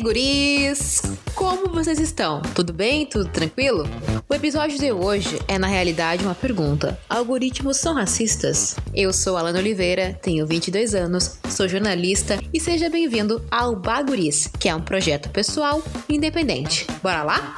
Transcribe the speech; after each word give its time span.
Guris? 0.00 1.02
Como 1.34 1.68
vocês 1.68 2.00
estão? 2.00 2.40
Tudo 2.54 2.72
bem? 2.72 3.06
Tudo 3.06 3.30
tranquilo? 3.30 3.84
O 4.28 4.34
episódio 4.34 4.78
de 4.78 4.92
hoje 4.92 5.38
é, 5.46 5.58
na 5.58 5.66
realidade, 5.66 6.24
uma 6.24 6.34
pergunta: 6.34 6.98
Algoritmos 7.08 7.76
são 7.76 7.94
racistas? 7.94 8.76
Eu 8.94 9.12
sou 9.12 9.36
Alana 9.36 9.58
Oliveira, 9.58 10.18
tenho 10.22 10.46
22 10.46 10.94
anos, 10.94 11.38
sou 11.48 11.68
jornalista 11.68 12.38
e 12.52 12.60
seja 12.60 12.88
bem-vindo 12.88 13.44
ao 13.50 13.76
Baguris, 13.76 14.50
que 14.58 14.68
é 14.68 14.74
um 14.74 14.80
projeto 14.80 15.28
pessoal 15.30 15.82
independente. 16.08 16.86
Bora 17.02 17.22
lá? 17.22 17.56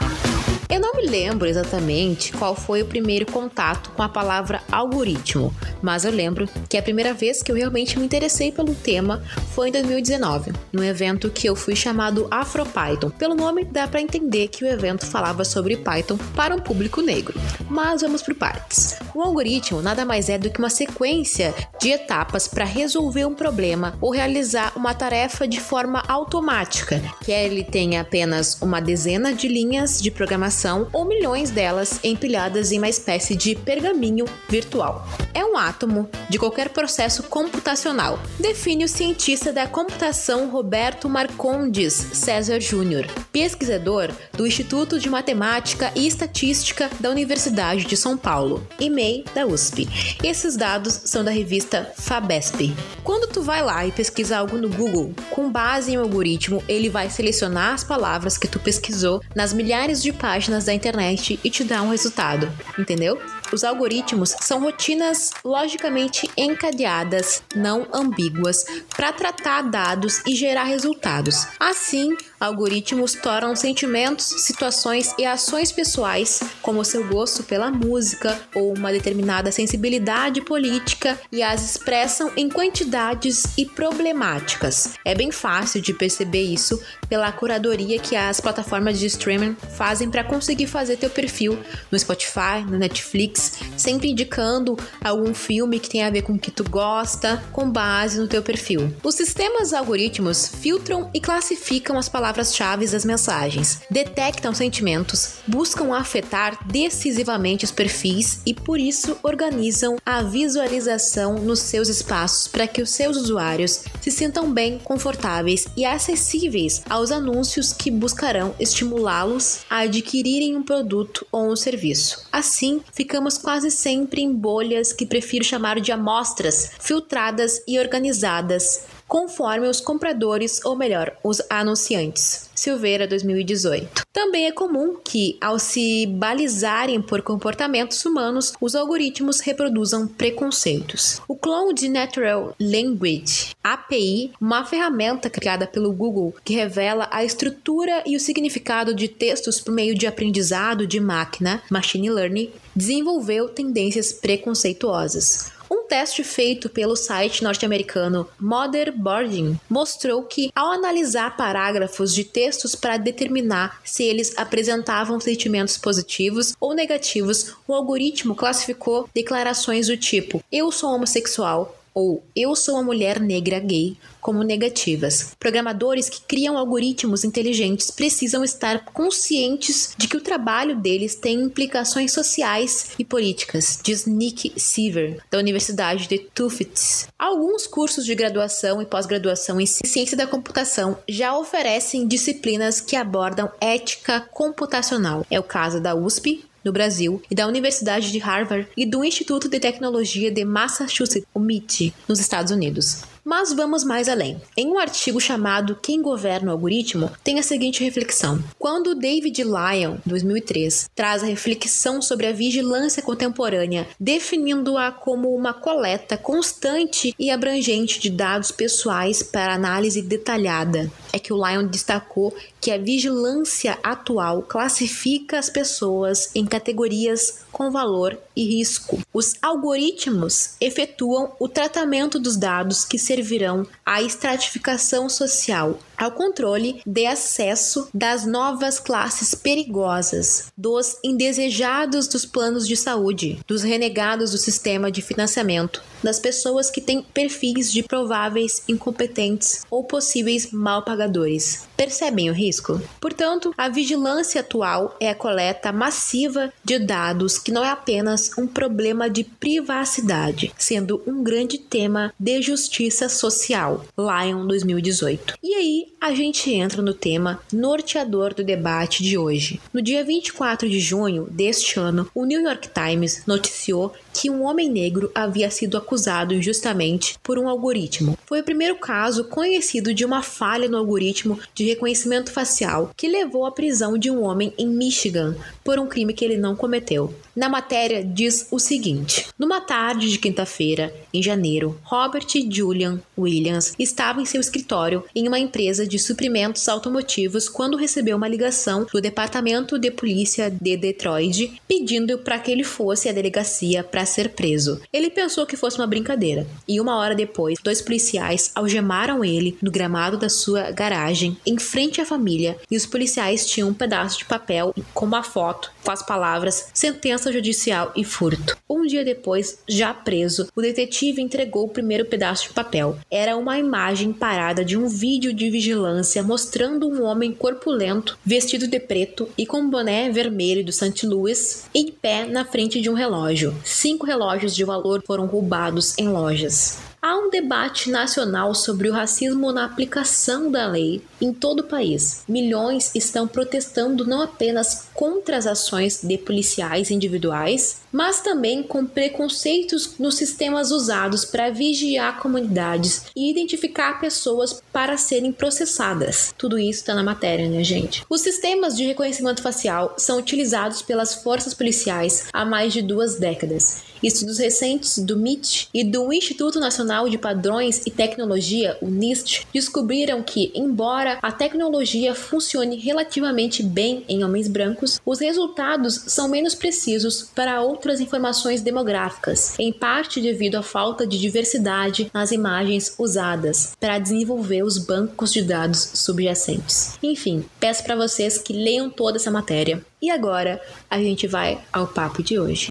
Eu 0.73 0.81
não 0.81 0.95
me 0.95 1.07
lembro 1.07 1.47
exatamente 1.47 2.33
qual 2.33 2.57
foi 2.57 2.80
o 2.80 2.87
primeiro 2.87 3.30
contato 3.30 3.91
com 3.91 4.03
a 4.03 4.09
palavra 4.09 4.63
algoritmo, 4.73 5.55
mas 5.83 6.07
eu 6.07 6.11
lembro 6.11 6.49
que 6.67 6.79
a 6.79 6.83
primeira 6.83 7.13
vez 7.13 7.43
que 7.43 7.53
eu 7.53 7.57
realmente 7.57 7.99
me 7.99 8.07
interessei 8.07 8.51
pelo 8.51 8.75
tema 8.75 9.23
foi 9.55 9.69
em 9.69 9.73
2019, 9.73 10.51
num 10.73 10.83
evento 10.83 11.29
que 11.29 11.46
eu 11.46 11.55
fui 11.55 11.77
chamado 11.77 12.27
AfroPython. 12.30 13.11
Pelo 13.11 13.35
nome, 13.35 13.66
dá 13.66 13.87
para 13.87 14.01
entender 14.01 14.49
que 14.49 14.65
o 14.65 14.66
evento 14.66 15.05
falava 15.05 15.45
sobre 15.45 15.77
Python 15.77 16.16
para 16.35 16.55
um 16.55 16.59
público 16.59 17.02
negro. 17.02 17.39
Mas 17.68 18.01
vamos 18.01 18.23
por 18.23 18.35
partes. 18.35 18.96
Um 19.15 19.21
algoritmo 19.21 19.83
nada 19.83 20.07
mais 20.07 20.30
é 20.30 20.39
do 20.39 20.51
que 20.51 20.59
uma 20.59 20.71
sequência 20.71 21.55
de 21.79 21.91
etapas 21.91 22.49
para 22.49 22.65
resolver 22.65 23.27
um 23.27 23.35
problema 23.35 23.95
ou 24.01 24.11
realizar 24.11 24.73
uma 24.74 24.95
tarefa 24.95 25.46
de 25.46 25.61
forma 25.61 26.02
automática, 26.09 26.99
que 27.23 27.30
ele 27.30 27.63
tenha 27.63 28.01
apenas 28.01 28.57
uma 28.63 28.80
dezena 28.80 29.35
de 29.35 29.49
linhas 29.49 30.01
de 30.01 30.11
programação 30.11 30.62
ou 30.93 31.05
milhões 31.05 31.51
delas 31.51 31.99
empilhadas 32.05 32.71
em 32.71 32.79
uma 32.79 32.88
espécie 32.88 33.35
de 33.35 33.55
pergaminho 33.57 34.24
virtual. 34.49 35.07
É 35.35 35.45
um 35.45 35.57
átomo 35.57 36.09
de 36.29 36.38
qualquer 36.38 36.68
processo 36.68 37.24
computacional, 37.24 38.18
define 38.38 38.85
o 38.85 38.88
cientista 38.88 39.52
da 39.52 39.66
computação 39.66 40.49
Roberto 40.49 41.09
Marcondes 41.09 41.93
César 41.95 42.60
Júnior, 42.60 43.07
pesquisador 43.33 44.10
do 44.33 44.46
Instituto 44.46 44.99
de 44.99 45.10
Matemática 45.10 45.90
e 45.96 46.07
Estatística 46.07 46.88
da 47.01 47.10
Universidade 47.10 47.85
de 47.85 47.96
São 47.96 48.16
Paulo, 48.16 48.66
e-mail 48.79 49.24
da 49.35 49.46
USP. 49.46 49.88
Esses 50.23 50.57
dados 50.57 51.01
são 51.05 51.24
da 51.24 51.30
revista 51.30 51.93
Fabesp. 51.96 52.73
Quando 53.02 53.27
tu 53.27 53.43
vai 53.43 53.63
lá 53.63 53.85
e 53.85 53.90
pesquisa 53.90 54.38
algo 54.38 54.57
no 54.57 54.68
Google, 54.68 55.13
com 55.30 55.51
base 55.51 55.93
em 55.93 55.99
um 55.99 56.02
algoritmo, 56.02 56.63
ele 56.68 56.88
vai 56.88 57.10
selecionar 57.10 57.74
as 57.74 57.83
palavras 57.83 58.38
que 58.38 58.46
tu 58.46 58.60
pesquisou 58.60 59.21
nas 59.35 59.52
milhares 59.52 60.02
de 60.02 60.13
páginas 60.13 60.52
páginas 60.53 60.65
da 60.65 60.75
internet 60.75 61.41
e 61.43 61.51
te 61.51 61.65
dá 61.65 61.83
um 61.83 61.89
resultado, 61.89 62.51
entendeu? 62.79 63.19
Os 63.53 63.65
algoritmos 63.65 64.34
são 64.41 64.61
rotinas 64.61 65.31
logicamente 65.45 66.31
encadeadas, 66.37 67.43
não 67.55 67.87
ambíguas, 67.93 68.65
para 68.97 69.12
tratar 69.12 69.62
dados 69.62 70.22
e 70.27 70.34
gerar 70.34 70.65
resultados. 70.65 71.47
Assim, 71.61 72.17
algoritmos 72.41 73.12
tornam 73.12 73.55
sentimentos, 73.55 74.25
situações 74.25 75.15
e 75.19 75.27
ações 75.27 75.71
pessoais, 75.71 76.41
como 76.62 76.85
seu 76.85 77.07
gosto 77.07 77.43
pela 77.43 77.71
música 77.71 78.41
ou 78.55 78.75
uma 78.75 78.91
determinada 78.91 79.53
sensibilidade 79.53 80.41
política, 80.41 81.21
e 81.31 81.43
as 81.43 81.62
expressam 81.62 82.33
em 82.37 82.49
quantidades 82.49 83.45
e 83.59 83.67
problemáticas. 83.67 84.95
É 85.05 85.15
bem 85.15 85.31
fácil 85.31 85.83
de 85.83 85.93
perceber 85.93 86.43
isso 86.43 86.83
pela 87.09 87.31
curadoria 87.31 87.99
que 87.99 88.17
as 88.17 88.41
plataformas 88.41 88.99
de 88.99 89.07
streaming 89.07 89.57
fazem 89.77 90.11
para 90.11 90.25
conseguir 90.25 90.67
fazer 90.67 90.97
teu 90.97 91.11
perfil 91.11 91.59
no 91.91 91.99
Spotify, 91.99 92.65
no 92.67 92.79
Netflix 92.79 93.42
sempre 93.77 94.11
indicando 94.11 94.77
algum 95.03 95.35
filme 95.35 95.81
que 95.81 95.89
tem 95.89 96.03
a 96.03 96.11
ver 96.11 96.23
com 96.23 96.35
o 96.35 96.39
que 96.39 96.51
tu 96.51 96.65
gosta, 96.69 97.43
com 97.53 97.71
base 97.71 98.19
no 98.19 98.29
teu 98.29 98.43
perfil. 98.43 98.95
Os 99.03 99.15
sistemas 99.15 99.73
algoritmos 99.73 100.47
filtram 100.47 101.11
e 101.15 101.21
classificam 101.21 101.99
as 101.99 102.09
palavras-chave 102.09 102.87
das 102.87 103.05
mensagens, 103.05 103.83
detectam 103.91 104.55
sentimentos, 104.55 105.37
buscam 105.47 105.95
afetar 105.95 106.59
decisivamente 106.67 107.65
os 107.65 107.71
perfis 107.71 108.41
e 108.45 108.55
por 108.55 108.79
isso 108.79 109.17
organizam 109.23 109.97
a 110.05 110.23
visualização 110.23 111.35
nos 111.37 111.61
seus 111.61 111.89
espaços 111.89 112.49
para 112.49 112.67
que 112.67 112.83
os 112.83 112.91
seus 112.91 113.17
usuários 113.17 113.85
se 114.01 114.11
sintam 114.11 114.53
bem, 114.53 114.79
confortáveis 114.79 115.67
e 115.77 115.85
acessíveis 115.85 116.83
aos 116.89 117.11
anúncios 117.11 117.73
que 117.73 117.91
buscarão 117.91 118.55
estimulá-los 118.59 119.61
a 119.69 119.81
adquirirem 119.81 120.57
um 120.57 120.63
produto 120.63 121.27
ou 121.31 121.51
um 121.51 121.57
serviço. 121.57 122.27
Assim, 122.33 122.81
ficamos 122.93 123.22
quase 123.38 123.71
sempre 123.71 124.22
em 124.22 124.33
bolhas 124.33 124.93
que 124.93 125.06
prefiro 125.06 125.44
chamar 125.44 125.81
de 125.81 125.93
amostras, 125.93 126.72
filtradas 126.81 127.62
e 127.66 127.78
organizadas, 127.78 128.84
conforme 129.12 129.69
os 129.69 129.78
compradores, 129.78 130.65
ou 130.65 130.75
melhor, 130.75 131.15
os 131.23 131.43
anunciantes. 131.50 132.49
Silveira 132.55 133.06
2018. 133.06 134.06
Também 134.11 134.47
é 134.47 134.53
comum 134.53 134.97
que, 135.05 135.37
ao 135.39 135.59
se 135.59 136.06
balizarem 136.06 137.03
por 137.03 137.21
comportamentos 137.21 138.03
humanos, 138.06 138.55
os 138.59 138.75
algoritmos 138.75 139.41
reproduzam 139.41 140.06
preconceitos. 140.06 141.21
O 141.28 141.37
Cloud 141.37 141.87
Natural 141.91 142.56
Language 142.59 143.55
API, 143.62 144.33
uma 144.41 144.65
ferramenta 144.65 145.29
criada 145.29 145.67
pelo 145.67 145.93
Google 145.93 146.34
que 146.43 146.55
revela 146.55 147.06
a 147.11 147.23
estrutura 147.23 148.03
e 148.06 148.17
o 148.17 148.21
significado 148.21 148.94
de 148.94 149.09
textos 149.09 149.61
por 149.61 149.75
meio 149.75 149.94
de 149.94 150.06
aprendizado 150.06 150.87
de 150.87 150.99
máquina, 150.99 151.62
machine 151.71 152.09
learning, 152.09 152.50
desenvolveu 152.75 153.50
tendências 153.50 154.11
preconceituosas. 154.11 155.52
Um 155.72 155.84
teste 155.84 156.22
feito 156.22 156.69
pelo 156.69 156.94
site 156.94 157.43
norte-americano 157.43 158.28
Motherboarding 158.38 159.59
mostrou 159.71 160.22
que, 160.25 160.50
ao 160.55 160.71
analisar 160.71 161.34
parágrafos 161.34 162.15
de 162.15 162.25
textos 162.25 162.75
para 162.75 162.99
determinar 162.99 163.81
se 163.82 164.05
eles 164.05 164.37
apresentavam 164.37 165.19
sentimentos 165.19 165.78
positivos 165.78 166.55
ou 166.61 166.75
negativos, 166.75 167.55
o 167.66 167.72
algoritmo 167.72 168.34
classificou 168.34 169.09
declarações 169.15 169.87
do 169.87 169.97
tipo: 169.97 170.44
Eu 170.53 170.71
sou 170.71 170.91
homossexual, 170.91 171.75
ou 171.94 172.22
eu 172.37 172.55
sou 172.55 172.75
uma 172.75 172.82
mulher 172.82 173.19
negra 173.19 173.59
gay 173.59 173.97
como 174.22 174.44
negativas. 174.44 175.33
Programadores 175.38 176.09
que 176.09 176.22
criam 176.22 176.56
algoritmos 176.56 177.25
inteligentes 177.25 177.91
precisam 177.91 178.44
estar 178.44 178.84
conscientes 178.84 179.94
de 179.99 180.06
que 180.06 180.16
o 180.16 180.21
trabalho 180.21 180.77
deles 180.77 181.16
tem 181.16 181.43
implicações 181.43 182.12
sociais 182.12 182.93
e 182.99 183.05
políticas, 183.05 183.81
diz 183.82 184.06
Nick 184.06 184.53
Seaver, 184.59 185.21
da 185.28 185.38
Universidade 185.38 186.06
de 186.06 186.19
Tufts. 186.19 187.09
Alguns 187.19 187.66
cursos 187.66 188.06
de 188.06 188.15
graduação 188.15 188.81
e 188.81 188.87
pós-graduação 188.87 189.61
em 189.61 189.66
ciência 189.66 190.16
da 190.16 190.27
computação 190.27 190.97
já 191.09 191.37
oferecem 191.37 192.06
disciplinas 192.06 192.81
que 192.81 192.94
abordam 192.94 193.50
ética 193.61 194.21
computacional. 194.21 195.27
É 195.28 195.41
o 195.41 195.43
caso 195.43 195.81
da 195.81 195.94
USP, 195.97 196.44
no 196.65 196.72
Brasil, 196.72 197.21
e 197.28 197.34
da 197.34 197.47
Universidade 197.49 198.12
de 198.12 198.19
Harvard 198.19 198.69
e 198.77 198.87
do 198.87 199.05
Instituto 199.05 199.49
de 199.49 199.59
Tecnologia 199.59 200.31
de 200.31 200.44
Massachusetts, 200.44 201.27
o 201.34 201.41
MIT, 201.41 201.93
nos 202.06 202.20
Estados 202.20 202.52
Unidos. 202.52 203.02
Mas 203.25 203.53
vamos 203.53 203.85
mais 203.85 204.09
além. 204.09 204.41
Em 204.57 204.67
um 204.67 204.79
artigo 204.79 205.21
chamado 205.21 205.79
Quem 205.81 206.03
Governa 206.03 206.51
o 206.51 206.53
Algoritmo, 206.53 207.11
tem 207.23 207.39
a 207.39 207.43
seguinte 207.43 207.85
reflexão. 207.85 208.43
Quando 208.59 208.97
David 208.97 209.45
Lyon, 209.45 209.99
2003, 210.05 210.91
traz 210.93 211.23
a 211.23 211.27
reflexão 211.27 212.03
sobre 212.03 212.27
a 212.27 212.33
vigilância 212.33 213.01
contemporânea, 213.01 213.87
definindo-a 213.99 214.91
como 214.91 215.33
uma 215.35 215.55
coleta 215.55 216.17
constante 216.17 217.15
e 217.17 217.31
abrangente 217.31 218.01
de 218.01 218.11
dados 218.11 218.51
pessoais 218.51 219.23
para 219.23 219.55
análise 219.55 220.03
detalhada, 220.03 220.91
é 221.13 221.19
que 221.19 221.33
o 221.33 221.37
Lyon 221.37 221.67
destacou 221.67 222.35
que 222.61 222.71
a 222.71 222.79
vigilância 222.79 223.79
atual 223.83 224.43
classifica 224.43 225.39
as 225.39 225.49
pessoas 225.49 226.31
em 226.35 226.45
categorias 226.45 227.43
com 227.53 227.71
valor 227.71 228.19
e 228.35 228.45
risco. 228.45 229.01
Os 229.13 229.35
algoritmos 229.43 230.55
efetuam 230.61 231.33
o 231.39 231.49
tratamento 231.49 232.19
dos 232.19 232.37
dados 232.37 232.85
que 232.85 232.99
servirão 233.12 233.67
à 233.85 234.00
estratificação 234.00 235.06
social, 235.09 235.79
ao 236.02 236.10
controle 236.10 236.82
de 236.84 237.06
acesso 237.06 237.88
das 237.94 238.26
novas 238.26 238.81
classes 238.81 239.37
perigosas, 239.37 240.52
dos 240.58 240.99
indesejados 241.04 242.08
dos 242.08 242.26
planos 242.26 242.66
de 242.66 242.76
saúde, 242.76 243.38
dos 243.46 243.62
renegados 243.62 244.32
do 244.32 244.38
sistema 244.38 244.90
de 244.90 245.00
financiamento, 245.00 245.81
das 246.02 246.19
pessoas 246.19 246.69
que 246.70 246.81
têm 246.81 247.02
perfis 247.02 247.70
de 247.70 247.84
prováveis 247.84 248.64
incompetentes 248.69 249.64
ou 249.70 249.84
possíveis 249.84 250.50
mal 250.50 250.82
pagadores. 250.82 251.69
Percebem 251.76 252.28
o 252.28 252.34
risco? 252.34 252.81
Portanto, 253.00 253.54
a 253.56 253.69
vigilância 253.69 254.40
atual 254.40 254.96
é 254.99 255.08
a 255.08 255.14
coleta 255.14 255.70
massiva 255.70 256.52
de 256.64 256.81
dados 256.81 257.38
que 257.38 257.52
não 257.52 257.64
é 257.64 257.70
apenas 257.70 258.37
um 258.37 258.46
problema 258.46 259.08
de 259.08 259.22
privacidade, 259.22 260.52
sendo 260.58 261.00
um 261.06 261.22
grande 261.22 261.58
tema 261.58 262.12
de 262.19 262.43
justiça 262.43 263.08
social, 263.08 263.84
Lion 263.96 264.46
2018. 264.46 265.38
E 265.43 265.54
aí 265.54 265.92
a 266.00 266.15
gente 266.15 266.53
entra 266.53 266.83
no 266.83 266.93
tema 266.93 267.41
norteador 267.53 268.35
do 268.35 268.44
debate 268.44 269.03
de 269.03 269.17
hoje. 269.17 269.61
No 269.73 269.81
dia 269.81 270.05
24 270.05 270.69
de 270.69 270.81
junho 270.81 271.29
deste 271.31 271.79
ano, 271.79 272.09
o 272.15 272.25
New 272.25 272.43
York 272.43 272.69
Times 272.69 273.23
noticiou 273.27 273.93
que 274.12 274.31
um 274.31 274.44
homem 274.44 274.70
negro 274.70 275.11
havia 275.14 275.50
sido 275.50 275.76
acusado 275.76 276.35
injustamente 276.35 277.17
por 277.23 277.38
um 277.38 277.49
algoritmo. 277.49 278.19
Foi 278.26 278.41
o 278.41 278.44
primeiro 278.44 278.76
caso 278.76 279.25
conhecido 279.25 279.94
de 279.94 280.05
uma 280.05 280.23
falha 280.23 280.69
no 280.69 280.76
algoritmo 280.76 281.38
de 281.55 281.64
reconhecimento 281.64 282.31
facial 282.32 282.91
que 282.97 283.09
levou 283.09 283.47
à 283.47 283.53
prisão 283.53 283.97
de 283.97 284.11
um 284.11 284.23
homem 284.23 284.53
em 284.59 284.67
Michigan 284.67 285.37
por 285.64 285.79
um 285.79 285.87
crime 285.87 286.12
que 286.12 286.25
ele 286.25 286.37
não 286.37 286.56
cometeu. 286.56 287.14
Na 287.35 287.49
matéria 287.49 288.05
diz 288.05 288.47
o 288.50 288.59
seguinte: 288.59 289.26
Numa 289.38 289.61
tarde 289.61 290.11
de 290.11 290.19
quinta-feira, 290.19 290.94
em 291.14 291.23
janeiro, 291.23 291.79
Robert 291.82 292.26
Julian 292.50 293.00
Williams 293.17 293.73
estava 293.79 294.20
em 294.20 294.26
seu 294.26 294.41
escritório 294.41 295.05
em 295.14 295.26
uma 295.26 295.38
empresa 295.38 295.87
de 295.87 295.99
suprimentos 295.99 296.69
automotivos 296.69 297.49
quando 297.49 297.76
recebeu 297.76 298.17
uma 298.17 298.29
ligação 298.29 298.87
do 298.93 299.00
Departamento 299.00 299.79
de 299.79 299.91
Polícia 299.91 300.50
de 300.50 300.76
Detroit 300.76 301.61
pedindo 301.67 302.19
para 302.19 302.38
que 302.38 302.50
ele 302.50 302.64
fosse 302.64 303.09
à 303.09 303.12
delegacia 303.12 303.82
para 303.82 304.01
ser 304.06 304.31
preso. 304.31 304.81
Ele 304.93 305.10
pensou 305.10 305.46
que 305.46 305.56
fosse 305.56 305.78
uma 305.78 305.87
brincadeira 305.87 306.46
e 306.66 306.81
uma 306.81 306.96
hora 306.96 307.14
depois, 307.14 307.58
dois 307.62 307.81
policiais 307.81 308.50
algemaram 308.54 309.25
ele 309.25 309.56
no 309.62 309.70
gramado 309.70 310.16
da 310.16 310.28
sua 310.28 310.70
garagem 310.70 311.37
em 311.46 311.58
frente 311.58 312.00
à 312.00 312.06
família 312.06 312.56
e 312.70 312.76
os 312.76 312.87
policiais 312.87 313.46
tinham 313.46 313.69
um 313.69 313.75
pedaço 313.75 314.19
de 314.19 314.25
papel 314.25 314.75
com 314.94 315.06
uma 315.06 315.22
foto 315.22 315.72
com 315.82 315.90
as 315.90 316.02
palavras 316.02 316.69
sentença 316.72 317.32
judicial 317.32 317.93
e 317.96 318.04
furto. 318.04 318.56
Um 318.69 318.87
dia 318.87 319.04
depois, 319.04 319.58
já 319.69 319.93
preso, 319.93 320.49
o 320.54 320.62
detetive 320.62 321.20
entregou 321.20 321.64
o 321.64 321.69
primeiro 321.69 322.06
pedaço 322.06 322.49
de 322.49 322.54
papel. 322.54 322.99
Era 323.10 323.37
uma 323.37 323.58
imagem 323.58 324.12
parada 324.12 324.64
de 324.64 324.76
um 324.76 324.88
vídeo 324.88 325.32
de 325.32 325.50
vigilância 325.50 326.22
mostrando 326.22 326.88
um 326.88 327.02
homem 327.02 327.32
corpulento, 327.32 328.19
vestido 328.25 328.66
de 328.66 328.81
preto 328.81 329.28
e 329.37 329.44
com 329.44 329.58
um 329.58 329.70
boné 329.70 330.10
vermelho 330.10 330.64
do 330.64 330.72
St. 330.72 331.06
Louis, 331.06 331.66
em 331.75 331.90
pé 331.90 332.25
na 332.25 332.44
frente 332.44 332.81
de 332.81 332.88
um 332.88 332.94
relógio. 332.94 333.54
Cinco 333.93 334.06
relógios 334.06 334.56
de 334.56 334.65
valor 334.65 335.03
foram 335.06 335.27
roubados 335.27 335.99
em 335.99 336.09
lojas. 336.09 336.79
Há 337.03 337.15
um 337.19 337.29
debate 337.29 337.91
nacional 337.91 338.55
sobre 338.55 338.89
o 338.89 338.93
racismo 338.93 339.53
na 339.53 339.67
aplicação 339.67 340.50
da 340.50 340.67
lei 340.67 341.03
em 341.21 341.31
todo 341.31 341.61
o 341.61 341.65
país. 341.65 342.25
Milhões 342.27 342.91
estão 342.94 343.29
protestando 343.29 344.06
não 344.06 344.23
apenas 344.23 344.87
contra 344.94 345.37
as 345.37 345.47
ações 345.47 346.00
de 346.03 346.17
policiais 346.17 346.91
individuais, 346.91 347.81
mas 347.93 348.21
também 348.21 348.62
com 348.62 348.87
preconceitos 348.87 349.99
nos 349.99 350.17
sistemas 350.17 350.71
usados 350.71 351.25
para 351.25 351.50
vigiar 351.50 352.19
comunidades 352.21 353.05
e 353.15 353.31
identificar 353.31 354.00
pessoas 354.00 354.62
para 354.73 354.97
serem 354.97 355.33
processadas. 355.33 356.35
Tudo 356.39 356.59
isso 356.59 356.81
está 356.81 356.94
na 356.94 357.03
matéria, 357.03 357.49
né, 357.49 357.62
gente? 357.62 358.03
Os 358.09 358.23
sistemas 358.23 358.77
de 358.77 358.85
reconhecimento 358.85 359.43
facial 359.43 359.94
são 359.99 360.19
utilizados 360.19 360.83
pelas 360.83 361.15
forças 361.15 361.55
policiais 361.55 362.29
há 362.33 362.44
mais 362.44 362.73
de 362.73 362.81
duas 362.81 363.17
décadas. 363.17 363.83
Estudos 364.03 364.38
recentes 364.38 364.99
do 364.99 365.17
MIT 365.17 365.69
e 365.73 365.85
do 365.85 366.12
Instituto 366.12 366.59
Nacional 366.59 367.09
de 367.09 367.17
Padrões 367.17 367.83
e 367.87 367.91
Tecnologia, 367.91 368.77
o 368.83 368.88
NIST, 368.88 369.47
descobriram 369.55 370.23
que, 370.25 370.50
embora 370.56 371.21
a 371.23 371.31
tecnologia 371.31 372.12
funcione 372.12 372.77
relativamente 372.77 373.62
bem 373.62 374.05
em 374.09 374.25
homens 374.25 374.49
brancos, 374.49 375.00
os 375.06 375.21
resultados 375.21 376.03
são 376.09 376.29
menos 376.29 376.55
precisos 376.55 377.31
para 377.33 377.62
outras 377.82 378.00
informações 378.00 378.62
demográficas, 378.62 379.58
em 379.58 379.73
parte 379.73 380.20
devido 380.20 380.55
à 380.55 380.62
falta 380.62 381.05
de 381.05 381.19
diversidade 381.19 382.08
nas 382.14 382.31
imagens 382.31 382.94
usadas 382.96 383.75
para 383.81 383.99
desenvolver 383.99 384.62
os 384.62 384.79
bancos 384.79 385.32
de 385.32 385.43
dados 385.43 385.90
subjacentes. 385.94 386.96
Enfim, 387.02 387.44
peço 387.58 387.82
para 387.82 387.96
vocês 387.96 388.38
que 388.38 388.52
leiam 388.52 388.88
toda 388.88 389.17
essa 389.17 389.32
matéria. 389.32 389.84
E 390.00 390.12
agora 390.12 390.62
a 390.88 391.00
gente 391.00 391.26
vai 391.26 391.61
ao 391.73 391.88
papo 391.88 392.23
de 392.23 392.38
hoje. 392.38 392.69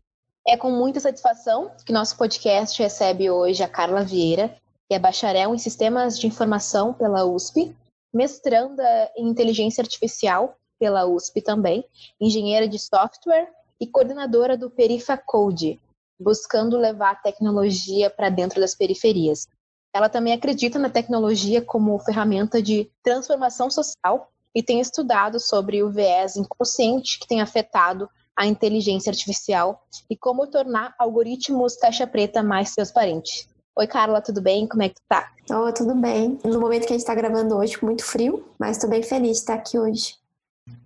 É 0.47 0.55
com 0.55 0.71
muita 0.71 1.01
satisfação 1.01 1.71
que 1.85 1.91
nosso 1.91 2.15
podcast 2.15 2.81
recebe 2.81 3.29
hoje 3.29 3.61
a 3.61 3.67
Carla 3.67 4.05
Vieira, 4.05 4.55
que 4.87 4.95
é 4.95 4.99
bacharel 4.99 5.53
em 5.53 5.57
Sistemas 5.57 6.17
de 6.17 6.25
Informação 6.25 6.93
pela 6.93 7.25
USP, 7.25 7.75
mestranda 8.13 9.11
em 9.17 9.27
Inteligência 9.27 9.81
Artificial 9.81 10.55
pela 10.79 11.05
USP 11.05 11.41
também, 11.41 11.83
engenheira 12.19 12.65
de 12.65 12.79
software 12.79 13.49
e 13.81 13.87
coordenadora 13.87 14.55
do 14.55 14.69
Perifa 14.69 15.17
Code, 15.17 15.81
buscando 16.21 16.77
levar 16.77 17.13
a 17.13 17.15
tecnologia 17.15 18.11
para 18.11 18.29
dentro 18.29 18.61
das 18.61 18.75
periferias. 18.75 19.47
Ela 19.91 20.07
também 20.07 20.33
acredita 20.33 20.77
na 20.77 20.89
tecnologia 20.89 21.63
como 21.63 21.97
ferramenta 21.99 22.61
de 22.61 22.91
transformação 23.03 23.71
social 23.71 24.29
e 24.55 24.61
tem 24.61 24.79
estudado 24.79 25.39
sobre 25.39 25.81
o 25.81 25.89
viés 25.89 26.37
inconsciente 26.37 27.19
que 27.19 27.27
tem 27.27 27.41
afetado 27.41 28.07
a 28.37 28.45
inteligência 28.45 29.09
artificial 29.09 29.83
e 30.09 30.15
como 30.15 30.47
tornar 30.47 30.93
algoritmos 30.99 31.75
caixa 31.75 32.05
preta 32.05 32.43
mais 32.43 32.73
transparentes. 32.73 33.49
Oi, 33.77 33.87
Carla, 33.87 34.21
tudo 34.21 34.41
bem? 34.41 34.67
Como 34.67 34.83
é 34.83 34.89
que 34.89 34.95
tu 34.95 35.01
tá? 35.07 35.31
Oh, 35.49 35.71
tudo 35.73 35.95
bem. 35.95 36.37
No 36.43 36.59
momento 36.59 36.85
que 36.85 36.93
a 36.93 36.95
gente 36.95 37.01
está 37.01 37.15
gravando 37.15 37.55
hoje, 37.55 37.77
muito 37.83 38.05
frio, 38.05 38.45
mas 38.59 38.77
estou 38.77 38.89
bem 38.89 39.01
feliz 39.01 39.37
de 39.37 39.37
estar 39.37 39.55
aqui 39.55 39.79
hoje. 39.79 40.20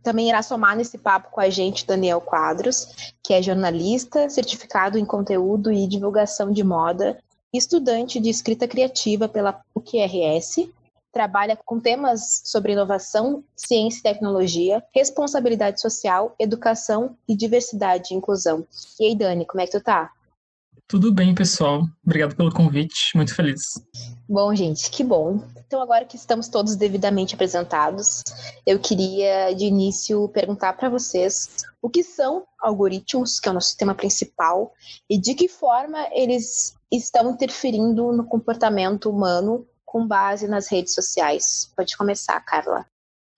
Também 0.01 0.30
irá 0.30 0.42
somar 0.42 0.75
nesse 0.75 0.98
papo 0.98 1.31
com 1.31 1.42
a 1.42 1.50
gente 1.50 1.86
Daniel 1.86 2.22
Quadros, 2.22 3.13
que 3.24 3.33
é 3.33 3.42
jornalista, 3.42 4.30
certificado 4.30 4.98
em 4.98 5.06
conteúdo 5.06 5.72
e 5.72 5.88
divulgação 5.88 6.51
de 6.51 6.63
moda, 6.63 7.18
estudante 7.54 8.19
de 8.19 8.30
escrita 8.30 8.68
criativa 8.68 9.27
pela 9.27 9.54
PUC-RS 9.54 10.69
trabalha 11.16 11.57
com 11.63 11.80
temas 11.80 12.42
sobre 12.44 12.74
inovação, 12.74 13.42
ciência 13.56 14.00
e 14.00 14.04
tecnologia, 14.04 14.83
responsabilidade 14.94 15.80
social, 15.80 16.36
educação 16.38 17.16
e 17.25 17.33
diversidade 17.33 18.13
e 18.13 18.18
inclusão. 18.18 18.68
E 19.00 19.06
aí, 19.06 19.16
Dani, 19.16 19.45
como 19.45 19.62
é 19.62 19.66
que 19.66 19.71
tu 19.71 19.81
tá? 19.81 20.12
Tudo 20.88 21.12
bem, 21.12 21.34
pessoal. 21.34 21.84
Obrigado 22.06 22.36
pelo 22.36 22.54
convite. 22.54 23.16
Muito 23.16 23.34
feliz. 23.34 23.62
Bom, 24.30 24.54
gente, 24.54 24.90
que 24.92 25.04
bom. 25.04 25.44
Então, 25.66 25.81
agora 25.81 26.06
que 26.06 26.16
estamos 26.16 26.48
todos 26.48 26.76
devidamente 26.76 27.33
apresentados, 27.33 28.21
eu 28.68 28.80
queria, 28.80 29.52
de 29.54 29.66
início, 29.66 30.30
perguntar 30.30 30.74
para 30.74 30.88
vocês 30.88 31.66
o 31.81 31.90
que 31.90 32.04
são 32.04 32.45
algoritmos, 32.59 33.40
que 33.40 33.48
é 33.48 33.52
o 33.52 33.56
nosso 33.56 33.69
sistema 33.69 33.95
principal, 33.95 34.71
e 35.09 35.18
de 35.18 35.33
que 35.33 35.48
forma 35.48 36.07
eles 36.12 36.76
estão 36.92 37.31
interferindo 37.31 38.12
no 38.12 38.24
comportamento 38.24 39.09
humano 39.09 39.66
com 39.83 40.06
base 40.06 40.48
nas 40.48 40.68
redes 40.68 40.94
sociais. 40.94 41.71
Pode 41.76 41.98
começar, 41.98 42.40
Carla. 42.42 42.86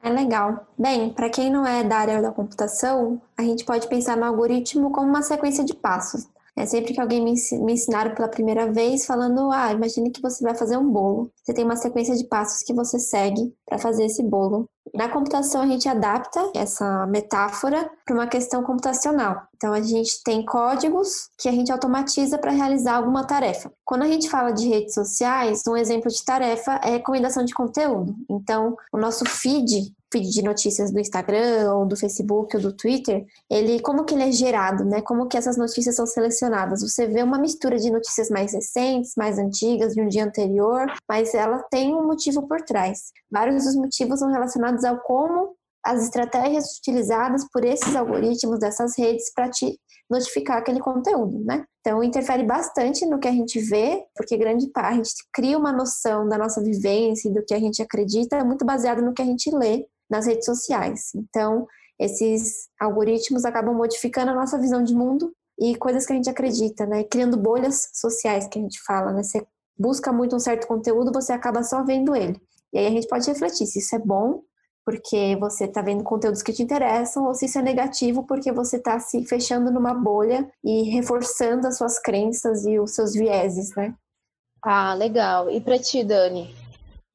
É 0.03 0.09
legal. 0.09 0.67
Bem, 0.77 1.11
para 1.11 1.29
quem 1.29 1.49
não 1.49 1.65
é 1.65 1.83
da 1.83 1.97
área 1.97 2.21
da 2.21 2.31
computação, 2.31 3.21
a 3.37 3.43
gente 3.43 3.63
pode 3.63 3.87
pensar 3.87 4.17
no 4.17 4.25
algoritmo 4.25 4.91
como 4.91 5.07
uma 5.07 5.21
sequência 5.21 5.63
de 5.63 5.73
passos. 5.73 6.27
É 6.57 6.65
sempre 6.65 6.91
que 6.91 6.99
alguém 6.99 7.23
me, 7.23 7.35
me 7.63 7.73
ensinaram 7.73 8.15
pela 8.15 8.27
primeira 8.27 8.71
vez, 8.71 9.05
falando: 9.05 9.51
ah, 9.51 9.71
imagine 9.71 10.09
que 10.09 10.21
você 10.21 10.43
vai 10.43 10.55
fazer 10.55 10.75
um 10.75 10.89
bolo. 10.89 11.31
Você 11.43 11.53
tem 11.53 11.63
uma 11.63 11.75
sequência 11.75 12.15
de 12.15 12.27
passos 12.27 12.63
que 12.63 12.73
você 12.73 12.97
segue 12.97 13.53
para 13.63 13.77
fazer 13.77 14.05
esse 14.05 14.23
bolo. 14.23 14.67
Na 14.91 15.07
computação, 15.07 15.61
a 15.61 15.67
gente 15.67 15.87
adapta 15.87 16.51
essa 16.55 17.05
metáfora 17.05 17.87
para 18.03 18.15
uma 18.15 18.25
questão 18.25 18.63
computacional. 18.63 19.43
Então, 19.55 19.71
a 19.71 19.81
gente 19.81 20.23
tem 20.23 20.43
códigos 20.43 21.29
que 21.37 21.47
a 21.47 21.51
gente 21.51 21.71
automatiza 21.71 22.39
para 22.39 22.51
realizar 22.51 22.95
alguma 22.95 23.23
tarefa. 23.23 23.71
Quando 23.85 24.03
a 24.03 24.07
gente 24.07 24.27
fala 24.27 24.51
de 24.51 24.67
redes 24.67 24.95
sociais, 24.95 25.61
um 25.67 25.77
exemplo 25.77 26.09
de 26.09 26.25
tarefa 26.25 26.79
é 26.83 26.89
recomendação 26.89 27.45
de 27.45 27.53
conteúdo. 27.53 28.15
Então, 28.29 28.75
o 28.91 28.97
nosso 28.97 29.25
feed 29.25 29.93
feed 30.11 30.29
de 30.29 30.41
notícias 30.41 30.91
do 30.91 30.99
Instagram 30.99 31.73
ou 31.73 31.85
do 31.85 31.97
Facebook 31.97 32.55
ou 32.55 32.61
do 32.61 32.73
Twitter, 32.73 33.25
ele 33.49 33.79
como 33.81 34.05
que 34.05 34.13
ele 34.13 34.23
é 34.23 34.31
gerado, 34.31 34.85
né? 34.85 35.01
Como 35.01 35.27
que 35.27 35.37
essas 35.37 35.57
notícias 35.57 35.95
são 35.95 36.05
selecionadas? 36.05 36.81
Você 36.81 37.07
vê 37.07 37.21
uma 37.23 37.37
mistura 37.37 37.77
de 37.77 37.91
notícias 37.91 38.29
mais 38.29 38.53
recentes, 38.53 39.13
mais 39.17 39.37
antigas, 39.37 39.93
de 39.93 40.01
um 40.01 40.07
dia 40.07 40.25
anterior, 40.25 40.91
mas 41.07 41.33
ela 41.33 41.59
tem 41.69 41.93
um 41.93 42.05
motivo 42.05 42.47
por 42.47 42.61
trás. 42.61 43.11
Vários 43.29 43.65
dos 43.65 43.75
motivos 43.75 44.19
são 44.19 44.31
relacionados 44.31 44.83
ao 44.83 44.99
como 44.99 45.55
as 45.83 46.03
estratégias 46.03 46.77
utilizadas 46.77 47.45
por 47.51 47.63
esses 47.63 47.95
algoritmos 47.95 48.59
dessas 48.59 48.97
redes 48.97 49.31
para 49.33 49.49
te 49.49 49.79
notificar 50.09 50.57
aquele 50.57 50.79
conteúdo, 50.79 51.43
né? 51.43 51.65
Então, 51.81 52.03
interfere 52.03 52.43
bastante 52.43 53.05
no 53.05 53.19
que 53.19 53.27
a 53.27 53.31
gente 53.31 53.59
vê, 53.59 54.03
porque 54.15 54.37
grande 54.37 54.67
parte, 54.67 54.93
a 54.93 54.95
gente 54.95 55.13
cria 55.33 55.57
uma 55.57 55.71
noção 55.71 56.27
da 56.27 56.37
nossa 56.37 56.61
vivência 56.61 57.29
e 57.29 57.33
do 57.33 57.43
que 57.43 57.53
a 57.53 57.59
gente 57.59 57.81
acredita, 57.81 58.43
muito 58.43 58.65
baseado 58.65 59.01
no 59.01 59.13
que 59.13 59.21
a 59.21 59.25
gente 59.25 59.49
lê 59.53 59.85
nas 60.09 60.25
redes 60.25 60.45
sociais. 60.45 61.11
Então, 61.15 61.67
esses 61.99 62.67
algoritmos 62.79 63.45
acabam 63.45 63.75
modificando 63.75 64.31
a 64.31 64.35
nossa 64.35 64.57
visão 64.57 64.83
de 64.83 64.93
mundo 64.93 65.33
e 65.59 65.75
coisas 65.75 66.05
que 66.05 66.13
a 66.13 66.15
gente 66.15 66.29
acredita, 66.29 66.85
né? 66.85 67.03
Criando 67.03 67.37
bolhas 67.37 67.89
sociais 67.93 68.47
que 68.47 68.59
a 68.59 68.61
gente 68.61 68.79
fala, 68.83 69.11
né? 69.11 69.23
Você 69.23 69.45
busca 69.77 70.11
muito 70.11 70.35
um 70.35 70.39
certo 70.39 70.67
conteúdo, 70.67 71.11
você 71.11 71.33
acaba 71.33 71.63
só 71.63 71.83
vendo 71.83 72.15
ele. 72.15 72.39
E 72.73 72.77
aí 72.77 72.87
a 72.87 72.91
gente 72.91 73.07
pode 73.07 73.27
refletir 73.27 73.65
se 73.65 73.79
isso 73.79 73.95
é 73.95 73.99
bom 73.99 74.43
porque 74.87 75.35
você 75.35 75.65
está 75.65 75.81
vendo 75.81 76.01
conteúdos 76.01 76.41
que 76.41 76.53
te 76.53 76.63
interessam, 76.63 77.25
ou 77.25 77.33
se 77.33 77.43
isso 77.43 77.59
é 77.59 77.61
negativo 77.61 78.23
porque 78.23 78.53
você 78.53 78.77
está 78.77 78.97
se 79.01 79.21
fechando 79.25 79.69
numa 79.69 79.93
bolha 79.93 80.49
e 80.63 80.83
reforçando 80.83 81.67
as 81.67 81.77
suas 81.77 81.99
crenças 81.99 82.65
e 82.65 82.79
os 82.79 82.95
seus 82.95 83.13
vieses, 83.13 83.75
né? 83.75 83.93
Ah, 84.63 84.93
legal. 84.93 85.51
E 85.51 85.59
para 85.59 85.77
ti, 85.77 86.05
Dani? 86.05 86.55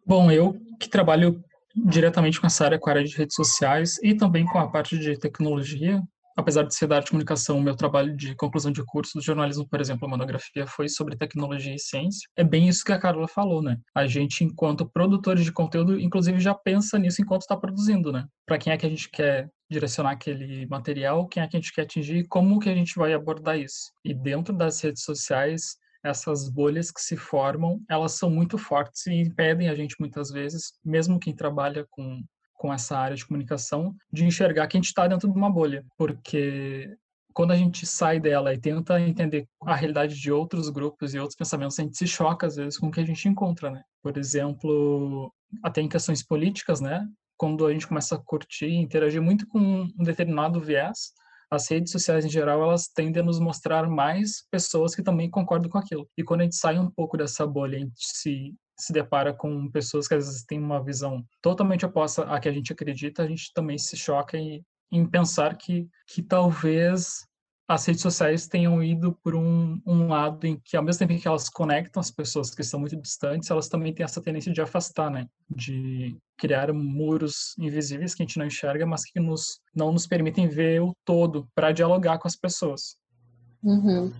Bom, 0.06 0.30
eu 0.30 0.54
que 0.78 0.86
trabalho 0.86 1.42
diretamente 1.74 2.40
com 2.40 2.46
essa 2.46 2.64
área, 2.64 2.78
com 2.78 2.88
a 2.88 2.92
área 2.92 3.04
de 3.04 3.16
redes 3.16 3.34
sociais 3.34 3.98
e 4.02 4.14
também 4.14 4.44
com 4.44 4.58
a 4.58 4.68
parte 4.68 4.98
de 4.98 5.18
tecnologia, 5.18 6.02
apesar 6.36 6.62
de 6.62 6.74
ser 6.74 6.86
da 6.86 6.96
arte 6.96 7.10
comunicação, 7.10 7.60
meu 7.60 7.76
trabalho 7.76 8.16
de 8.16 8.34
conclusão 8.34 8.72
de 8.72 8.84
curso 8.84 9.18
de 9.18 9.24
jornalismo, 9.24 9.68
por 9.68 9.80
exemplo, 9.80 10.06
a 10.06 10.10
monografia 10.10 10.66
foi 10.66 10.88
sobre 10.88 11.16
tecnologia 11.16 11.74
e 11.74 11.78
ciência. 11.78 12.28
É 12.36 12.44
bem 12.44 12.68
isso 12.68 12.84
que 12.84 12.92
a 12.92 12.98
Carla 12.98 13.28
falou, 13.28 13.62
né? 13.62 13.78
A 13.94 14.06
gente, 14.06 14.44
enquanto 14.44 14.88
produtores 14.88 15.44
de 15.44 15.52
conteúdo, 15.52 15.98
inclusive 15.98 16.40
já 16.40 16.54
pensa 16.54 16.98
nisso 16.98 17.22
enquanto 17.22 17.42
está 17.42 17.56
produzindo, 17.56 18.12
né? 18.12 18.26
Para 18.46 18.58
quem 18.58 18.72
é 18.72 18.76
que 18.76 18.86
a 18.86 18.88
gente 18.88 19.10
quer 19.10 19.48
direcionar 19.70 20.12
aquele 20.12 20.66
material, 20.66 21.26
quem 21.26 21.42
é 21.42 21.48
que 21.48 21.56
a 21.56 21.60
gente 21.60 21.72
quer 21.72 21.82
atingir, 21.82 22.26
como 22.28 22.58
que 22.58 22.68
a 22.68 22.74
gente 22.74 22.94
vai 22.96 23.12
abordar 23.12 23.58
isso. 23.58 23.90
E 24.04 24.12
dentro 24.12 24.54
das 24.54 24.80
redes 24.80 25.02
sociais, 25.02 25.76
essas 26.04 26.48
bolhas 26.48 26.90
que 26.90 27.00
se 27.00 27.16
formam, 27.16 27.80
elas 27.88 28.12
são 28.12 28.30
muito 28.30 28.58
fortes 28.58 29.06
e 29.06 29.14
impedem 29.14 29.68
a 29.68 29.74
gente 29.74 29.96
muitas 30.00 30.30
vezes, 30.30 30.72
mesmo 30.84 31.20
quem 31.20 31.34
trabalha 31.34 31.86
com 31.90 32.22
com 32.62 32.72
essa 32.72 32.96
área 32.96 33.16
de 33.16 33.26
comunicação, 33.26 33.92
de 34.12 34.24
enxergar 34.24 34.68
que 34.68 34.76
a 34.76 34.78
gente 34.78 34.86
está 34.86 35.08
dentro 35.08 35.28
de 35.28 35.36
uma 35.36 35.50
bolha, 35.50 35.84
porque 35.98 36.96
quando 37.32 37.50
a 37.50 37.56
gente 37.56 37.84
sai 37.84 38.20
dela 38.20 38.54
e 38.54 38.58
tenta 38.58 39.00
entender 39.00 39.48
a 39.64 39.74
realidade 39.74 40.14
de 40.14 40.30
outros 40.30 40.68
grupos 40.68 41.12
e 41.12 41.18
outros 41.18 41.36
pensamentos, 41.36 41.76
a 41.76 41.82
gente 41.82 41.98
se 41.98 42.06
choca 42.06 42.46
às 42.46 42.54
vezes 42.54 42.78
com 42.78 42.86
o 42.86 42.90
que 42.92 43.00
a 43.00 43.04
gente 43.04 43.28
encontra, 43.28 43.68
né? 43.68 43.82
Por 44.00 44.16
exemplo, 44.16 45.32
até 45.60 45.80
em 45.80 45.88
questões 45.88 46.22
políticas, 46.22 46.80
né? 46.80 47.04
Quando 47.36 47.66
a 47.66 47.72
gente 47.72 47.88
começa 47.88 48.14
a 48.14 48.18
curtir 48.18 48.70
interagir 48.70 49.20
muito 49.20 49.44
com 49.48 49.58
um 49.58 50.04
determinado 50.04 50.60
viés, 50.60 51.12
as 51.52 51.68
redes 51.68 51.92
sociais 51.92 52.24
em 52.24 52.30
geral 52.30 52.62
elas 52.62 52.88
tendem 52.88 53.22
a 53.22 53.24
nos 53.26 53.38
mostrar 53.38 53.86
mais 53.86 54.46
pessoas 54.50 54.94
que 54.94 55.02
também 55.02 55.28
concordam 55.28 55.68
com 55.68 55.76
aquilo. 55.76 56.08
E 56.16 56.24
quando 56.24 56.40
a 56.40 56.44
gente 56.44 56.56
sai 56.56 56.78
um 56.78 56.90
pouco 56.90 57.14
dessa 57.14 57.46
bolha, 57.46 57.76
a 57.76 57.80
gente 57.80 57.92
se 57.98 58.54
se 58.78 58.92
depara 58.92 59.32
com 59.32 59.70
pessoas 59.70 60.08
que 60.08 60.14
às 60.14 60.26
vezes 60.26 60.44
têm 60.44 60.58
uma 60.58 60.82
visão 60.82 61.24
totalmente 61.40 61.86
oposta 61.86 62.24
à 62.24 62.40
que 62.40 62.48
a 62.48 62.52
gente 62.52 62.72
acredita, 62.72 63.22
a 63.22 63.26
gente 63.26 63.52
também 63.54 63.78
se 63.78 63.96
choca 63.96 64.36
em, 64.36 64.64
em 64.90 65.06
pensar 65.06 65.56
que, 65.56 65.86
que 66.08 66.20
talvez 66.20 67.24
as 67.68 67.86
redes 67.86 68.02
sociais 68.02 68.46
tenham 68.46 68.82
ido 68.82 69.16
por 69.22 69.34
um, 69.34 69.80
um 69.86 70.08
lado 70.08 70.46
em 70.46 70.60
que, 70.64 70.76
ao 70.76 70.82
mesmo 70.82 71.06
tempo 71.06 71.20
que 71.20 71.28
elas 71.28 71.48
conectam 71.48 72.00
as 72.00 72.10
pessoas 72.10 72.54
que 72.54 72.60
estão 72.60 72.80
muito 72.80 72.96
distantes, 72.96 73.50
elas 73.50 73.68
também 73.68 73.94
têm 73.94 74.04
essa 74.04 74.20
tendência 74.20 74.52
de 74.52 74.60
afastar, 74.60 75.10
né? 75.10 75.26
De 75.48 76.16
criar 76.36 76.72
muros 76.72 77.54
invisíveis 77.58 78.14
que 78.14 78.22
a 78.22 78.26
gente 78.26 78.38
não 78.38 78.46
enxerga, 78.46 78.84
mas 78.84 79.04
que 79.04 79.20
nos, 79.20 79.60
não 79.74 79.92
nos 79.92 80.06
permitem 80.06 80.48
ver 80.48 80.82
o 80.82 80.92
todo 81.04 81.48
para 81.54 81.72
dialogar 81.72 82.18
com 82.18 82.28
as 82.28 82.36
pessoas. 82.36 82.96
Uhum. 83.62 84.12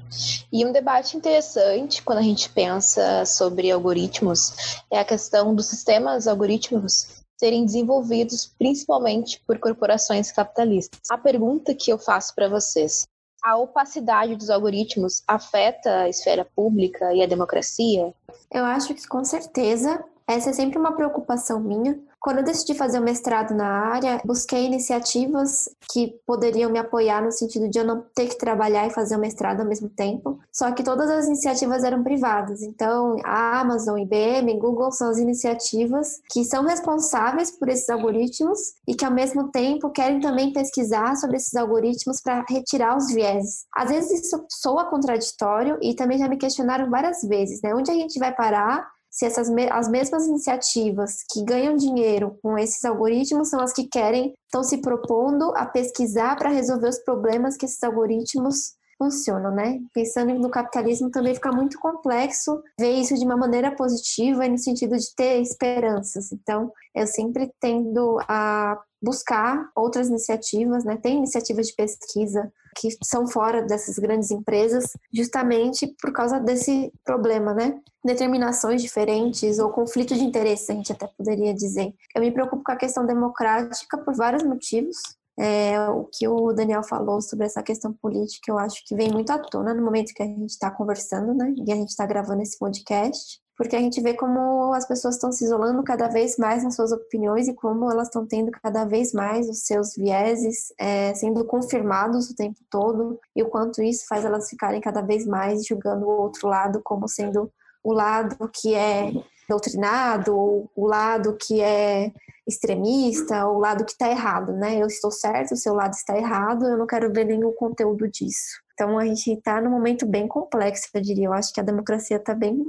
E 0.53 0.65
um 0.65 0.73
debate 0.73 1.17
interessante 1.17 2.01
quando 2.03 2.19
a 2.19 2.23
gente 2.23 2.49
pensa 2.49 3.27
sobre 3.27 3.73
algoritmos 3.73 4.85
é 4.91 5.01
a 5.01 5.05
questão 5.05 5.53
dos 5.53 5.67
sistemas 5.67 6.29
algorítmicos 6.29 7.23
serem 7.37 7.65
desenvolvidos 7.65 8.47
principalmente 8.57 9.43
por 9.45 9.59
corporações 9.59 10.31
capitalistas. 10.31 11.01
A 11.11 11.19
pergunta 11.19 11.75
que 11.75 11.91
eu 11.91 11.99
faço 11.99 12.33
para 12.37 12.49
vocês: 12.49 13.05
a 13.43 13.57
opacidade 13.57 14.37
dos 14.37 14.51
algoritmos 14.51 15.23
afeta 15.27 16.03
a 16.03 16.09
esfera 16.09 16.47
pública 16.55 17.13
e 17.13 17.23
a 17.23 17.27
democracia? 17.27 18.15
Eu 18.51 18.65
acho 18.65 18.95
que 18.95 19.07
com 19.07 19.25
certeza 19.25 20.05
essa 20.27 20.51
é 20.51 20.53
sempre 20.53 20.79
uma 20.79 20.95
preocupação 20.95 21.61
minha, 21.61 21.99
quando 22.23 22.39
eu 22.39 22.45
decidi 22.45 22.73
fazer 22.73 23.01
o 23.01 23.03
mestrado 23.03 23.53
na 23.53 23.67
área, 23.67 24.21
busquei 24.25 24.65
iniciativas 24.65 25.69
que 25.93 26.15
poderiam 26.25 26.71
me 26.71 26.79
apoiar 26.79 27.21
no 27.21 27.33
sentido 27.33 27.69
de 27.69 27.79
eu 27.79 27.85
não 27.85 28.01
ter 28.15 28.29
que 28.29 28.39
trabalhar 28.39 28.87
e 28.87 28.91
fazer 28.91 29.17
o 29.17 29.19
mestrado 29.19 29.61
ao 29.61 29.67
mesmo 29.67 29.89
tempo. 29.89 30.39
Só 30.53 30.71
que 30.71 30.85
todas 30.85 31.11
as 31.11 31.27
iniciativas 31.27 31.83
eram 31.83 32.03
privadas. 32.05 32.63
Então, 32.63 33.17
a 33.25 33.61
Amazon, 33.61 33.99
IBM, 33.99 34.57
Google 34.57 34.93
são 34.93 35.11
as 35.11 35.19
iniciativas 35.19 36.21
que 36.31 36.45
são 36.45 36.65
responsáveis 36.65 37.51
por 37.51 37.69
esses 37.69 37.89
algoritmos 37.89 38.59
e 38.87 38.95
que 38.95 39.05
ao 39.05 39.11
mesmo 39.11 39.51
tempo 39.51 39.91
querem 39.91 40.21
também 40.21 40.53
pesquisar 40.53 41.17
sobre 41.17 41.39
esses 41.39 41.55
algoritmos 41.57 42.21
para 42.21 42.45
retirar 42.49 42.97
os 42.97 43.13
vieses. 43.13 43.67
Às 43.75 43.91
vezes 43.91 44.27
isso 44.27 44.45
soa 44.49 44.85
contraditório 44.85 45.77
e 45.83 45.95
também 45.95 46.19
já 46.19 46.29
me 46.29 46.37
questionaram 46.37 46.89
várias 46.89 47.21
vezes, 47.23 47.61
né? 47.63 47.75
Onde 47.75 47.91
a 47.91 47.95
gente 47.95 48.17
vai 48.21 48.33
parar 48.33 48.92
se 49.13 49.27
essas 49.27 49.49
as 49.71 49.89
mesmas 49.89 50.27
iniciativas 50.27 51.19
que 51.31 51.45
ganham 51.45 51.77
dinheiro 51.77 52.39
com 52.43 52.59
esses 52.59 52.83
algoritmos 52.83 53.51
são 53.51 53.61
as 53.61 53.73
que 53.73 53.87
querem, 53.87 54.33
estão 54.47 54.65
se 54.65 54.79
propondo 54.79 55.53
a 55.55 55.67
pesquisar 55.67 56.35
para 56.37 56.49
resolver 56.49 56.89
os 56.89 56.99
problemas 56.99 57.57
que 57.57 57.67
esses 57.67 57.83
algoritmos 57.83 58.73
funcionam, 59.03 59.51
né? 59.51 59.81
Pensando 59.93 60.33
no 60.35 60.49
capitalismo 60.49 61.11
também 61.11 61.35
fica 61.35 61.51
muito 61.51 61.77
complexo 61.81 62.63
ver 62.79 62.93
isso 62.93 63.15
de 63.17 63.25
uma 63.25 63.37
maneira 63.37 63.75
positiva 63.75 64.47
e 64.47 64.49
no 64.49 64.59
sentido 64.59 64.97
de 64.97 65.13
ter 65.17 65.41
esperanças. 65.41 66.31
Então, 66.31 66.71
eu 66.95 67.05
sempre 67.05 67.53
tendo 67.61 68.21
a 68.29 68.79
buscar 69.03 69.69
outras 69.75 70.09
iniciativas, 70.09 70.85
né? 70.85 70.97
Tem 70.97 71.17
iniciativas 71.17 71.67
de 71.67 71.75
pesquisa 71.75 72.53
que 72.79 72.89
são 73.05 73.27
fora 73.27 73.63
dessas 73.63 73.99
grandes 73.99 74.31
empresas, 74.31 74.85
justamente 75.13 75.93
por 76.01 76.13
causa 76.13 76.39
desse 76.39 76.93
problema, 77.05 77.53
né? 77.53 77.79
Determinações 78.05 78.81
diferentes 78.81 79.59
ou 79.59 79.71
conflito 79.71 80.15
de 80.15 80.23
interesse, 80.23 80.71
a 80.71 80.75
gente 80.77 80.93
até 80.93 81.09
poderia 81.09 81.53
dizer. 81.53 81.93
Eu 82.15 82.23
me 82.23 82.31
preocupo 82.31 82.63
com 82.65 82.73
a 82.73 82.77
questão 82.77 83.05
democrática 83.05 83.99
por 83.99 84.15
vários 84.15 84.45
motivos. 84.45 84.97
É, 85.39 85.81
o 85.89 86.05
que 86.13 86.29
o 86.29 86.53
Daniel 86.53 86.83
falou 86.83 87.21
sobre 87.23 87.47
essa 87.47 87.63
questão 87.63 87.93
política, 87.93 88.51
eu 88.51 88.59
acho 88.59 88.83
que 88.87 88.95
vem 88.95 89.11
muito 89.11 89.31
à 89.31 89.39
tona 89.39 89.73
no 89.73 89.83
momento 89.83 90.13
que 90.15 90.23
a 90.23 90.27
gente 90.27 90.51
está 90.51 90.71
conversando, 90.71 91.35
né? 91.35 91.55
E 91.67 91.73
a 91.73 91.77
gente 91.77 91.89
está 91.89 92.05
gravando 92.05 92.43
esse 92.43 92.59
podcast 92.59 93.43
porque 93.57 93.77
a 93.77 93.81
gente 93.81 94.01
vê 94.01 94.15
como 94.15 94.73
as 94.73 94.87
pessoas 94.87 95.15
estão 95.15 95.31
se 95.31 95.45
isolando 95.45 95.83
cada 95.83 96.09
vez 96.09 96.37
mais 96.37 96.65
nas 96.65 96.75
suas 96.75 96.91
opiniões 96.91 97.49
e 97.49 97.55
como 97.55 97.91
elas 97.91 98.09
estão 98.09 98.27
tendo 98.27 98.51
cada 98.51 98.85
vez 98.85 99.13
mais 99.13 99.49
os 99.49 99.65
seus 99.65 99.95
vieses 99.95 100.73
é, 100.79 101.15
sendo 101.15 101.45
confirmados 101.45 102.31
o 102.31 102.35
tempo 102.35 102.59
todo 102.71 103.21
e 103.37 103.43
o 103.43 103.49
quanto 103.49 103.83
isso 103.83 104.05
faz 104.09 104.25
elas 104.25 104.49
ficarem 104.49 104.81
cada 104.81 105.03
vez 105.03 105.27
mais 105.27 105.65
julgando 105.67 106.07
o 106.07 106.23
outro 106.23 106.49
lado 106.49 106.81
como 106.83 107.07
sendo 107.07 107.53
o 107.85 107.93
lado 107.93 108.37
que 108.53 108.75
é 108.75 109.13
doutrinado, 109.53 110.37
ou 110.37 110.71
o 110.75 110.87
lado 110.87 111.37
que 111.37 111.61
é 111.61 112.13
extremista, 112.47 113.47
ou 113.47 113.57
o 113.57 113.61
lado 113.61 113.85
que 113.85 113.93
está 113.93 114.09
errado, 114.11 114.53
né? 114.53 114.83
Eu 114.83 114.87
estou 114.87 115.11
certo, 115.11 115.53
o 115.53 115.57
seu 115.57 115.75
lado 115.75 115.93
está 115.93 116.17
errado, 116.17 116.67
eu 116.67 116.77
não 116.77 116.87
quero 116.87 117.13
ver 117.13 117.25
nenhum 117.25 117.53
conteúdo 117.53 118.09
disso. 118.11 118.61
Então 118.73 118.99
a 118.99 119.05
gente 119.07 119.33
está 119.33 119.61
num 119.61 119.71
momento 119.71 120.05
bem 120.07 120.27
complexo, 120.27 120.89
eu 120.95 121.01
diria. 121.01 121.27
Eu 121.27 121.33
acho 121.33 121.53
que 121.53 121.61
a 121.61 121.65
democracia 121.65 122.17
está 122.17 122.35
bem 122.35 122.65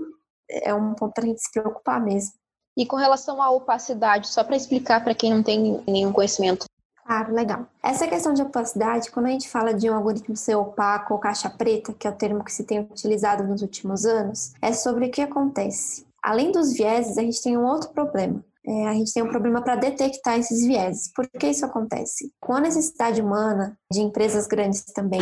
é 0.50 0.74
um 0.74 0.94
ponto 0.94 1.14
para 1.14 1.24
a 1.24 1.28
gente 1.28 1.42
se 1.42 1.52
preocupar 1.52 2.02
mesmo. 2.02 2.34
E 2.78 2.86
com 2.86 2.96
relação 2.96 3.42
à 3.42 3.50
opacidade, 3.50 4.28
só 4.28 4.44
para 4.44 4.56
explicar 4.56 5.04
para 5.04 5.14
quem 5.14 5.34
não 5.34 5.44
tem 5.44 5.84
nenhum 5.88 6.12
conhecimento. 6.12 6.66
Claro, 7.06 7.34
legal. 7.34 7.68
Essa 7.84 8.08
questão 8.08 8.34
de 8.34 8.42
opacidade, 8.42 9.12
quando 9.12 9.28
a 9.28 9.30
gente 9.30 9.50
fala 9.50 9.74
de 9.74 9.90
um 9.90 9.96
algoritmo 9.96 10.36
ser 10.36 10.56
opaco 10.56 11.14
ou 11.14 11.20
caixa 11.20 11.50
preta, 11.50 11.94
que 11.94 12.08
é 12.08 12.10
o 12.10 12.16
termo 12.16 12.44
que 12.44 12.52
se 12.52 12.64
tem 12.64 12.80
utilizado 12.80 13.44
nos 13.44 13.62
últimos 13.62 14.06
anos, 14.06 14.54
é 14.62 14.72
sobre 14.72 15.08
o 15.08 15.12
que 15.12 15.22
acontece. 15.22 16.06
Além 16.24 16.52
dos 16.52 16.74
vieses, 16.74 17.18
a 17.18 17.22
gente 17.22 17.42
tem 17.42 17.58
um 17.58 17.66
outro 17.66 17.90
problema. 17.90 18.44
É, 18.66 18.88
a 18.88 18.94
gente 18.94 19.14
tem 19.14 19.22
um 19.22 19.30
problema 19.30 19.62
para 19.62 19.76
detectar 19.76 20.40
esses 20.40 20.66
vieses. 20.66 21.12
Por 21.14 21.28
que 21.28 21.48
isso 21.48 21.66
acontece? 21.66 22.32
Com 22.40 22.54
a 22.54 22.62
necessidade 22.62 23.22
humana, 23.22 23.78
de 23.92 24.00
empresas 24.00 24.48
grandes 24.48 24.86
também, 24.86 25.22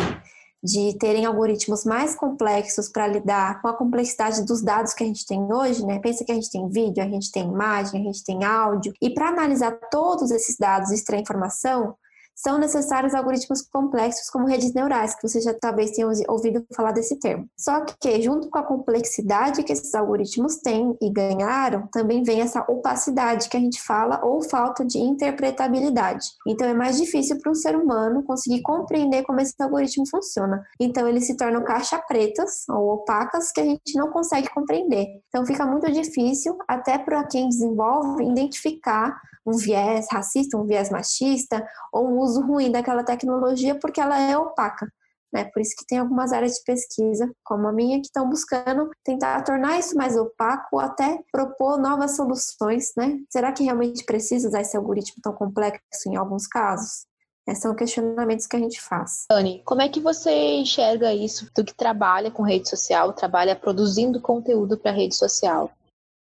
de 0.62 0.96
terem 0.96 1.26
algoritmos 1.26 1.84
mais 1.84 2.14
complexos 2.14 2.88
para 2.88 3.08
lidar 3.08 3.60
com 3.60 3.66
a 3.66 3.76
complexidade 3.76 4.46
dos 4.46 4.62
dados 4.62 4.94
que 4.94 5.02
a 5.02 5.06
gente 5.06 5.26
tem 5.26 5.40
hoje, 5.52 5.84
né? 5.84 5.98
Pensa 5.98 6.24
que 6.24 6.30
a 6.30 6.36
gente 6.36 6.52
tem 6.52 6.68
vídeo, 6.68 7.02
a 7.02 7.08
gente 7.08 7.32
tem 7.32 7.42
imagem, 7.42 8.00
a 8.00 8.04
gente 8.04 8.22
tem 8.22 8.44
áudio, 8.44 8.92
e 9.02 9.10
para 9.10 9.28
analisar 9.28 9.72
todos 9.90 10.30
esses 10.30 10.56
dados 10.56 10.92
e 10.92 10.94
extrair 10.94 11.22
informação, 11.22 11.96
são 12.34 12.58
necessários 12.58 13.14
algoritmos 13.14 13.62
complexos 13.62 14.28
como 14.30 14.46
redes 14.46 14.72
neurais, 14.72 15.14
que 15.14 15.26
vocês 15.26 15.44
já 15.44 15.54
talvez 15.54 15.92
tenham 15.92 16.10
ouvido 16.28 16.64
falar 16.74 16.92
desse 16.92 17.18
termo. 17.18 17.46
Só 17.58 17.84
que, 18.00 18.20
junto 18.22 18.48
com 18.50 18.58
a 18.58 18.66
complexidade 18.66 19.62
que 19.62 19.72
esses 19.72 19.94
algoritmos 19.94 20.56
têm 20.56 20.96
e 21.00 21.10
ganharam, 21.10 21.88
também 21.92 22.22
vem 22.22 22.40
essa 22.40 22.64
opacidade 22.68 23.48
que 23.48 23.56
a 23.56 23.60
gente 23.60 23.80
fala 23.82 24.20
ou 24.24 24.42
falta 24.42 24.84
de 24.84 24.98
interpretabilidade. 24.98 26.26
Então, 26.46 26.66
é 26.66 26.74
mais 26.74 26.96
difícil 26.96 27.38
para 27.38 27.50
um 27.50 27.54
ser 27.54 27.76
humano 27.76 28.22
conseguir 28.22 28.62
compreender 28.62 29.22
como 29.24 29.40
esse 29.40 29.54
algoritmo 29.60 30.04
funciona. 30.08 30.64
Então, 30.80 31.06
eles 31.06 31.26
se 31.26 31.36
tornam 31.36 31.62
caixa 31.62 31.98
pretas 31.98 32.68
ou 32.68 32.94
opacas 32.94 33.52
que 33.52 33.60
a 33.60 33.64
gente 33.64 33.96
não 33.96 34.10
consegue 34.10 34.48
compreender. 34.50 35.06
Então, 35.28 35.46
fica 35.46 35.66
muito 35.66 35.90
difícil, 35.90 36.56
até 36.66 36.98
para 36.98 37.24
quem 37.24 37.48
desenvolve, 37.48 38.24
identificar 38.24 39.20
um 39.46 39.56
viés 39.56 40.06
racista, 40.10 40.56
um 40.56 40.64
viés 40.64 40.90
machista 40.90 41.66
ou 41.92 42.08
um 42.08 42.18
uso 42.18 42.40
ruim 42.40 42.70
daquela 42.70 43.04
tecnologia 43.04 43.74
porque 43.78 44.00
ela 44.00 44.20
é 44.20 44.36
opaca. 44.36 44.86
Né? 45.32 45.44
Por 45.44 45.62
isso 45.62 45.74
que 45.78 45.86
tem 45.86 45.98
algumas 45.98 46.30
áreas 46.32 46.52
de 46.54 46.64
pesquisa, 46.64 47.30
como 47.42 47.66
a 47.66 47.72
minha, 47.72 47.98
que 47.98 48.06
estão 48.06 48.28
buscando 48.28 48.90
tentar 49.02 49.42
tornar 49.42 49.78
isso 49.78 49.96
mais 49.96 50.14
opaco 50.14 50.68
ou 50.72 50.80
até 50.80 51.20
propor 51.32 51.78
novas 51.78 52.16
soluções. 52.16 52.92
Né? 52.96 53.18
Será 53.30 53.50
que 53.50 53.64
realmente 53.64 54.04
precisa 54.04 54.48
usar 54.48 54.60
esse 54.60 54.76
algoritmo 54.76 55.22
tão 55.22 55.32
complexo 55.32 56.08
em 56.08 56.16
alguns 56.16 56.46
casos? 56.46 57.06
Esses 57.48 57.62
são 57.62 57.74
questionamentos 57.74 58.46
que 58.46 58.54
a 58.54 58.58
gente 58.58 58.80
faz. 58.80 59.24
Anne, 59.30 59.62
como 59.64 59.82
é 59.82 59.88
que 59.88 60.00
você 60.00 60.30
enxerga 60.30 61.12
isso? 61.12 61.50
Tu 61.52 61.64
que 61.64 61.74
trabalha 61.74 62.30
com 62.30 62.42
rede 62.42 62.68
social, 62.68 63.12
trabalha 63.12 63.56
produzindo 63.56 64.20
conteúdo 64.20 64.78
para 64.78 64.92
rede 64.92 65.16
social? 65.16 65.72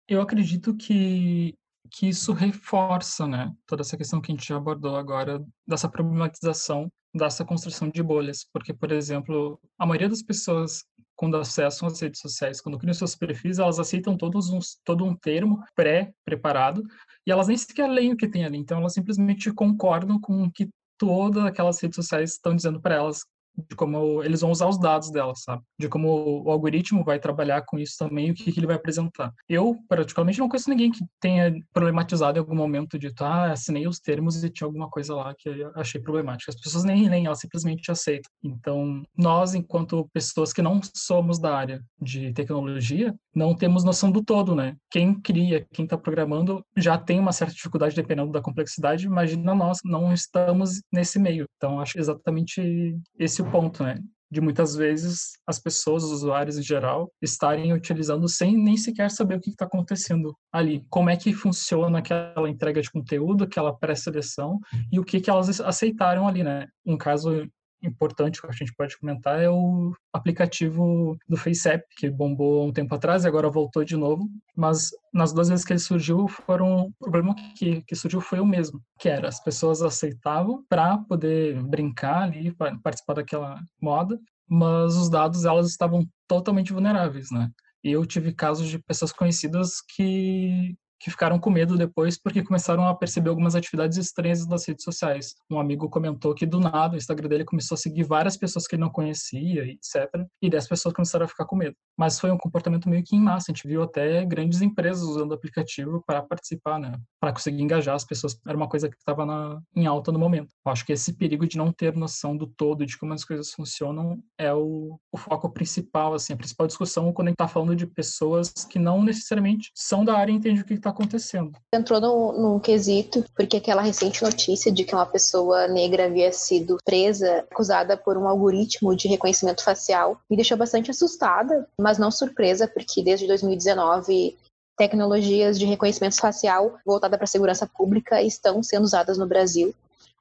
Eu 0.07 0.19
acredito 0.19 0.73
que 0.75 1.53
que 1.91 2.07
isso 2.07 2.33
reforça, 2.33 3.27
né, 3.27 3.51
toda 3.67 3.81
essa 3.81 3.97
questão 3.97 4.21
que 4.21 4.31
a 4.31 4.35
gente 4.35 4.47
já 4.47 4.57
abordou 4.57 4.95
agora 4.95 5.43
dessa 5.67 5.89
problematização 5.89 6.91
dessa 7.13 7.43
construção 7.43 7.89
de 7.89 8.01
bolhas, 8.01 8.45
porque, 8.53 8.73
por 8.73 8.91
exemplo, 8.91 9.59
a 9.77 9.85
maioria 9.85 10.09
das 10.09 10.23
pessoas 10.23 10.85
quando 11.13 11.37
acessam 11.37 11.87
as 11.87 12.01
redes 12.01 12.19
sociais, 12.19 12.59
quando 12.59 12.79
criam 12.79 12.93
seus 12.93 13.15
perfis, 13.15 13.59
elas 13.59 13.77
aceitam 13.79 14.17
todos 14.17 14.49
uns, 14.49 14.79
todo 14.83 15.05
um 15.05 15.15
termo 15.15 15.63
pré-preparado 15.75 16.83
e 17.27 17.31
elas 17.31 17.47
nem 17.47 17.57
sequer 17.57 17.87
leem 17.87 18.13
o 18.13 18.17
que 18.17 18.27
tem 18.27 18.43
ali, 18.43 18.57
então 18.57 18.79
elas 18.79 18.93
simplesmente 18.93 19.53
concordam 19.53 20.19
com 20.19 20.43
o 20.43 20.51
que 20.51 20.69
todas 20.97 21.43
aquelas 21.45 21.79
redes 21.79 21.95
sociais 21.95 22.31
estão 22.31 22.55
dizendo 22.55 22.81
para 22.81 22.95
elas 22.95 23.23
de 23.57 23.75
como 23.75 24.23
eles 24.23 24.41
vão 24.41 24.51
usar 24.51 24.67
os 24.67 24.79
dados 24.79 25.11
dela, 25.11 25.33
sabe? 25.35 25.61
De 25.77 25.87
como 25.87 26.43
o 26.43 26.51
algoritmo 26.51 27.03
vai 27.03 27.19
trabalhar 27.19 27.63
com 27.63 27.77
isso 27.77 27.95
também, 27.97 28.31
o 28.31 28.33
que, 28.33 28.51
que 28.51 28.59
ele 28.59 28.67
vai 28.67 28.75
apresentar. 28.75 29.33
Eu, 29.47 29.77
praticamente, 29.87 30.39
não 30.39 30.49
conheço 30.49 30.69
ninguém 30.69 30.91
que 30.91 31.03
tenha 31.19 31.53
problematizado 31.73 32.37
em 32.37 32.41
algum 32.41 32.55
momento, 32.55 32.97
dito, 32.97 33.23
ah, 33.23 33.51
assinei 33.51 33.87
os 33.87 33.99
termos 33.99 34.43
e 34.43 34.49
tinha 34.49 34.65
alguma 34.65 34.89
coisa 34.89 35.15
lá 35.15 35.33
que 35.37 35.49
eu 35.49 35.71
achei 35.75 36.01
problemática. 36.01 36.51
As 36.51 36.59
pessoas 36.59 36.83
nem 36.83 37.09
leem, 37.09 37.25
elas 37.25 37.39
simplesmente 37.39 37.91
aceitam. 37.91 38.31
Então, 38.43 39.03
nós, 39.17 39.53
enquanto 39.53 40.09
pessoas 40.13 40.53
que 40.53 40.61
não 40.61 40.79
somos 40.95 41.39
da 41.39 41.55
área 41.55 41.81
de 42.01 42.33
tecnologia, 42.33 43.13
não 43.33 43.55
temos 43.55 43.83
noção 43.83 44.11
do 44.11 44.23
todo, 44.23 44.55
né? 44.55 44.75
Quem 44.89 45.19
cria, 45.19 45.65
quem 45.73 45.85
está 45.85 45.97
programando, 45.97 46.63
já 46.75 46.97
tem 46.97 47.19
uma 47.19 47.31
certa 47.31 47.53
dificuldade 47.53 47.95
dependendo 47.95 48.31
da 48.31 48.41
complexidade, 48.41 49.05
imagina 49.05 49.55
nós, 49.55 49.79
não 49.83 50.13
estamos 50.13 50.81
nesse 50.91 51.17
meio. 51.17 51.45
Então, 51.57 51.79
acho 51.79 51.97
exatamente 51.97 52.97
esse 53.17 53.41
o 53.41 53.49
ponto, 53.49 53.83
né? 53.83 53.95
De 54.29 54.39
muitas 54.39 54.75
vezes 54.75 55.33
as 55.45 55.59
pessoas, 55.59 56.03
os 56.03 56.11
usuários 56.11 56.57
em 56.57 56.63
geral, 56.63 57.11
estarem 57.21 57.73
utilizando 57.73 58.29
sem 58.29 58.57
nem 58.57 58.77
sequer 58.77 59.11
saber 59.11 59.35
o 59.35 59.41
que 59.41 59.49
está 59.49 59.65
acontecendo 59.65 60.33
ali. 60.51 60.85
Como 60.89 61.09
é 61.09 61.17
que 61.17 61.33
funciona 61.33 61.99
aquela 61.99 62.49
entrega 62.49 62.81
de 62.81 62.89
conteúdo, 62.89 63.43
aquela 63.43 63.75
pré-seleção 63.75 64.57
e 64.91 64.99
o 64.99 65.03
que, 65.03 65.19
que 65.19 65.29
elas 65.29 65.59
aceitaram 65.59 66.27
ali, 66.27 66.43
né? 66.43 66.67
Um 66.85 66.97
caso 66.97 67.45
importante 67.83 68.41
que 68.41 68.47
a 68.47 68.51
gente 68.51 68.73
pode 68.73 68.97
comentar 68.97 69.41
é 69.41 69.49
o 69.49 69.93
aplicativo 70.13 71.17
do 71.27 71.37
FaceApp, 71.37 71.83
que 71.97 72.09
bombou 72.09 72.67
um 72.67 72.71
tempo 72.71 72.93
atrás 72.93 73.23
e 73.23 73.27
agora 73.27 73.49
voltou 73.49 73.83
de 73.83 73.97
novo. 73.97 74.29
Mas 74.55 74.91
nas 75.13 75.33
duas 75.33 75.49
vezes 75.49 75.65
que 75.65 75.73
ele 75.73 75.79
surgiu, 75.79 76.27
foram 76.27 76.87
o 76.87 76.93
problema 76.99 77.35
que, 77.55 77.81
que 77.81 77.95
surgiu 77.95 78.21
foi 78.21 78.39
o 78.39 78.45
mesmo, 78.45 78.81
que 78.99 79.09
era 79.09 79.27
as 79.27 79.43
pessoas 79.43 79.81
aceitavam 79.81 80.63
para 80.69 80.97
poder 80.99 81.61
brincar 81.63 82.23
ali, 82.23 82.53
participar 82.83 83.15
daquela 83.15 83.59
moda, 83.81 84.19
mas 84.47 84.95
os 84.95 85.09
dados 85.09 85.45
elas 85.45 85.67
estavam 85.67 86.05
totalmente 86.27 86.73
vulneráveis, 86.73 87.31
né? 87.31 87.49
E 87.83 87.91
eu 87.91 88.05
tive 88.05 88.31
casos 88.31 88.67
de 88.69 88.77
pessoas 88.77 89.11
conhecidas 89.11 89.81
que 89.95 90.75
que 91.01 91.09
ficaram 91.09 91.39
com 91.39 91.49
medo 91.49 91.77
depois 91.77 92.17
porque 92.17 92.43
começaram 92.43 92.87
a 92.87 92.95
perceber 92.95 93.29
algumas 93.29 93.55
atividades 93.55 93.97
estranhas 93.97 94.45
das 94.45 94.67
redes 94.67 94.83
sociais. 94.83 95.33
Um 95.49 95.59
amigo 95.59 95.89
comentou 95.89 96.33
que 96.35 96.45
do 96.45 96.59
nada 96.59 96.93
o 96.93 96.97
Instagram 96.97 97.27
dele 97.27 97.43
começou 97.43 97.75
a 97.75 97.77
seguir 97.77 98.03
várias 98.03 98.37
pessoas 98.37 98.67
que 98.67 98.75
ele 98.75 98.81
não 98.81 98.89
conhecia, 98.89 99.65
etc. 99.65 100.07
E 100.41 100.49
dessas 100.49 100.69
pessoas 100.69 100.93
começaram 100.93 101.25
a 101.25 101.27
ficar 101.27 101.45
com 101.45 101.55
medo. 101.55 101.75
Mas 101.97 102.19
foi 102.19 102.31
um 102.31 102.37
comportamento 102.37 102.87
meio 102.87 103.03
que 103.03 103.15
em 103.15 103.19
massa. 103.19 103.51
A 103.51 103.53
gente 103.53 103.67
viu 103.67 103.81
até 103.81 104.23
grandes 104.25 104.61
empresas 104.61 105.03
usando 105.03 105.31
o 105.31 105.33
aplicativo 105.33 106.03
para 106.05 106.21
participar, 106.21 106.79
né? 106.79 106.93
Para 107.19 107.33
conseguir 107.33 107.63
engajar 107.63 107.95
as 107.95 108.05
pessoas. 108.05 108.39
Era 108.47 108.57
uma 108.57 108.69
coisa 108.69 108.87
que 108.87 108.95
estava 108.95 109.61
em 109.75 109.87
alta 109.87 110.11
no 110.11 110.19
momento. 110.19 110.49
Eu 110.65 110.71
acho 110.71 110.85
que 110.85 110.93
esse 110.93 111.13
perigo 111.13 111.47
de 111.47 111.57
não 111.57 111.71
ter 111.71 111.95
noção 111.95 112.37
do 112.37 112.45
todo 112.45 112.85
de 112.85 112.97
como 112.97 113.13
as 113.13 113.25
coisas 113.25 113.51
funcionam 113.51 114.21
é 114.37 114.53
o, 114.53 114.99
o 115.11 115.17
foco 115.17 115.49
principal, 115.49 116.13
assim, 116.13 116.33
a 116.33 116.37
principal 116.37 116.67
discussão 116.67 117.11
quando 117.11 117.27
a 117.27 117.31
gente 117.31 117.35
está 117.35 117.47
falando 117.47 117.75
de 117.75 117.87
pessoas 117.87 118.51
que 118.69 118.77
não 118.77 119.03
necessariamente 119.03 119.71
são 119.73 120.05
da 120.05 120.15
área 120.15 120.31
e 120.31 120.35
entendem 120.35 120.61
o 120.61 120.65
que 120.65 120.73
está 120.73 120.90
acontecendo. 120.91 121.51
Entrou 121.73 121.99
num, 121.99 122.59
quesito, 122.59 123.25
porque 123.35 123.57
aquela 123.57 123.81
recente 123.81 124.23
notícia 124.23 124.71
de 124.71 124.83
que 124.83 124.93
uma 124.93 125.05
pessoa 125.05 125.67
negra 125.67 126.05
havia 126.05 126.31
sido 126.31 126.77
presa, 126.85 127.45
acusada 127.51 127.97
por 127.97 128.17
um 128.17 128.27
algoritmo 128.27 128.95
de 128.95 129.07
reconhecimento 129.07 129.63
facial, 129.63 130.19
me 130.29 130.35
deixou 130.35 130.57
bastante 130.57 130.91
assustada, 130.91 131.67
mas 131.79 131.97
não 131.97 132.11
surpresa, 132.11 132.67
porque 132.67 133.03
desde 133.03 133.27
2019 133.27 134.37
tecnologias 134.77 135.59
de 135.59 135.65
reconhecimento 135.65 136.15
facial 136.19 136.77
voltada 136.85 137.17
para 137.17 137.25
a 137.25 137.27
segurança 137.27 137.67
pública 137.67 138.21
estão 138.21 138.63
sendo 138.63 138.83
usadas 138.83 139.17
no 139.17 139.27
Brasil. 139.27 139.73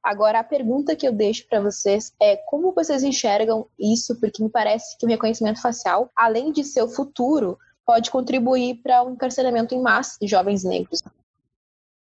Agora, 0.03 0.41
a 0.41 0.45
pergunta 0.45 0.97
que 0.97 1.07
eu 1.07 1.13
deixo 1.13 1.47
para 1.47 1.61
vocês 1.61 2.13
é 2.21 2.37
como 2.37 2.73
vocês 2.73 3.03
enxergam 3.03 3.67
isso, 3.79 4.19
porque 4.19 4.43
me 4.43 4.49
parece 4.49 4.97
que 4.99 5.05
o 5.05 5.09
reconhecimento 5.09 5.61
facial, 5.61 6.11
além 6.17 6.53
de 6.53 6.65
ser 6.65 6.83
o 6.83 6.89
futuro, 6.89 7.59
pode 7.91 8.09
contribuir 8.09 8.77
para 8.77 9.03
o 9.03 9.09
um 9.09 9.15
encarceramento 9.15 9.75
em 9.75 9.83
massa 9.83 10.17
de 10.21 10.29
jovens 10.29 10.63
negros. 10.63 11.03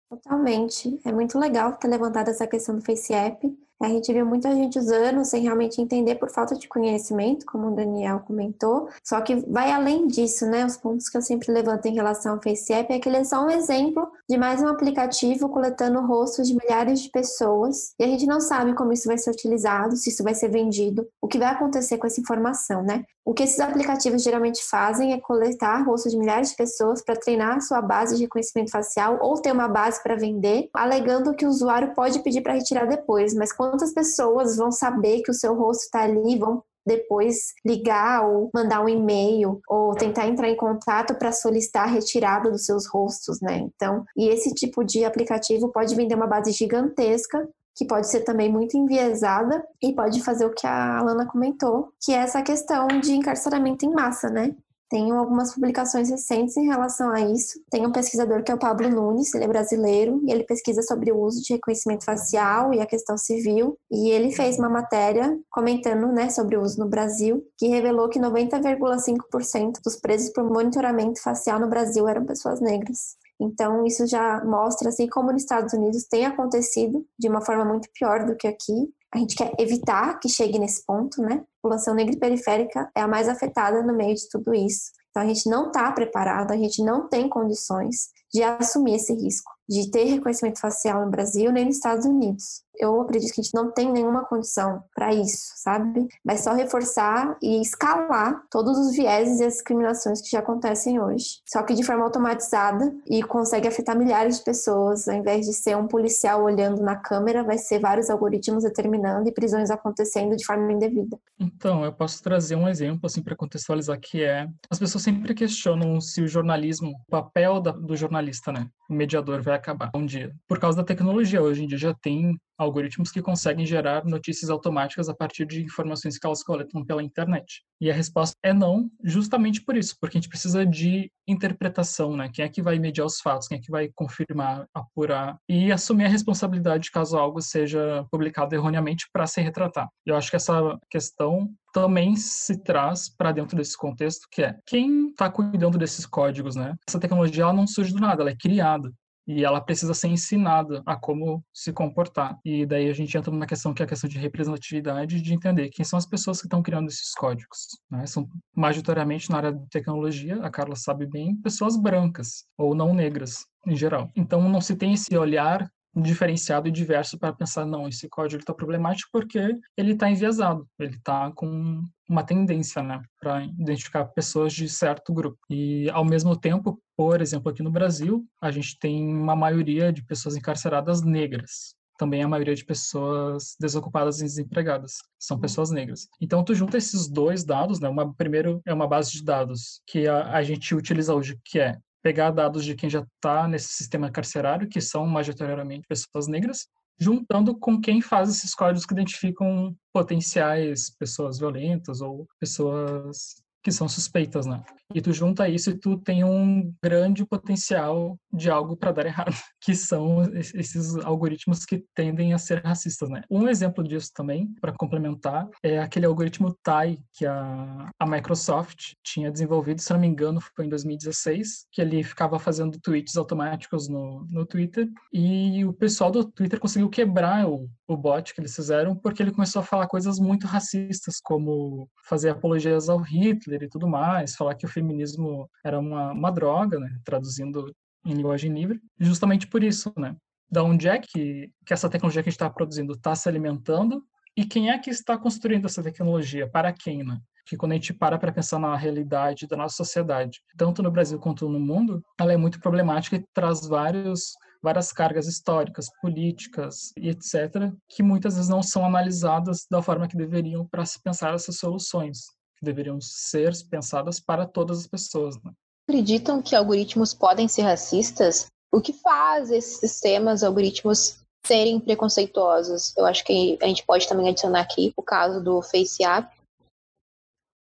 Totalmente. 0.07 0.99
É 1.03 1.11
muito 1.11 1.39
legal 1.39 1.73
ter 1.73 1.87
levantado 1.87 2.29
essa 2.29 2.45
questão 2.45 2.75
do 2.75 2.85
FaceApp. 2.85 3.51
A 3.81 3.87
gente 3.87 4.13
viu 4.13 4.25
muita 4.25 4.53
gente 4.55 4.77
usando 4.77 5.25
sem 5.25 5.41
realmente 5.41 5.81
entender 5.81 6.15
por 6.15 6.29
falta 6.29 6.55
de 6.55 6.67
conhecimento, 6.67 7.45
como 7.47 7.69
o 7.69 7.75
Daniel 7.75 8.19
comentou. 8.19 8.89
Só 9.03 9.19
que 9.21 9.35
vai 9.49 9.71
além 9.71 10.07
disso, 10.07 10.45
né? 10.45 10.63
Os 10.63 10.77
pontos 10.77 11.09
que 11.09 11.17
eu 11.17 11.21
sempre 11.21 11.51
levanto 11.51 11.87
em 11.87 11.95
relação 11.95 12.33
ao 12.33 12.41
FaceApp 12.41 12.93
é 12.93 12.99
que 12.99 13.09
ele 13.09 13.17
é 13.17 13.23
só 13.23 13.43
um 13.43 13.49
exemplo 13.49 14.07
de 14.29 14.37
mais 14.37 14.61
um 14.61 14.67
aplicativo 14.67 15.49
coletando 15.49 15.99
rostos 16.01 16.47
de 16.47 16.55
milhares 16.55 17.01
de 17.01 17.09
pessoas. 17.09 17.93
E 17.97 18.03
a 18.03 18.07
gente 18.07 18.27
não 18.27 18.39
sabe 18.39 18.75
como 18.75 18.93
isso 18.93 19.07
vai 19.07 19.17
ser 19.17 19.31
utilizado, 19.31 19.95
se 19.95 20.09
isso 20.09 20.23
vai 20.23 20.35
ser 20.35 20.49
vendido, 20.49 21.07
o 21.19 21.27
que 21.27 21.39
vai 21.39 21.47
acontecer 21.47 21.97
com 21.97 22.05
essa 22.05 22.21
informação, 22.21 22.83
né? 22.83 23.03
O 23.23 23.35
que 23.35 23.43
esses 23.43 23.59
aplicativos 23.59 24.23
geralmente 24.23 24.63
fazem 24.63 25.13
é 25.13 25.19
coletar 25.19 25.83
rostos 25.83 26.11
de 26.11 26.17
milhares 26.17 26.49
de 26.49 26.55
pessoas 26.55 27.03
para 27.03 27.15
treinar 27.15 27.61
sua 27.61 27.79
base 27.79 28.15
de 28.15 28.23
reconhecimento 28.23 28.71
facial 28.71 29.19
ou 29.21 29.39
ter 29.39 29.51
uma 29.51 29.67
base 29.67 30.01
para 30.01 30.15
vender, 30.15 30.69
alegando 30.73 31.35
que 31.35 31.45
o 31.45 31.49
usuário 31.49 31.93
pode 31.93 32.19
pedir 32.19 32.41
para 32.41 32.53
retirar 32.53 32.85
depois. 32.85 33.35
Mas 33.35 33.53
quantas 33.71 33.93
pessoas 33.93 34.57
vão 34.57 34.71
saber 34.71 35.21
que 35.21 35.31
o 35.31 35.33
seu 35.33 35.55
rosto 35.55 35.85
está 35.85 36.01
ali, 36.01 36.37
vão 36.37 36.61
depois 36.85 37.53
ligar 37.65 38.27
ou 38.27 38.49
mandar 38.53 38.83
um 38.83 38.89
e-mail 38.89 39.61
ou 39.67 39.95
tentar 39.95 40.27
entrar 40.27 40.49
em 40.49 40.57
contato 40.57 41.15
para 41.15 41.31
solicitar 41.31 41.83
a 41.83 41.91
retirada 41.91 42.51
dos 42.51 42.65
seus 42.65 42.87
rostos, 42.87 43.39
né? 43.39 43.57
Então, 43.57 44.03
e 44.17 44.27
esse 44.27 44.53
tipo 44.53 44.83
de 44.83 45.05
aplicativo 45.05 45.69
pode 45.69 45.95
vender 45.95 46.15
uma 46.15 46.27
base 46.27 46.51
gigantesca 46.51 47.47
que 47.75 47.85
pode 47.85 48.07
ser 48.07 48.21
também 48.21 48.51
muito 48.51 48.75
enviesada 48.75 49.63
e 49.81 49.93
pode 49.93 50.21
fazer 50.23 50.45
o 50.45 50.53
que 50.53 50.67
a 50.67 50.99
Alana 50.99 51.25
comentou, 51.25 51.93
que 52.01 52.11
é 52.11 52.17
essa 52.17 52.41
questão 52.41 52.87
de 52.87 53.13
encarceramento 53.13 53.85
em 53.85 53.93
massa, 53.93 54.29
né? 54.29 54.53
Tenho 54.91 55.15
algumas 55.15 55.53
publicações 55.53 56.09
recentes 56.09 56.57
em 56.57 56.65
relação 56.65 57.11
a 57.11 57.21
isso. 57.21 57.61
Tem 57.71 57.87
um 57.87 57.93
pesquisador 57.93 58.43
que 58.43 58.51
é 58.51 58.55
o 58.55 58.59
Pablo 58.59 58.89
Nunes, 58.89 59.33
ele 59.33 59.45
é 59.45 59.47
brasileiro, 59.47 60.21
e 60.27 60.31
ele 60.33 60.43
pesquisa 60.43 60.81
sobre 60.81 61.13
o 61.13 61.17
uso 61.17 61.41
de 61.41 61.53
reconhecimento 61.53 62.03
facial 62.03 62.73
e 62.73 62.81
a 62.81 62.85
questão 62.85 63.17
civil. 63.17 63.79
E 63.89 64.09
ele 64.09 64.33
fez 64.33 64.59
uma 64.59 64.67
matéria 64.67 65.39
comentando 65.49 66.07
né, 66.07 66.29
sobre 66.29 66.57
o 66.57 66.61
uso 66.61 66.77
no 66.77 66.89
Brasil, 66.89 67.41
que 67.57 67.69
revelou 67.69 68.09
que 68.09 68.19
90,5% 68.19 69.75
dos 69.81 69.95
presos 69.95 70.29
por 70.33 70.43
monitoramento 70.43 71.21
facial 71.21 71.57
no 71.57 71.69
Brasil 71.69 72.05
eram 72.09 72.25
pessoas 72.25 72.59
negras. 72.59 73.15
Então, 73.39 73.85
isso 73.85 74.05
já 74.05 74.43
mostra, 74.43 74.89
assim 74.89 75.07
como 75.07 75.31
nos 75.31 75.43
Estados 75.43 75.73
Unidos 75.73 76.03
tem 76.03 76.25
acontecido 76.25 77.05
de 77.17 77.29
uma 77.29 77.39
forma 77.39 77.63
muito 77.63 77.87
pior 77.97 78.25
do 78.25 78.35
que 78.35 78.45
aqui. 78.45 78.93
A 79.13 79.19
gente 79.19 79.37
quer 79.37 79.53
evitar 79.57 80.19
que 80.19 80.27
chegue 80.27 80.59
nesse 80.59 80.85
ponto, 80.85 81.21
né? 81.21 81.45
População 81.61 81.93
negra 81.93 82.15
e 82.15 82.19
periférica 82.19 82.89
é 82.95 83.01
a 83.01 83.07
mais 83.07 83.29
afetada 83.29 83.83
no 83.83 83.95
meio 83.95 84.15
de 84.15 84.27
tudo 84.29 84.53
isso. 84.53 84.91
Então, 85.09 85.23
a 85.23 85.27
gente 85.27 85.49
não 85.49 85.67
está 85.67 85.91
preparado, 85.91 86.51
a 86.51 86.57
gente 86.57 86.83
não 86.83 87.07
tem 87.07 87.29
condições 87.29 88.09
de 88.33 88.43
assumir 88.43 88.95
esse 88.95 89.13
risco, 89.13 89.51
de 89.67 89.89
ter 89.91 90.05
reconhecimento 90.05 90.59
facial 90.59 91.03
no 91.05 91.11
Brasil 91.11 91.51
nem 91.51 91.65
nos 91.65 91.75
Estados 91.75 92.05
Unidos 92.05 92.63
eu 92.81 92.99
acredito 92.99 93.31
que 93.31 93.41
a 93.41 93.43
gente 93.43 93.53
não 93.53 93.71
tem 93.71 93.91
nenhuma 93.91 94.25
condição 94.25 94.83
para 94.95 95.13
isso, 95.13 95.53
sabe? 95.55 96.07
Vai 96.25 96.37
só 96.37 96.53
reforçar 96.53 97.37
e 97.41 97.61
escalar 97.61 98.41
todos 98.49 98.77
os 98.77 98.95
vieses 98.95 99.39
e 99.39 99.45
as 99.45 99.53
discriminações 99.53 100.19
que 100.19 100.31
já 100.31 100.39
acontecem 100.39 100.99
hoje. 100.99 101.41
Só 101.47 101.61
que 101.61 101.75
de 101.75 101.83
forma 101.83 102.03
automatizada 102.03 102.91
e 103.07 103.21
consegue 103.21 103.67
afetar 103.67 103.97
milhares 103.97 104.39
de 104.39 104.43
pessoas. 104.43 105.07
Ao 105.07 105.15
invés 105.15 105.45
de 105.45 105.53
ser 105.53 105.77
um 105.77 105.87
policial 105.87 106.43
olhando 106.43 106.81
na 106.81 106.95
câmera, 106.95 107.43
vai 107.43 107.57
ser 107.57 107.79
vários 107.79 108.09
algoritmos 108.09 108.63
determinando 108.63 109.29
e 109.29 109.33
prisões 109.33 109.69
acontecendo 109.69 110.35
de 110.35 110.43
forma 110.43 110.71
indevida. 110.71 111.19
Então, 111.39 111.85
eu 111.85 111.93
posso 111.93 112.23
trazer 112.23 112.55
um 112.55 112.67
exemplo 112.67 113.01
assim 113.03 113.21
para 113.21 113.35
contextualizar 113.35 113.99
que 113.99 114.23
é 114.23 114.47
as 114.69 114.79
pessoas 114.79 115.03
sempre 115.03 115.35
questionam 115.35 116.01
se 116.01 116.21
o 116.21 116.27
jornalismo, 116.27 116.89
o 116.89 117.11
papel 117.11 117.59
da, 117.59 117.71
do 117.71 117.95
jornalista, 118.21 118.51
né, 118.51 118.67
o 118.89 118.93
mediador 118.93 119.41
vai 119.41 119.55
acabar 119.55 119.91
um 119.95 120.05
dia. 120.05 120.31
Por 120.47 120.59
causa 120.59 120.77
da 120.77 120.83
tecnologia, 120.83 121.41
hoje 121.41 121.63
em 121.63 121.67
dia 121.67 121.77
já 121.77 121.93
tem 121.93 122.37
algoritmos 122.61 123.11
que 123.11 123.21
conseguem 123.21 123.65
gerar 123.65 124.05
notícias 124.05 124.49
automáticas 124.49 125.09
a 125.09 125.13
partir 125.13 125.45
de 125.45 125.63
informações 125.63 126.17
que 126.17 126.25
elas 126.25 126.43
coletam 126.43 126.85
pela 126.85 127.03
internet. 127.03 127.63
E 127.79 127.89
a 127.89 127.93
resposta 127.93 128.35
é 128.43 128.53
não, 128.53 128.89
justamente 129.03 129.63
por 129.63 129.75
isso, 129.75 129.95
porque 129.99 130.17
a 130.17 130.21
gente 130.21 130.29
precisa 130.29 130.65
de 130.65 131.11
interpretação, 131.27 132.15
né? 132.15 132.29
Quem 132.31 132.45
é 132.45 132.49
que 132.49 132.61
vai 132.61 132.77
mediar 132.77 133.07
os 133.07 133.19
fatos, 133.19 133.47
quem 133.47 133.57
é 133.57 133.61
que 133.61 133.71
vai 133.71 133.89
confirmar, 133.95 134.67
apurar 134.73 135.37
e 135.49 135.71
assumir 135.71 136.05
a 136.05 136.09
responsabilidade 136.09 136.91
caso 136.91 137.17
algo 137.17 137.41
seja 137.41 138.05
publicado 138.11 138.53
erroneamente 138.53 139.07
para 139.11 139.25
se 139.25 139.41
retratar. 139.41 139.89
Eu 140.05 140.15
acho 140.15 140.29
que 140.29 140.35
essa 140.35 140.77
questão 140.89 141.49
também 141.73 142.15
se 142.15 142.61
traz 142.61 143.09
para 143.09 143.31
dentro 143.31 143.57
desse 143.57 143.77
contexto, 143.77 144.27
que 144.29 144.43
é 144.43 144.57
quem 144.67 145.09
está 145.09 145.29
cuidando 145.29 145.77
desses 145.77 146.05
códigos, 146.05 146.55
né? 146.55 146.75
Essa 146.87 146.99
tecnologia 146.99 147.43
ela 147.43 147.53
não 147.53 147.65
surge 147.65 147.93
do 147.93 147.99
nada, 147.99 148.21
ela 148.21 148.31
é 148.31 148.35
criada 148.35 148.91
e 149.27 149.43
ela 149.43 149.61
precisa 149.61 149.93
ser 149.93 150.07
ensinada 150.07 150.81
a 150.85 150.95
como 150.95 151.43
se 151.53 151.71
comportar. 151.71 152.37
E 152.43 152.65
daí 152.65 152.89
a 152.89 152.93
gente 152.93 153.15
entra 153.17 153.31
numa 153.31 153.45
questão 153.45 153.73
que 153.73 153.81
é 153.81 153.85
a 153.85 153.87
questão 153.87 154.09
de 154.09 154.17
representatividade, 154.17 155.21
de 155.21 155.33
entender 155.33 155.69
quem 155.69 155.85
são 155.85 155.97
as 155.97 156.05
pessoas 156.05 156.39
que 156.39 156.47
estão 156.47 156.61
criando 156.61 156.87
esses 156.89 157.13
códigos. 157.13 157.67
Né? 157.89 158.05
São 158.05 158.27
majoritariamente 158.55 159.29
na 159.29 159.37
área 159.37 159.53
de 159.53 159.69
tecnologia, 159.69 160.37
a 160.43 160.49
Carla 160.49 160.75
sabe 160.75 161.05
bem, 161.05 161.35
pessoas 161.37 161.77
brancas 161.77 162.45
ou 162.57 162.75
não 162.75 162.93
negras 162.93 163.45
em 163.65 163.75
geral. 163.75 164.09
Então 164.15 164.47
não 164.49 164.61
se 164.61 164.75
tem 164.75 164.93
esse 164.93 165.15
olhar 165.17 165.69
diferenciado 165.95 166.67
e 166.67 166.71
diverso 166.71 167.17
para 167.17 167.33
pensar 167.33 167.65
não 167.65 167.87
esse 167.87 168.07
código 168.07 168.41
está 168.41 168.53
problemático 168.53 169.09
porque 169.11 169.57
ele 169.75 169.91
está 169.91 170.09
enviesado 170.09 170.67
ele 170.79 170.95
está 170.95 171.31
com 171.31 171.83
uma 172.07 172.23
tendência 172.23 172.81
né 172.81 173.01
para 173.19 173.43
identificar 173.43 174.05
pessoas 174.05 174.53
de 174.53 174.69
certo 174.69 175.13
grupo 175.13 175.37
e 175.49 175.89
ao 175.89 176.05
mesmo 176.05 176.35
tempo 176.35 176.81
por 176.95 177.21
exemplo 177.21 177.51
aqui 177.51 177.61
no 177.61 177.71
Brasil 177.71 178.25
a 178.41 178.51
gente 178.51 178.79
tem 178.79 179.05
uma 179.05 179.35
maioria 179.35 179.91
de 179.91 180.03
pessoas 180.03 180.35
encarceradas 180.35 181.01
negras 181.01 181.75
também 182.01 182.23
a 182.23 182.27
maioria 182.27 182.55
de 182.55 182.65
pessoas 182.65 183.55
desocupadas 183.59 184.21
e 184.21 184.23
desempregadas 184.23 184.93
são 185.19 185.37
uhum. 185.37 185.41
pessoas 185.41 185.69
negras. 185.69 186.07
Então 186.19 186.43
tu 186.43 186.55
junta 186.55 186.75
esses 186.75 187.07
dois 187.07 187.43
dados, 187.43 187.79
né? 187.79 187.87
Uma 187.87 188.11
primeiro 188.11 188.59
é 188.65 188.73
uma 188.73 188.87
base 188.87 189.11
de 189.11 189.23
dados 189.23 189.83
que 189.85 190.07
a, 190.07 190.31
a 190.35 190.41
gente 190.41 190.73
utiliza 190.73 191.13
hoje, 191.13 191.39
que 191.45 191.59
é 191.59 191.77
pegar 192.01 192.31
dados 192.31 192.65
de 192.65 192.75
quem 192.75 192.89
já 192.89 193.05
está 193.15 193.47
nesse 193.47 193.73
sistema 193.73 194.11
carcerário, 194.11 194.67
que 194.67 194.81
são 194.81 195.05
majoritariamente 195.05 195.87
pessoas 195.87 196.27
negras, 196.27 196.67
juntando 196.99 197.57
com 197.57 197.79
quem 197.79 198.01
faz 198.01 198.29
esses 198.29 198.53
códigos 198.53 198.85
que 198.85 198.93
identificam 198.93 199.75
potenciais 199.93 200.89
pessoas 200.97 201.39
violentas 201.39 202.01
ou 202.01 202.27
pessoas 202.39 203.41
que 203.63 203.71
são 203.71 203.87
suspeitas, 203.87 204.45
né? 204.45 204.63
E 204.93 205.01
tu 205.01 205.13
junta 205.13 205.47
isso 205.47 205.69
e 205.69 205.77
tu 205.77 205.97
tem 205.97 206.23
um 206.23 206.73
grande 206.83 207.25
potencial 207.25 208.17
de 208.31 208.49
algo 208.49 208.75
para 208.75 208.91
dar 208.91 209.05
errado, 209.05 209.33
que 209.61 209.75
são 209.75 210.23
esses 210.33 210.95
algoritmos 210.97 211.65
que 211.65 211.83
tendem 211.93 212.33
a 212.33 212.37
ser 212.37 212.63
racistas, 212.63 213.09
né? 213.09 213.21
Um 213.29 213.47
exemplo 213.47 213.83
disso 213.83 214.11
também, 214.13 214.53
para 214.59 214.73
complementar, 214.73 215.47
é 215.63 215.79
aquele 215.79 216.05
algoritmo 216.05 216.55
TAI 216.63 216.97
que 217.13 217.25
a, 217.25 217.89
a 217.99 218.05
Microsoft 218.05 218.93
tinha 219.03 219.31
desenvolvido, 219.31 219.81
se 219.81 219.91
não 219.93 219.99
me 219.99 220.07
engano, 220.07 220.39
foi 220.55 220.65
em 220.65 220.69
2016, 220.69 221.67
que 221.71 221.81
ele 221.81 222.03
ficava 222.03 222.39
fazendo 222.39 222.79
tweets 222.79 223.15
automáticos 223.17 223.87
no, 223.87 224.25
no 224.29 224.45
Twitter 224.45 224.87
e 225.13 225.63
o 225.65 225.73
pessoal 225.73 226.11
do 226.11 226.23
Twitter 226.23 226.59
conseguiu 226.59 226.89
quebrar 226.89 227.47
o, 227.47 227.69
o 227.87 227.97
bot 227.97 228.33
que 228.33 228.41
eles 228.41 228.55
fizeram 228.55 228.95
porque 228.95 229.21
ele 229.21 229.31
começou 229.31 229.61
a 229.61 229.65
falar 229.65 229.87
coisas 229.87 230.19
muito 230.19 230.47
racistas, 230.47 231.19
como 231.21 231.89
fazer 232.07 232.29
apologias 232.29 232.89
ao 232.89 232.99
Hitler 232.99 233.63
e 233.63 233.69
tudo 233.69 233.87
mais, 233.87 234.35
falar 234.35 234.55
que 234.55 234.65
o 234.65 234.69
feminismo 234.81 235.49
era 235.63 235.79
uma, 235.79 236.11
uma 236.11 236.31
droga, 236.31 236.79
né? 236.79 236.89
traduzindo 237.03 237.71
em 238.05 238.13
linguagem 238.13 238.51
livre, 238.51 238.79
justamente 238.99 239.47
por 239.47 239.63
isso, 239.63 239.93
né? 239.95 240.15
Da 240.49 240.63
onde 240.63 240.87
é 240.87 240.97
que, 240.99 241.49
que 241.65 241.73
essa 241.73 241.89
tecnologia 241.89 242.21
que 242.21 242.29
a 242.29 242.31
gente 242.31 242.35
está 242.35 242.49
produzindo 242.49 242.93
está 242.93 243.15
se 243.15 243.29
alimentando 243.29 244.03
e 244.35 244.43
quem 244.43 244.69
é 244.69 244.77
que 244.77 244.89
está 244.89 245.17
construindo 245.17 245.65
essa 245.65 245.83
tecnologia? 245.83 246.49
Para 246.49 246.73
quem, 246.73 247.03
né? 247.03 247.19
Que 247.45 247.55
quando 247.55 247.73
a 247.73 247.75
gente 247.75 247.93
para 247.93 248.17
para 248.17 248.31
pensar 248.31 248.59
na 248.59 248.75
realidade 248.75 249.47
da 249.47 249.55
nossa 249.55 249.75
sociedade, 249.75 250.39
tanto 250.57 250.81
no 250.81 250.91
Brasil 250.91 251.19
quanto 251.19 251.47
no 251.47 251.59
mundo, 251.59 252.01
ela 252.19 252.33
é 252.33 252.37
muito 252.37 252.59
problemática 252.59 253.15
e 253.15 253.25
traz 253.33 253.67
vários 253.67 254.33
várias 254.63 254.93
cargas 254.93 255.27
históricas, 255.27 255.87
políticas 255.99 256.91
e 256.95 257.09
etc., 257.09 257.73
que 257.89 258.03
muitas 258.03 258.35
vezes 258.35 258.47
não 258.47 258.61
são 258.61 258.85
analisadas 258.85 259.65
da 259.71 259.81
forma 259.81 260.07
que 260.07 260.15
deveriam 260.15 260.67
para 260.67 260.85
se 260.85 261.01
pensar 261.01 261.33
essas 261.33 261.57
soluções 261.57 262.25
que 262.61 262.65
deveriam 262.65 263.01
ser 263.01 263.51
pensadas 263.69 264.19
para 264.19 264.45
todas 264.45 264.79
as 264.79 264.87
pessoas. 264.87 265.35
Né? 265.43 265.51
Acreditam 265.89 266.41
que 266.41 266.55
algoritmos 266.55 267.13
podem 267.13 267.47
ser 267.47 267.63
racistas? 267.63 268.45
O 268.71 268.79
que 268.79 268.93
faz 268.93 269.49
esses 269.49 269.79
sistemas, 269.79 270.43
algoritmos, 270.43 271.19
serem 271.45 271.79
preconceituosos? 271.79 272.95
Eu 272.95 273.05
acho 273.05 273.25
que 273.25 273.57
a 273.61 273.67
gente 273.67 273.83
pode 273.83 274.07
também 274.07 274.29
adicionar 274.29 274.61
aqui 274.61 274.93
o 274.95 275.01
caso 275.01 275.43
do 275.43 275.61
FaceApp. 275.61 276.33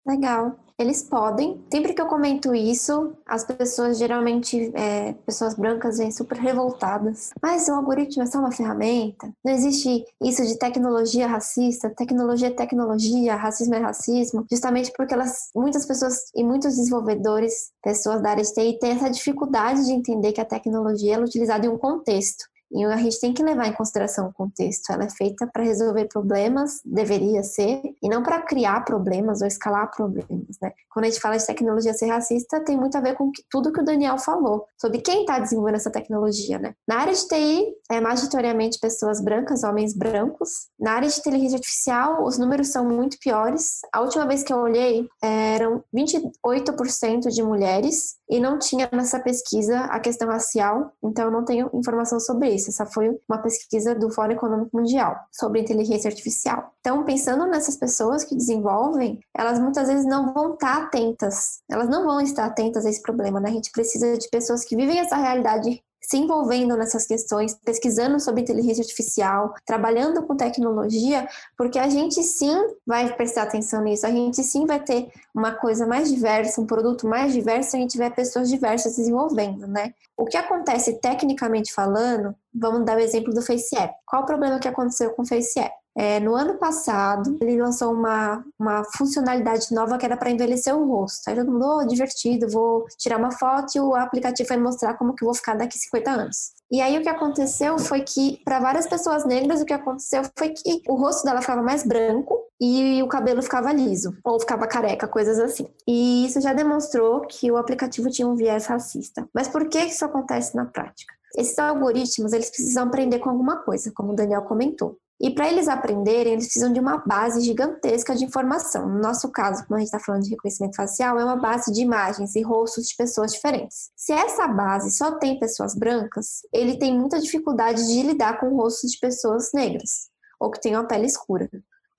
Legal. 0.06 0.58
Eles 0.78 1.02
podem. 1.02 1.60
Sempre 1.72 1.92
que 1.92 2.00
eu 2.00 2.06
comento 2.06 2.54
isso, 2.54 3.12
as 3.26 3.42
pessoas, 3.42 3.98
geralmente, 3.98 4.70
é, 4.76 5.12
pessoas 5.26 5.54
brancas, 5.54 5.98
vêm 5.98 6.12
super 6.12 6.38
revoltadas. 6.38 7.30
Mas 7.42 7.66
o 7.66 7.72
algoritmo 7.72 8.22
é 8.22 8.26
só 8.26 8.38
uma 8.38 8.52
ferramenta. 8.52 9.28
Não 9.44 9.52
existe 9.52 10.04
isso 10.22 10.46
de 10.46 10.56
tecnologia 10.56 11.26
racista. 11.26 11.90
Tecnologia 11.90 12.46
é 12.46 12.52
tecnologia, 12.52 13.34
racismo 13.34 13.74
é 13.74 13.78
racismo. 13.78 14.46
Justamente 14.48 14.92
porque 14.96 15.14
elas, 15.14 15.50
muitas 15.52 15.84
pessoas 15.84 16.30
e 16.32 16.44
muitos 16.44 16.76
desenvolvedores, 16.76 17.72
pessoas 17.82 18.22
da 18.22 18.30
área 18.30 18.44
de 18.44 18.54
TI, 18.54 18.78
têm 18.78 18.92
essa 18.92 19.10
dificuldade 19.10 19.84
de 19.84 19.92
entender 19.92 20.32
que 20.32 20.40
a 20.40 20.44
tecnologia 20.44 21.16
é 21.16 21.18
utilizada 21.18 21.66
em 21.66 21.70
um 21.70 21.78
contexto. 21.78 22.44
E 22.70 22.84
a 22.84 22.96
gente 22.96 23.20
tem 23.20 23.32
que 23.32 23.42
levar 23.42 23.66
em 23.66 23.72
consideração 23.72 24.28
o 24.28 24.32
contexto. 24.32 24.90
Ela 24.90 25.04
é 25.04 25.10
feita 25.10 25.46
para 25.46 25.62
resolver 25.62 26.06
problemas, 26.06 26.80
deveria 26.84 27.42
ser, 27.42 27.80
e 28.02 28.08
não 28.08 28.22
para 28.22 28.42
criar 28.42 28.84
problemas 28.84 29.40
ou 29.40 29.46
escalar 29.46 29.90
problemas, 29.90 30.56
né? 30.60 30.72
Quando 30.92 31.06
a 31.06 31.08
gente 31.08 31.20
fala 31.20 31.36
de 31.36 31.46
tecnologia 31.46 31.94
ser 31.94 32.06
racista, 32.06 32.60
tem 32.60 32.76
muito 32.76 32.96
a 32.96 33.00
ver 33.00 33.14
com 33.14 33.30
tudo 33.50 33.72
que 33.72 33.80
o 33.80 33.84
Daniel 33.84 34.18
falou 34.18 34.66
sobre 34.80 35.00
quem 35.00 35.20
está 35.20 35.38
desenvolvendo 35.38 35.76
essa 35.76 35.90
tecnologia, 35.90 36.58
né? 36.58 36.74
Na 36.86 36.98
área 36.98 37.14
de 37.14 37.26
TI, 37.26 37.66
é 37.90 38.00
majoritariamente 38.00 38.78
pessoas 38.78 39.20
brancas, 39.20 39.64
homens 39.64 39.94
brancos. 39.94 40.68
Na 40.78 40.92
área 40.92 41.08
de 41.08 41.18
inteligência 41.18 41.56
artificial, 41.56 42.24
os 42.24 42.38
números 42.38 42.68
são 42.68 42.84
muito 42.84 43.18
piores. 43.18 43.80
A 43.92 44.00
última 44.00 44.26
vez 44.26 44.42
que 44.42 44.52
eu 44.52 44.58
olhei, 44.58 45.08
eram 45.22 45.82
28% 45.94 47.28
de 47.28 47.42
mulheres 47.42 48.17
e 48.28 48.38
não 48.38 48.58
tinha 48.58 48.88
nessa 48.92 49.18
pesquisa 49.20 49.80
a 49.84 49.98
questão 50.00 50.28
racial, 50.28 50.92
então 51.02 51.26
eu 51.26 51.30
não 51.30 51.44
tenho 51.44 51.70
informação 51.72 52.20
sobre 52.20 52.50
isso. 52.50 52.70
Essa 52.70 52.86
foi 52.86 53.10
uma 53.28 53.38
pesquisa 53.38 53.94
do 53.94 54.10
Fórum 54.10 54.32
Econômico 54.32 54.76
Mundial 54.76 55.16
sobre 55.32 55.60
inteligência 55.60 56.08
artificial. 56.08 56.72
Então, 56.80 57.04
pensando 57.04 57.46
nessas 57.46 57.76
pessoas 57.76 58.24
que 58.24 58.36
desenvolvem, 58.36 59.20
elas 59.36 59.58
muitas 59.58 59.88
vezes 59.88 60.06
não 60.06 60.32
vão 60.32 60.54
estar 60.54 60.82
atentas, 60.82 61.60
elas 61.70 61.88
não 61.88 62.04
vão 62.04 62.20
estar 62.20 62.44
atentas 62.44 62.84
a 62.84 62.90
esse 62.90 63.02
problema, 63.02 63.40
né? 63.40 63.50
A 63.50 63.52
gente 63.52 63.70
precisa 63.72 64.16
de 64.16 64.28
pessoas 64.28 64.64
que 64.64 64.76
vivem 64.76 64.98
essa 64.98 65.16
realidade 65.16 65.82
se 66.00 66.16
envolvendo 66.16 66.76
nessas 66.76 67.06
questões, 67.06 67.54
pesquisando 67.64 68.18
sobre 68.20 68.42
inteligência 68.42 68.82
artificial, 68.82 69.54
trabalhando 69.66 70.22
com 70.22 70.36
tecnologia, 70.36 71.28
porque 71.56 71.78
a 71.78 71.88
gente 71.88 72.22
sim 72.22 72.54
vai 72.86 73.14
prestar 73.14 73.42
atenção 73.42 73.82
nisso, 73.82 74.06
a 74.06 74.10
gente 74.10 74.42
sim 74.42 74.66
vai 74.66 74.80
ter 74.80 75.10
uma 75.34 75.52
coisa 75.52 75.86
mais 75.86 76.10
diversa, 76.10 76.60
um 76.60 76.66
produto 76.66 77.06
mais 77.06 77.32
diverso, 77.32 77.76
a 77.76 77.78
gente 77.78 77.92
tiver 77.92 78.10
pessoas 78.10 78.48
diversas 78.48 78.96
desenvolvendo, 78.96 79.66
né? 79.66 79.92
O 80.16 80.24
que 80.24 80.36
acontece 80.36 81.00
tecnicamente 81.00 81.72
falando, 81.72 82.34
vamos 82.54 82.84
dar 82.84 82.96
o 82.96 83.00
exemplo 83.00 83.32
do 83.32 83.42
FaceApp. 83.42 83.94
Qual 84.06 84.22
o 84.22 84.26
problema 84.26 84.58
que 84.58 84.68
aconteceu 84.68 85.10
com 85.10 85.22
o 85.22 85.26
FaceApp? 85.26 85.72
É, 85.98 86.20
no 86.20 86.36
ano 86.36 86.54
passado, 86.54 87.36
ele 87.40 87.60
lançou 87.60 87.92
uma, 87.92 88.44
uma 88.56 88.84
funcionalidade 88.96 89.74
nova 89.74 89.98
que 89.98 90.06
era 90.06 90.16
para 90.16 90.30
envelhecer 90.30 90.72
o 90.72 90.86
rosto. 90.86 91.28
Aí 91.28 91.34
todo 91.34 91.50
mundo, 91.50 91.64
oh, 91.66 91.84
divertido, 91.84 92.48
vou 92.48 92.86
tirar 92.96 93.18
uma 93.18 93.32
foto 93.32 93.72
e 93.74 93.80
o 93.80 93.96
aplicativo 93.96 94.48
vai 94.48 94.58
mostrar 94.58 94.94
como 94.94 95.12
que 95.12 95.24
eu 95.24 95.26
vou 95.26 95.34
ficar 95.34 95.56
daqui 95.56 95.76
50 95.76 96.08
anos. 96.08 96.52
E 96.70 96.80
aí 96.80 96.96
o 96.96 97.02
que 97.02 97.08
aconteceu 97.08 97.80
foi 97.80 98.02
que, 98.02 98.40
para 98.44 98.60
várias 98.60 98.86
pessoas 98.86 99.24
negras, 99.24 99.60
o 99.60 99.64
que 99.64 99.72
aconteceu 99.72 100.22
foi 100.38 100.50
que 100.50 100.82
o 100.88 100.94
rosto 100.94 101.24
dela 101.24 101.40
ficava 101.40 101.62
mais 101.62 101.84
branco 101.84 102.38
e 102.60 103.02
o 103.02 103.08
cabelo 103.08 103.42
ficava 103.42 103.72
liso, 103.72 104.16
ou 104.22 104.38
ficava 104.38 104.68
careca, 104.68 105.08
coisas 105.08 105.40
assim. 105.40 105.66
E 105.84 106.26
isso 106.26 106.40
já 106.40 106.52
demonstrou 106.52 107.22
que 107.22 107.50
o 107.50 107.56
aplicativo 107.56 108.08
tinha 108.08 108.28
um 108.28 108.36
viés 108.36 108.66
racista. 108.66 109.28
Mas 109.34 109.48
por 109.48 109.68
que 109.68 109.80
isso 109.80 110.04
acontece 110.04 110.54
na 110.54 110.64
prática? 110.64 111.12
Esses 111.36 111.58
algoritmos, 111.58 112.32
eles 112.32 112.50
precisam 112.50 112.84
aprender 112.84 113.18
com 113.18 113.30
alguma 113.30 113.56
coisa, 113.56 113.90
como 113.92 114.12
o 114.12 114.14
Daniel 114.14 114.42
comentou. 114.42 114.96
E 115.20 115.30
para 115.30 115.48
eles 115.48 115.66
aprenderem, 115.66 116.34
eles 116.34 116.44
precisam 116.44 116.72
de 116.72 116.78
uma 116.78 116.98
base 116.98 117.40
gigantesca 117.40 118.14
de 118.14 118.24
informação. 118.24 118.88
No 118.88 119.00
nosso 119.00 119.30
caso, 119.30 119.66
como 119.66 119.76
a 119.76 119.78
gente 119.78 119.88
está 119.88 119.98
falando 119.98 120.22
de 120.22 120.30
reconhecimento 120.30 120.76
facial, 120.76 121.18
é 121.18 121.24
uma 121.24 121.36
base 121.36 121.72
de 121.72 121.80
imagens 121.82 122.36
e 122.36 122.42
rostos 122.42 122.86
de 122.86 122.96
pessoas 122.96 123.32
diferentes. 123.32 123.90
Se 123.96 124.12
essa 124.12 124.46
base 124.46 124.92
só 124.92 125.18
tem 125.18 125.38
pessoas 125.38 125.74
brancas, 125.74 126.42
ele 126.52 126.78
tem 126.78 126.96
muita 126.96 127.18
dificuldade 127.18 127.84
de 127.86 128.02
lidar 128.02 128.38
com 128.38 128.54
rostos 128.54 128.92
de 128.92 128.98
pessoas 128.98 129.50
negras 129.52 130.08
ou 130.38 130.50
que 130.50 130.60
tenham 130.60 130.82
a 130.82 130.84
pele 130.84 131.06
escura 131.06 131.50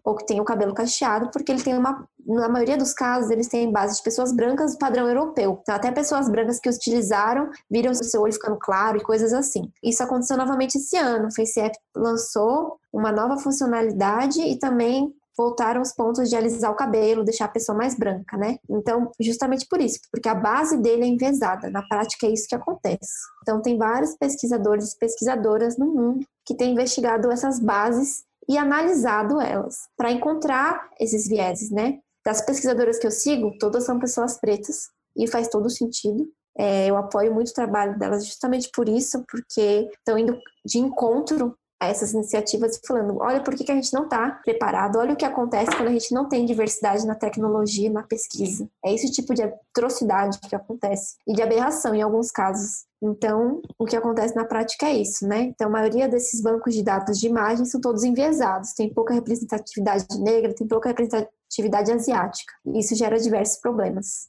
ou 0.04 0.16
que 0.16 0.26
tem 0.26 0.40
o 0.40 0.46
cabelo 0.46 0.74
cacheado, 0.74 1.30
porque 1.32 1.52
ele 1.52 1.62
tem 1.62 1.78
uma, 1.78 2.08
na 2.36 2.48
maioria 2.48 2.78
dos 2.78 2.94
casos, 2.94 3.32
eles 3.32 3.48
têm 3.48 3.72
base 3.72 3.98
de 3.98 4.04
pessoas 4.04 4.32
brancas 4.32 4.74
do 4.74 4.78
padrão 4.78 5.08
europeu. 5.08 5.60
Então, 5.62 5.76
até 5.76 5.92
pessoas 5.92 6.30
brancas 6.30 6.60
que 6.60 6.70
utilizaram 6.70 7.50
viram 7.70 7.92
o 7.92 7.96
seu 7.96 8.22
olho 8.22 8.34
ficando 8.34 8.58
claro 8.60 8.98
e 8.98 9.04
coisas 9.04 9.34
assim. 9.34 9.72
Isso 9.84 10.04
aconteceu 10.04 10.38
novamente 10.38 10.78
esse 10.78 10.96
ano. 10.96 11.28
O 11.28 11.36
FaceApp 11.36 11.76
lançou 11.96 12.78
uma 12.94 13.12
nova 13.12 13.38
funcionalidade 13.38 14.42
e 14.42 14.58
também 14.60 15.14
voltaram 15.36 15.82
os 15.82 15.94
pontos 15.94 16.30
de 16.30 16.36
alisar 16.36 16.70
o 16.70 16.76
cabelo, 16.76 17.24
deixar 17.24 17.46
a 17.46 17.50
pessoa 17.50 17.78
mais 17.78 17.96
branca, 17.96 18.36
né? 18.36 18.58
Então, 18.70 19.10
justamente 19.22 19.66
por 19.70 19.80
isso, 19.80 20.00
porque 20.12 20.28
a 20.28 20.36
base 20.36 20.78
dele 20.78 21.04
é 21.04 21.08
envezada. 21.08 21.70
Na 21.70 21.82
prática, 21.88 22.28
é 22.28 22.32
isso 22.32 22.48
que 22.48 22.56
acontece. 22.56 23.14
Então, 23.42 23.62
tem 23.62 23.78
vários 23.78 24.16
pesquisadores 24.18 24.92
e 24.92 25.00
pesquisadoras 25.00 25.78
no 25.78 25.86
mundo 25.86 26.28
que 26.46 26.54
têm 26.54 26.74
investigado 26.74 27.32
essas 27.32 27.58
bases 27.58 28.26
e 28.50 28.58
analisado 28.58 29.40
elas 29.40 29.88
para 29.96 30.12
encontrar 30.12 30.90
esses 31.00 31.28
vieses, 31.28 31.72
né? 31.72 32.00
Das 32.26 32.42
pesquisadoras 32.42 33.00
que 33.00 33.08
eu 33.08 33.12
sigo, 33.12 33.58
todas 33.60 33.86
são 33.86 34.00
pessoas 34.00 34.40
pretas 34.40 34.90
e 35.16 35.28
faz 35.28 35.48
todo 35.48 35.70
sentido. 35.70 36.28
É, 36.58 36.90
eu 36.90 36.98
apoio 36.98 37.34
muito 37.34 37.50
o 37.50 37.54
trabalho 37.54 37.98
delas 37.98 38.26
justamente 38.26 38.70
por 38.74 38.90
isso, 38.90 39.24
porque 39.30 39.90
estão 39.98 40.18
indo 40.18 40.38
de 40.66 40.80
encontro 40.80 41.58
a 41.80 41.88
essas 41.88 42.14
iniciativas 42.14 42.80
falando, 42.86 43.18
olha 43.20 43.42
por 43.42 43.56
que, 43.56 43.64
que 43.64 43.72
a 43.72 43.76
gente 43.76 43.94
não 43.94 44.04
está 44.04 44.32
preparado, 44.32 44.98
olha 44.98 45.14
o 45.14 45.16
que 45.16 45.24
acontece 45.24 45.72
quando 45.76 45.88
a 45.88 45.94
gente 45.94 46.14
não 46.14 46.28
tem 46.28 46.46
diversidade 46.46 47.08
na 47.08 47.16
tecnologia, 47.16 47.90
na 47.90 48.04
pesquisa. 48.04 48.68
É 48.84 48.94
esse 48.94 49.10
tipo 49.12 49.34
de 49.34 49.44
atrocidade 49.44 50.40
que 50.40 50.56
acontece 50.56 51.16
e 51.26 51.34
de 51.34 51.42
aberração 51.42 51.96
em 51.96 52.02
alguns 52.02 52.32
casos. 52.32 52.86
Então, 53.02 53.62
o 53.78 53.86
que 53.86 53.96
acontece 53.96 54.36
na 54.36 54.44
prática 54.44 54.88
é 54.88 54.94
isso, 54.94 55.26
né? 55.26 55.44
Então, 55.44 55.68
a 55.68 55.72
maioria 55.72 56.10
desses 56.10 56.42
bancos 56.42 56.74
de 56.74 56.84
dados 56.84 57.18
de 57.18 57.28
imagens 57.28 57.72
são 57.72 57.80
todos 57.80 58.04
enviesados, 58.04 58.74
tem 58.74 58.94
pouca 58.94 59.14
representatividade 59.14 60.06
negra, 60.20 60.54
tem 60.54 60.68
pouca 60.68 60.90
representatividade 60.90 61.94
asiática. 61.94 62.54
E 62.66 62.80
isso 62.80 62.94
gera 62.96 63.18
diversos 63.18 63.58
problemas. 63.62 64.28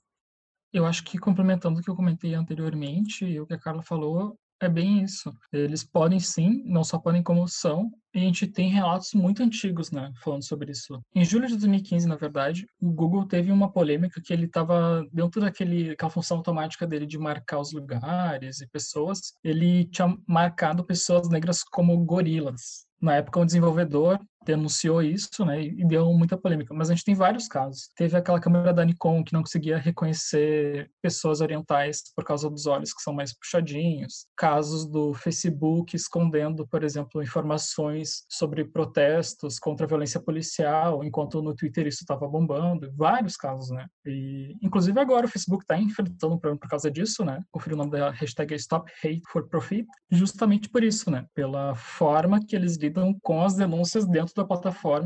Eu 0.72 0.86
acho 0.86 1.02
que 1.02 1.18
complementando 1.18 1.80
o 1.80 1.82
que 1.82 1.90
eu 1.90 1.96
comentei 1.96 2.32
anteriormente, 2.32 3.24
e 3.24 3.40
o 3.40 3.46
que 3.46 3.54
a 3.54 3.58
Carla 3.58 3.82
falou, 3.82 4.38
é 4.60 4.68
bem 4.68 5.02
isso. 5.02 5.32
Eles 5.52 5.84
podem 5.84 6.20
sim, 6.20 6.62
não 6.66 6.84
só 6.84 6.98
podem 6.98 7.22
como 7.22 7.46
são, 7.48 7.90
a 8.14 8.18
gente 8.18 8.46
tem 8.46 8.68
relatos 8.68 9.12
muito 9.14 9.42
antigos, 9.42 9.90
né, 9.90 10.12
falando 10.22 10.44
sobre 10.44 10.72
isso. 10.72 11.00
Em 11.14 11.24
julho 11.24 11.46
de 11.46 11.56
2015, 11.56 12.08
na 12.08 12.16
verdade, 12.16 12.66
o 12.80 12.90
Google 12.90 13.26
teve 13.26 13.52
uma 13.52 13.70
polêmica 13.70 14.20
que 14.22 14.32
ele 14.32 14.46
estava 14.46 15.04
dentro 15.12 15.40
daquele 15.40 15.90
aquela 15.90 16.10
função 16.10 16.38
automática 16.38 16.86
dele 16.86 17.06
de 17.06 17.18
marcar 17.18 17.60
os 17.60 17.72
lugares 17.72 18.60
e 18.60 18.68
pessoas, 18.68 19.34
ele 19.44 19.84
tinha 19.86 20.16
marcado 20.26 20.84
pessoas 20.84 21.28
negras 21.28 21.62
como 21.62 21.96
gorilas. 22.04 22.88
Na 23.00 23.16
época, 23.16 23.40
um 23.40 23.46
desenvolvedor 23.46 24.20
denunciou 24.44 25.02
isso, 25.02 25.44
né, 25.44 25.62
e 25.62 25.86
deu 25.86 26.12
muita 26.12 26.36
polêmica. 26.36 26.72
Mas 26.74 26.90
a 26.90 26.94
gente 26.94 27.04
tem 27.04 27.14
vários 27.14 27.46
casos. 27.46 27.90
Teve 27.96 28.16
aquela 28.16 28.40
câmera 28.40 28.72
da 28.72 28.84
Nikon 28.84 29.22
que 29.22 29.32
não 29.32 29.42
conseguia 29.42 29.78
reconhecer 29.78 30.90
pessoas 31.02 31.40
orientais 31.40 32.02
por 32.14 32.24
causa 32.24 32.48
dos 32.48 32.66
olhos 32.66 32.92
que 32.92 33.02
são 33.02 33.12
mais 33.12 33.34
puxadinhos. 33.34 34.26
Casos 34.36 34.86
do 34.86 35.14
Facebook 35.14 35.94
escondendo, 35.94 36.66
por 36.66 36.82
exemplo, 36.82 37.22
informações 37.22 37.99
sobre 38.28 38.64
protestos 38.64 39.58
contra 39.58 39.86
a 39.86 39.88
violência 39.88 40.20
policial, 40.20 41.04
enquanto 41.04 41.42
no 41.42 41.54
Twitter 41.54 41.86
isso 41.86 42.02
estava 42.02 42.28
bombando. 42.28 42.92
Vários 42.96 43.36
casos, 43.36 43.70
né? 43.70 43.86
E, 44.06 44.56
inclusive 44.62 44.98
agora 44.98 45.26
o 45.26 45.28
Facebook 45.28 45.64
está 45.64 45.78
enfrentando 45.78 46.34
um 46.34 46.38
problema 46.38 46.58
por 46.58 46.68
causa 46.68 46.90
disso, 46.90 47.24
né? 47.24 47.42
Confira 47.50 47.74
o 47.74 47.78
nome 47.78 47.90
da 47.90 48.10
hashtag 48.10 48.54
Stop 48.54 48.90
Hate 49.04 49.22
for 49.28 49.48
Profit, 49.48 49.86
justamente 50.10 50.68
por 50.68 50.82
isso, 50.82 51.10
né? 51.10 51.26
Pela 51.34 51.74
forma 51.74 52.40
que 52.44 52.56
eles 52.56 52.76
lidam 52.76 53.16
com 53.22 53.42
as 53.42 53.54
denúncias 53.54 54.06
dentro 54.06 54.34
da 54.34 54.44
plataforma 54.44 55.00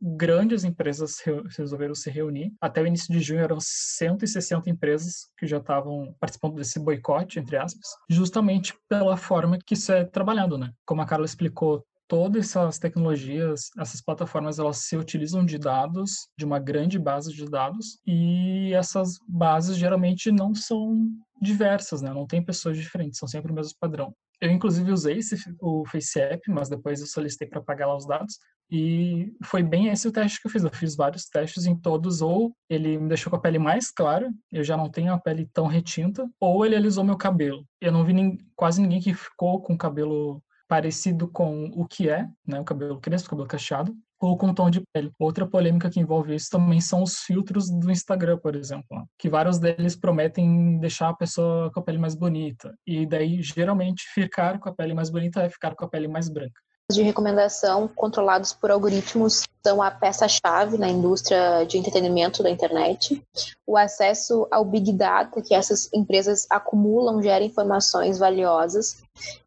grandes 0.00 0.64
empresas 0.64 1.16
resolveram 1.56 1.94
se 1.94 2.10
reunir. 2.10 2.52
Até 2.60 2.80
o 2.80 2.86
início 2.86 3.12
de 3.12 3.20
junho 3.20 3.40
eram 3.40 3.58
160 3.60 4.70
empresas 4.70 5.28
que 5.36 5.46
já 5.46 5.58
estavam 5.58 6.14
participando 6.18 6.54
desse 6.54 6.80
boicote, 6.80 7.38
entre 7.38 7.56
aspas, 7.56 7.88
justamente 8.08 8.74
pela 8.88 9.16
forma 9.16 9.58
que 9.58 9.74
isso 9.74 9.92
é 9.92 10.04
trabalhado, 10.04 10.56
né? 10.56 10.72
Como 10.86 11.02
a 11.02 11.06
Carla 11.06 11.26
explicou, 11.26 11.84
todas 12.10 12.44
essas 12.44 12.76
tecnologias, 12.76 13.70
essas 13.78 14.02
plataformas, 14.02 14.58
elas 14.58 14.78
se 14.78 14.96
utilizam 14.96 15.46
de 15.46 15.56
dados, 15.56 16.28
de 16.36 16.44
uma 16.44 16.58
grande 16.58 16.98
base 16.98 17.32
de 17.32 17.44
dados, 17.44 18.00
e 18.04 18.74
essas 18.74 19.16
bases 19.28 19.76
geralmente 19.76 20.32
não 20.32 20.52
são 20.52 21.08
diversas, 21.40 22.02
né? 22.02 22.12
Não 22.12 22.26
tem 22.26 22.44
pessoas 22.44 22.76
diferentes, 22.76 23.16
são 23.16 23.28
sempre 23.28 23.52
o 23.52 23.54
mesmo 23.54 23.74
padrão. 23.80 24.12
Eu, 24.40 24.50
inclusive, 24.50 24.90
usei 24.90 25.18
esse, 25.18 25.36
o 25.60 25.84
FaceApp, 25.86 26.40
mas 26.50 26.68
depois 26.68 27.00
eu 27.00 27.06
solicitei 27.06 27.46
para 27.46 27.60
pagar 27.60 27.86
lá 27.86 27.96
os 27.96 28.06
dados. 28.06 28.38
E 28.68 29.32
foi 29.44 29.62
bem 29.62 29.88
esse 29.88 30.08
o 30.08 30.12
teste 30.12 30.40
que 30.40 30.48
eu 30.48 30.50
fiz. 30.50 30.64
Eu 30.64 30.70
fiz 30.70 30.96
vários 30.96 31.26
testes 31.26 31.66
em 31.66 31.76
todos, 31.76 32.22
ou 32.22 32.52
ele 32.68 32.98
me 32.98 33.06
deixou 33.06 33.30
com 33.30 33.36
a 33.36 33.40
pele 33.40 33.58
mais 33.58 33.90
clara, 33.90 34.28
eu 34.50 34.64
já 34.64 34.76
não 34.76 34.90
tenho 34.90 35.12
a 35.12 35.18
pele 35.18 35.48
tão 35.52 35.66
retinta, 35.66 36.28
ou 36.40 36.66
ele 36.66 36.74
alisou 36.74 37.04
meu 37.04 37.16
cabelo. 37.16 37.64
Eu 37.80 37.92
não 37.92 38.04
vi 38.04 38.14
nem, 38.14 38.38
quase 38.56 38.82
ninguém 38.82 39.00
que 39.00 39.14
ficou 39.14 39.60
com 39.60 39.74
o 39.74 39.78
cabelo 39.78 40.42
parecido 40.70 41.26
com 41.26 41.64
o 41.74 41.84
que 41.84 42.08
é, 42.08 42.28
né, 42.46 42.60
o 42.60 42.64
cabelo 42.64 43.00
crespo, 43.00 43.26
o 43.26 43.30
cabelo 43.30 43.48
cacheado, 43.48 43.92
ou 44.20 44.38
com 44.38 44.54
tom 44.54 44.70
de 44.70 44.80
pele. 44.92 45.10
Outra 45.18 45.44
polêmica 45.44 45.90
que 45.90 45.98
envolve 45.98 46.32
isso 46.32 46.48
também 46.48 46.80
são 46.80 47.02
os 47.02 47.18
filtros 47.22 47.68
do 47.68 47.90
Instagram, 47.90 48.38
por 48.38 48.54
exemplo, 48.54 49.04
que 49.18 49.28
vários 49.28 49.58
deles 49.58 49.96
prometem 49.96 50.78
deixar 50.78 51.08
a 51.08 51.14
pessoa 51.14 51.72
com 51.72 51.80
a 51.80 51.82
pele 51.82 51.98
mais 51.98 52.14
bonita. 52.14 52.72
E 52.86 53.04
daí, 53.04 53.42
geralmente, 53.42 54.04
ficar 54.14 54.60
com 54.60 54.68
a 54.68 54.72
pele 54.72 54.94
mais 54.94 55.10
bonita 55.10 55.42
é 55.42 55.50
ficar 55.50 55.74
com 55.74 55.84
a 55.84 55.88
pele 55.88 56.06
mais 56.06 56.28
branca 56.28 56.60
de 56.94 57.02
recomendação 57.02 57.88
controlados 57.88 58.52
por 58.52 58.70
algoritmos 58.70 59.44
são 59.62 59.82
a 59.82 59.90
peça-chave 59.90 60.78
na 60.78 60.88
indústria 60.88 61.64
de 61.64 61.78
entretenimento 61.78 62.42
da 62.42 62.50
internet. 62.50 63.22
O 63.66 63.76
acesso 63.76 64.46
ao 64.50 64.64
Big 64.64 64.92
Data 64.92 65.42
que 65.42 65.54
essas 65.54 65.88
empresas 65.92 66.46
acumulam 66.50 67.22
gera 67.22 67.44
informações 67.44 68.18
valiosas. 68.18 69.02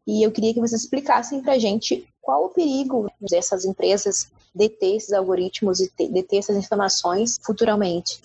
E 0.06 0.24
eu 0.24 0.30
queria 0.30 0.54
que 0.54 0.60
vocês 0.60 0.82
explicassem 0.82 1.42
para 1.42 1.54
a 1.54 1.58
gente 1.58 2.06
qual 2.20 2.46
o 2.46 2.50
perigo 2.50 3.10
dessas 3.20 3.64
empresas 3.64 4.30
deter 4.54 4.96
esses 4.96 5.12
algoritmos 5.12 5.80
e 5.80 5.90
deter 6.08 6.38
essas 6.38 6.56
informações 6.56 7.38
futuramente. 7.42 8.20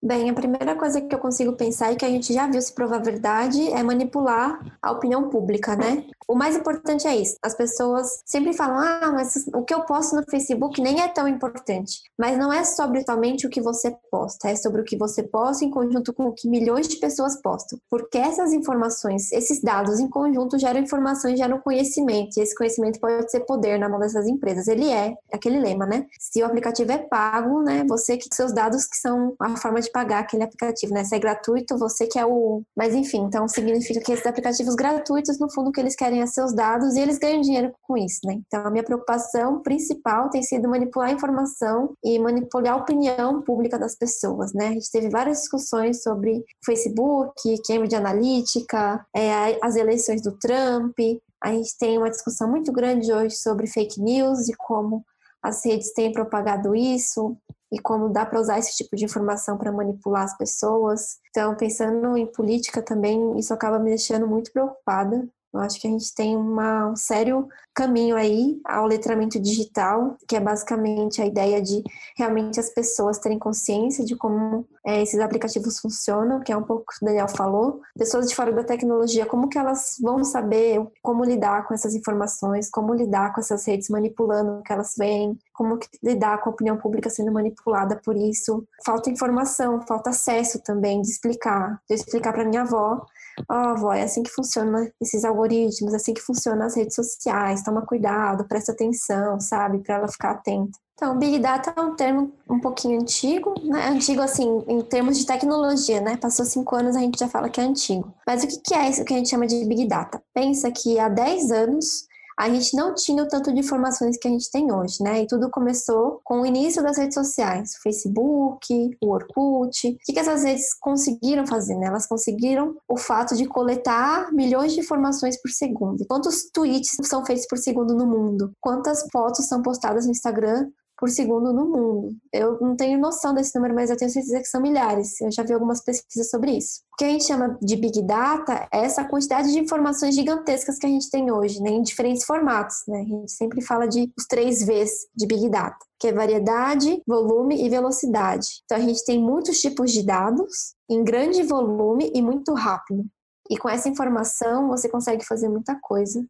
Bem, 0.00 0.30
a 0.30 0.32
primeira 0.32 0.76
coisa 0.76 1.00
que 1.00 1.12
eu 1.12 1.18
consigo 1.18 1.54
pensar 1.54 1.92
e 1.92 1.96
que 1.96 2.04
a 2.04 2.08
gente 2.08 2.32
já 2.32 2.46
viu 2.46 2.62
se 2.62 2.72
provar 2.72 3.02
verdade 3.02 3.66
é 3.72 3.82
manipular 3.82 4.60
a 4.80 4.92
opinião 4.92 5.28
pública, 5.28 5.74
né? 5.74 6.04
O 6.28 6.36
mais 6.36 6.54
importante 6.54 7.08
é 7.08 7.16
isso. 7.16 7.36
As 7.42 7.54
pessoas 7.54 8.22
sempre 8.24 8.52
falam: 8.52 8.78
ah, 8.78 9.10
mas 9.12 9.48
o 9.52 9.64
que 9.64 9.74
eu 9.74 9.80
posto 9.82 10.14
no 10.14 10.22
Facebook 10.30 10.80
nem 10.80 11.00
é 11.00 11.08
tão 11.08 11.26
importante. 11.26 12.02
Mas 12.16 12.38
não 12.38 12.52
é 12.52 12.62
sobre 12.62 13.02
somente 13.02 13.44
o 13.44 13.50
que 13.50 13.60
você 13.60 13.90
posta, 14.08 14.48
é 14.48 14.54
sobre 14.54 14.82
o 14.82 14.84
que 14.84 14.96
você 14.96 15.22
posta 15.22 15.64
em 15.64 15.70
conjunto 15.70 16.12
com 16.12 16.26
o 16.26 16.32
que 16.32 16.48
milhões 16.48 16.86
de 16.86 16.96
pessoas 16.96 17.40
postam. 17.42 17.76
Porque 17.90 18.18
essas 18.18 18.52
informações, 18.52 19.32
esses 19.32 19.60
dados 19.60 19.98
em 19.98 20.08
conjunto 20.08 20.58
geram 20.58 20.78
informações, 20.78 21.38
geram 21.38 21.58
conhecimento. 21.58 22.38
E 22.38 22.42
esse 22.42 22.54
conhecimento 22.54 23.00
pode 23.00 23.28
ser 23.30 23.40
poder 23.40 23.80
na 23.80 23.88
mão 23.88 23.98
dessas 23.98 24.28
empresas. 24.28 24.68
Ele 24.68 24.88
é 24.88 25.16
aquele 25.32 25.58
lema, 25.58 25.86
né? 25.86 26.06
Se 26.20 26.40
o 26.40 26.46
aplicativo 26.46 26.92
é 26.92 26.98
pago, 26.98 27.62
né? 27.62 27.84
Você 27.88 28.16
que 28.16 28.28
seus 28.32 28.52
dados 28.52 28.86
que 28.86 28.96
são 28.96 29.34
a 29.40 29.56
forma 29.56 29.80
de 29.80 29.90
pagar 29.98 30.20
aquele 30.20 30.42
aplicativo, 30.42 30.92
né? 30.92 31.04
Se 31.04 31.16
é 31.16 31.18
gratuito, 31.18 31.78
você 31.78 32.06
que 32.06 32.18
é 32.18 32.26
o. 32.26 32.62
Mas 32.76 32.94
enfim, 32.94 33.22
então 33.22 33.48
significa 33.48 34.00
que 34.00 34.12
esses 34.12 34.26
aplicativos 34.26 34.74
gratuitos, 34.74 35.38
no 35.38 35.50
fundo, 35.52 35.72
que 35.72 35.80
eles 35.80 35.96
querem 35.96 36.18
ganha 36.18 36.26
seus 36.26 36.52
dados 36.52 36.94
e 36.94 37.00
eles 37.00 37.18
ganham 37.18 37.40
dinheiro 37.40 37.72
com 37.82 37.96
isso, 37.96 38.20
né? 38.24 38.40
Então, 38.46 38.66
a 38.66 38.70
minha 38.70 38.82
preocupação 38.82 39.62
principal 39.62 40.28
tem 40.30 40.42
sido 40.42 40.68
manipular 40.68 41.08
a 41.08 41.12
informação 41.12 41.94
e 42.04 42.18
manipular 42.18 42.74
a 42.74 42.76
opinião 42.76 43.40
pública 43.42 43.78
das 43.78 43.96
pessoas, 43.96 44.52
né? 44.52 44.68
A 44.68 44.72
gente 44.72 44.90
teve 44.90 45.08
várias 45.08 45.38
discussões 45.38 46.02
sobre 46.02 46.44
Facebook, 46.64 47.62
Cambridge 47.66 47.94
Analytica, 47.94 49.04
é, 49.14 49.58
as 49.62 49.76
eleições 49.76 50.22
do 50.22 50.36
Trump, 50.38 50.98
A 51.40 51.52
gente 51.52 51.78
tem 51.78 51.96
uma 51.96 52.10
discussão 52.10 52.50
muito 52.50 52.72
grande 52.72 53.12
hoje 53.12 53.36
sobre 53.36 53.68
fake 53.68 54.00
news 54.00 54.48
e 54.48 54.54
como 54.54 55.04
as 55.40 55.64
redes 55.64 55.92
têm 55.92 56.12
propagado 56.12 56.74
isso 56.74 57.36
e 57.72 57.78
como 57.78 58.08
dá 58.08 58.24
para 58.24 58.40
usar 58.40 58.58
esse 58.58 58.76
tipo 58.76 58.96
de 58.96 59.04
informação 59.04 59.56
para 59.56 59.72
manipular 59.72 60.24
as 60.24 60.36
pessoas. 60.36 61.18
Então, 61.30 61.54
pensando 61.54 62.16
em 62.16 62.26
política 62.26 62.82
também, 62.82 63.38
isso 63.38 63.52
acaba 63.52 63.78
me 63.78 63.90
deixando 63.90 64.26
muito 64.26 64.52
preocupada, 64.52 65.28
eu 65.52 65.60
acho 65.60 65.80
que 65.80 65.86
a 65.86 65.90
gente 65.90 66.14
tem 66.14 66.36
uma, 66.36 66.90
um 66.90 66.96
sério 66.96 67.48
caminho 67.74 68.16
aí 68.16 68.60
ao 68.64 68.86
letramento 68.86 69.40
digital, 69.40 70.16
que 70.26 70.36
é 70.36 70.40
basicamente 70.40 71.22
a 71.22 71.26
ideia 71.26 71.62
de 71.62 71.82
realmente 72.16 72.60
as 72.60 72.70
pessoas 72.70 73.18
terem 73.18 73.38
consciência 73.38 74.04
de 74.04 74.14
como 74.14 74.66
é, 74.84 75.00
esses 75.00 75.18
aplicativos 75.20 75.78
funcionam, 75.78 76.40
que 76.40 76.52
é 76.52 76.56
um 76.56 76.62
pouco 76.62 76.82
o 76.82 76.86
que 76.86 77.02
o 77.02 77.06
Daniel 77.06 77.28
falou. 77.28 77.80
Pessoas 77.96 78.28
de 78.28 78.34
fora 78.34 78.52
da 78.52 78.64
tecnologia, 78.64 79.24
como 79.24 79.48
que 79.48 79.56
elas 79.56 79.96
vão 80.02 80.22
saber 80.22 80.86
como 81.02 81.24
lidar 81.24 81.66
com 81.66 81.72
essas 81.72 81.94
informações, 81.94 82.68
como 82.68 82.92
lidar 82.92 83.32
com 83.32 83.40
essas 83.40 83.66
redes 83.66 83.88
manipulando 83.88 84.58
o 84.58 84.62
que 84.62 84.72
elas 84.72 84.94
veem, 84.98 85.38
como 85.58 85.76
lidar 86.00 86.38
com 86.38 86.50
a 86.50 86.52
opinião 86.52 86.76
pública 86.76 87.10
sendo 87.10 87.32
manipulada 87.32 88.00
por 88.04 88.16
isso. 88.16 88.64
Falta 88.86 89.10
informação, 89.10 89.84
falta 89.86 90.10
acesso 90.10 90.62
também 90.62 91.02
de 91.02 91.10
explicar, 91.10 91.82
de 91.90 91.96
explicar 91.96 92.32
para 92.32 92.44
minha 92.44 92.62
avó 92.62 93.04
ó, 93.48 93.54
oh, 93.54 93.68
avó, 93.68 93.92
é 93.92 94.02
assim 94.02 94.22
que 94.22 94.30
funciona 94.30 94.90
esses 95.00 95.24
algoritmos, 95.24 95.92
é 95.92 95.96
assim 95.96 96.14
que 96.14 96.20
funcionam 96.20 96.66
as 96.66 96.76
redes 96.76 96.94
sociais, 96.94 97.62
toma 97.62 97.82
cuidado, 97.82 98.48
presta 98.48 98.72
atenção, 98.72 99.38
sabe, 99.38 99.78
para 99.80 99.96
ela 99.96 100.08
ficar 100.08 100.32
atenta. 100.32 100.78
Então, 100.94 101.16
Big 101.16 101.38
Data 101.38 101.72
é 101.76 101.80
um 101.80 101.94
termo 101.94 102.32
um 102.50 102.58
pouquinho 102.58 103.00
antigo, 103.00 103.54
né? 103.62 103.88
Antigo, 103.88 104.20
assim, 104.20 104.64
em 104.66 104.82
termos 104.82 105.16
de 105.16 105.26
tecnologia, 105.26 106.00
né? 106.00 106.16
Passou 106.16 106.44
cinco 106.44 106.74
anos, 106.74 106.96
a 106.96 106.98
gente 106.98 107.20
já 107.20 107.28
fala 107.28 107.48
que 107.48 107.60
é 107.60 107.62
antigo. 107.62 108.12
Mas 108.26 108.42
o 108.42 108.48
que 108.48 108.74
é 108.74 108.90
isso 108.90 109.04
que 109.04 109.14
a 109.14 109.16
gente 109.16 109.28
chama 109.28 109.46
de 109.46 109.64
Big 109.64 109.86
Data? 109.86 110.20
Pensa 110.34 110.72
que 110.72 110.98
há 110.98 111.08
10 111.08 111.52
anos 111.52 112.07
a 112.38 112.48
gente 112.48 112.76
não 112.76 112.94
tinha 112.94 113.24
o 113.24 113.28
tanto 113.28 113.52
de 113.52 113.58
informações 113.58 114.16
que 114.16 114.28
a 114.28 114.30
gente 114.30 114.48
tem 114.48 114.72
hoje, 114.72 115.02
né? 115.02 115.22
E 115.22 115.26
tudo 115.26 115.50
começou 115.50 116.20
com 116.22 116.42
o 116.42 116.46
início 116.46 116.80
das 116.80 116.96
redes 116.96 117.14
sociais, 117.14 117.72
o 117.74 117.82
Facebook, 117.82 118.96
o 119.02 119.12
Orkut. 119.12 119.88
O 119.88 119.98
que, 120.04 120.12
que 120.12 120.18
essas 120.20 120.44
redes 120.44 120.72
conseguiram 120.78 121.44
fazer, 121.44 121.74
né? 121.74 121.88
Elas 121.88 122.06
conseguiram 122.06 122.76
o 122.88 122.96
fato 122.96 123.34
de 123.34 123.44
coletar 123.44 124.32
milhões 124.32 124.72
de 124.72 124.80
informações 124.80 125.40
por 125.42 125.50
segundo. 125.50 126.06
Quantos 126.06 126.48
tweets 126.52 126.96
são 127.02 127.26
feitos 127.26 127.44
por 127.48 127.58
segundo 127.58 127.92
no 127.92 128.06
mundo? 128.06 128.52
Quantas 128.60 129.04
fotos 129.10 129.48
são 129.48 129.60
postadas 129.60 130.04
no 130.04 130.12
Instagram 130.12 130.68
por 130.98 131.08
segundo 131.08 131.52
no 131.52 131.66
mundo. 131.66 132.16
Eu 132.32 132.58
não 132.60 132.74
tenho 132.76 132.98
noção 132.98 133.32
desse 133.32 133.54
número, 133.54 133.74
mas 133.74 133.88
eu 133.88 133.96
tenho 133.96 134.10
certeza 134.10 134.40
que 134.40 134.48
são 134.48 134.60
milhares. 134.60 135.20
Eu 135.20 135.30
já 135.30 135.44
vi 135.44 135.52
algumas 135.52 135.80
pesquisas 135.80 136.28
sobre 136.28 136.56
isso. 136.56 136.80
O 136.92 136.96
que 136.96 137.04
a 137.04 137.08
gente 137.08 137.24
chama 137.24 137.56
de 137.62 137.76
Big 137.76 138.02
Data 138.02 138.68
é 138.72 138.84
essa 138.84 139.04
quantidade 139.04 139.52
de 139.52 139.60
informações 139.60 140.16
gigantescas 140.16 140.76
que 140.76 140.86
a 140.86 140.88
gente 140.88 141.08
tem 141.08 141.30
hoje, 141.30 141.62
né, 141.62 141.70
em 141.70 141.82
diferentes 141.82 142.24
formatos. 142.24 142.78
Né? 142.88 143.00
A 143.00 143.04
gente 143.04 143.30
sempre 143.30 143.62
fala 143.62 143.86
de 143.86 144.12
os 144.18 144.26
três 144.26 144.66
Vs 144.66 145.06
de 145.14 145.26
Big 145.26 145.48
Data, 145.48 145.78
que 146.00 146.08
é 146.08 146.12
variedade, 146.12 147.00
volume 147.06 147.64
e 147.64 147.68
velocidade. 147.68 148.48
Então 148.64 148.78
a 148.78 148.80
gente 148.80 149.04
tem 149.04 149.22
muitos 149.22 149.60
tipos 149.60 149.92
de 149.92 150.04
dados 150.04 150.74
em 150.90 151.04
grande 151.04 151.44
volume 151.44 152.10
e 152.12 152.20
muito 152.20 152.52
rápido. 152.54 153.04
E 153.48 153.56
com 153.56 153.68
essa 153.68 153.88
informação 153.88 154.68
você 154.68 154.88
consegue 154.88 155.24
fazer 155.24 155.48
muita 155.48 155.78
coisa 155.80 156.24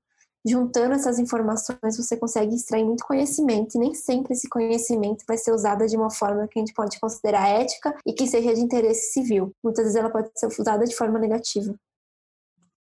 juntando 0.48 0.94
essas 0.94 1.18
informações, 1.18 1.96
você 1.96 2.16
consegue 2.16 2.54
extrair 2.54 2.84
muito 2.84 3.04
conhecimento, 3.04 3.76
e 3.76 3.78
nem 3.78 3.94
sempre 3.94 4.32
esse 4.32 4.48
conhecimento 4.48 5.24
vai 5.26 5.36
ser 5.36 5.52
usado 5.52 5.86
de 5.86 5.96
uma 5.96 6.10
forma 6.10 6.48
que 6.48 6.58
a 6.58 6.62
gente 6.62 6.74
pode 6.74 6.98
considerar 6.98 7.48
ética 7.48 7.94
e 8.06 8.12
que 8.12 8.26
seja 8.26 8.54
de 8.54 8.60
interesse 8.60 9.12
civil. 9.12 9.52
Muitas 9.62 9.84
vezes 9.84 9.96
ela 9.96 10.10
pode 10.10 10.30
ser 10.34 10.46
usada 10.46 10.84
de 10.84 10.94
forma 10.94 11.18
negativa. 11.18 11.74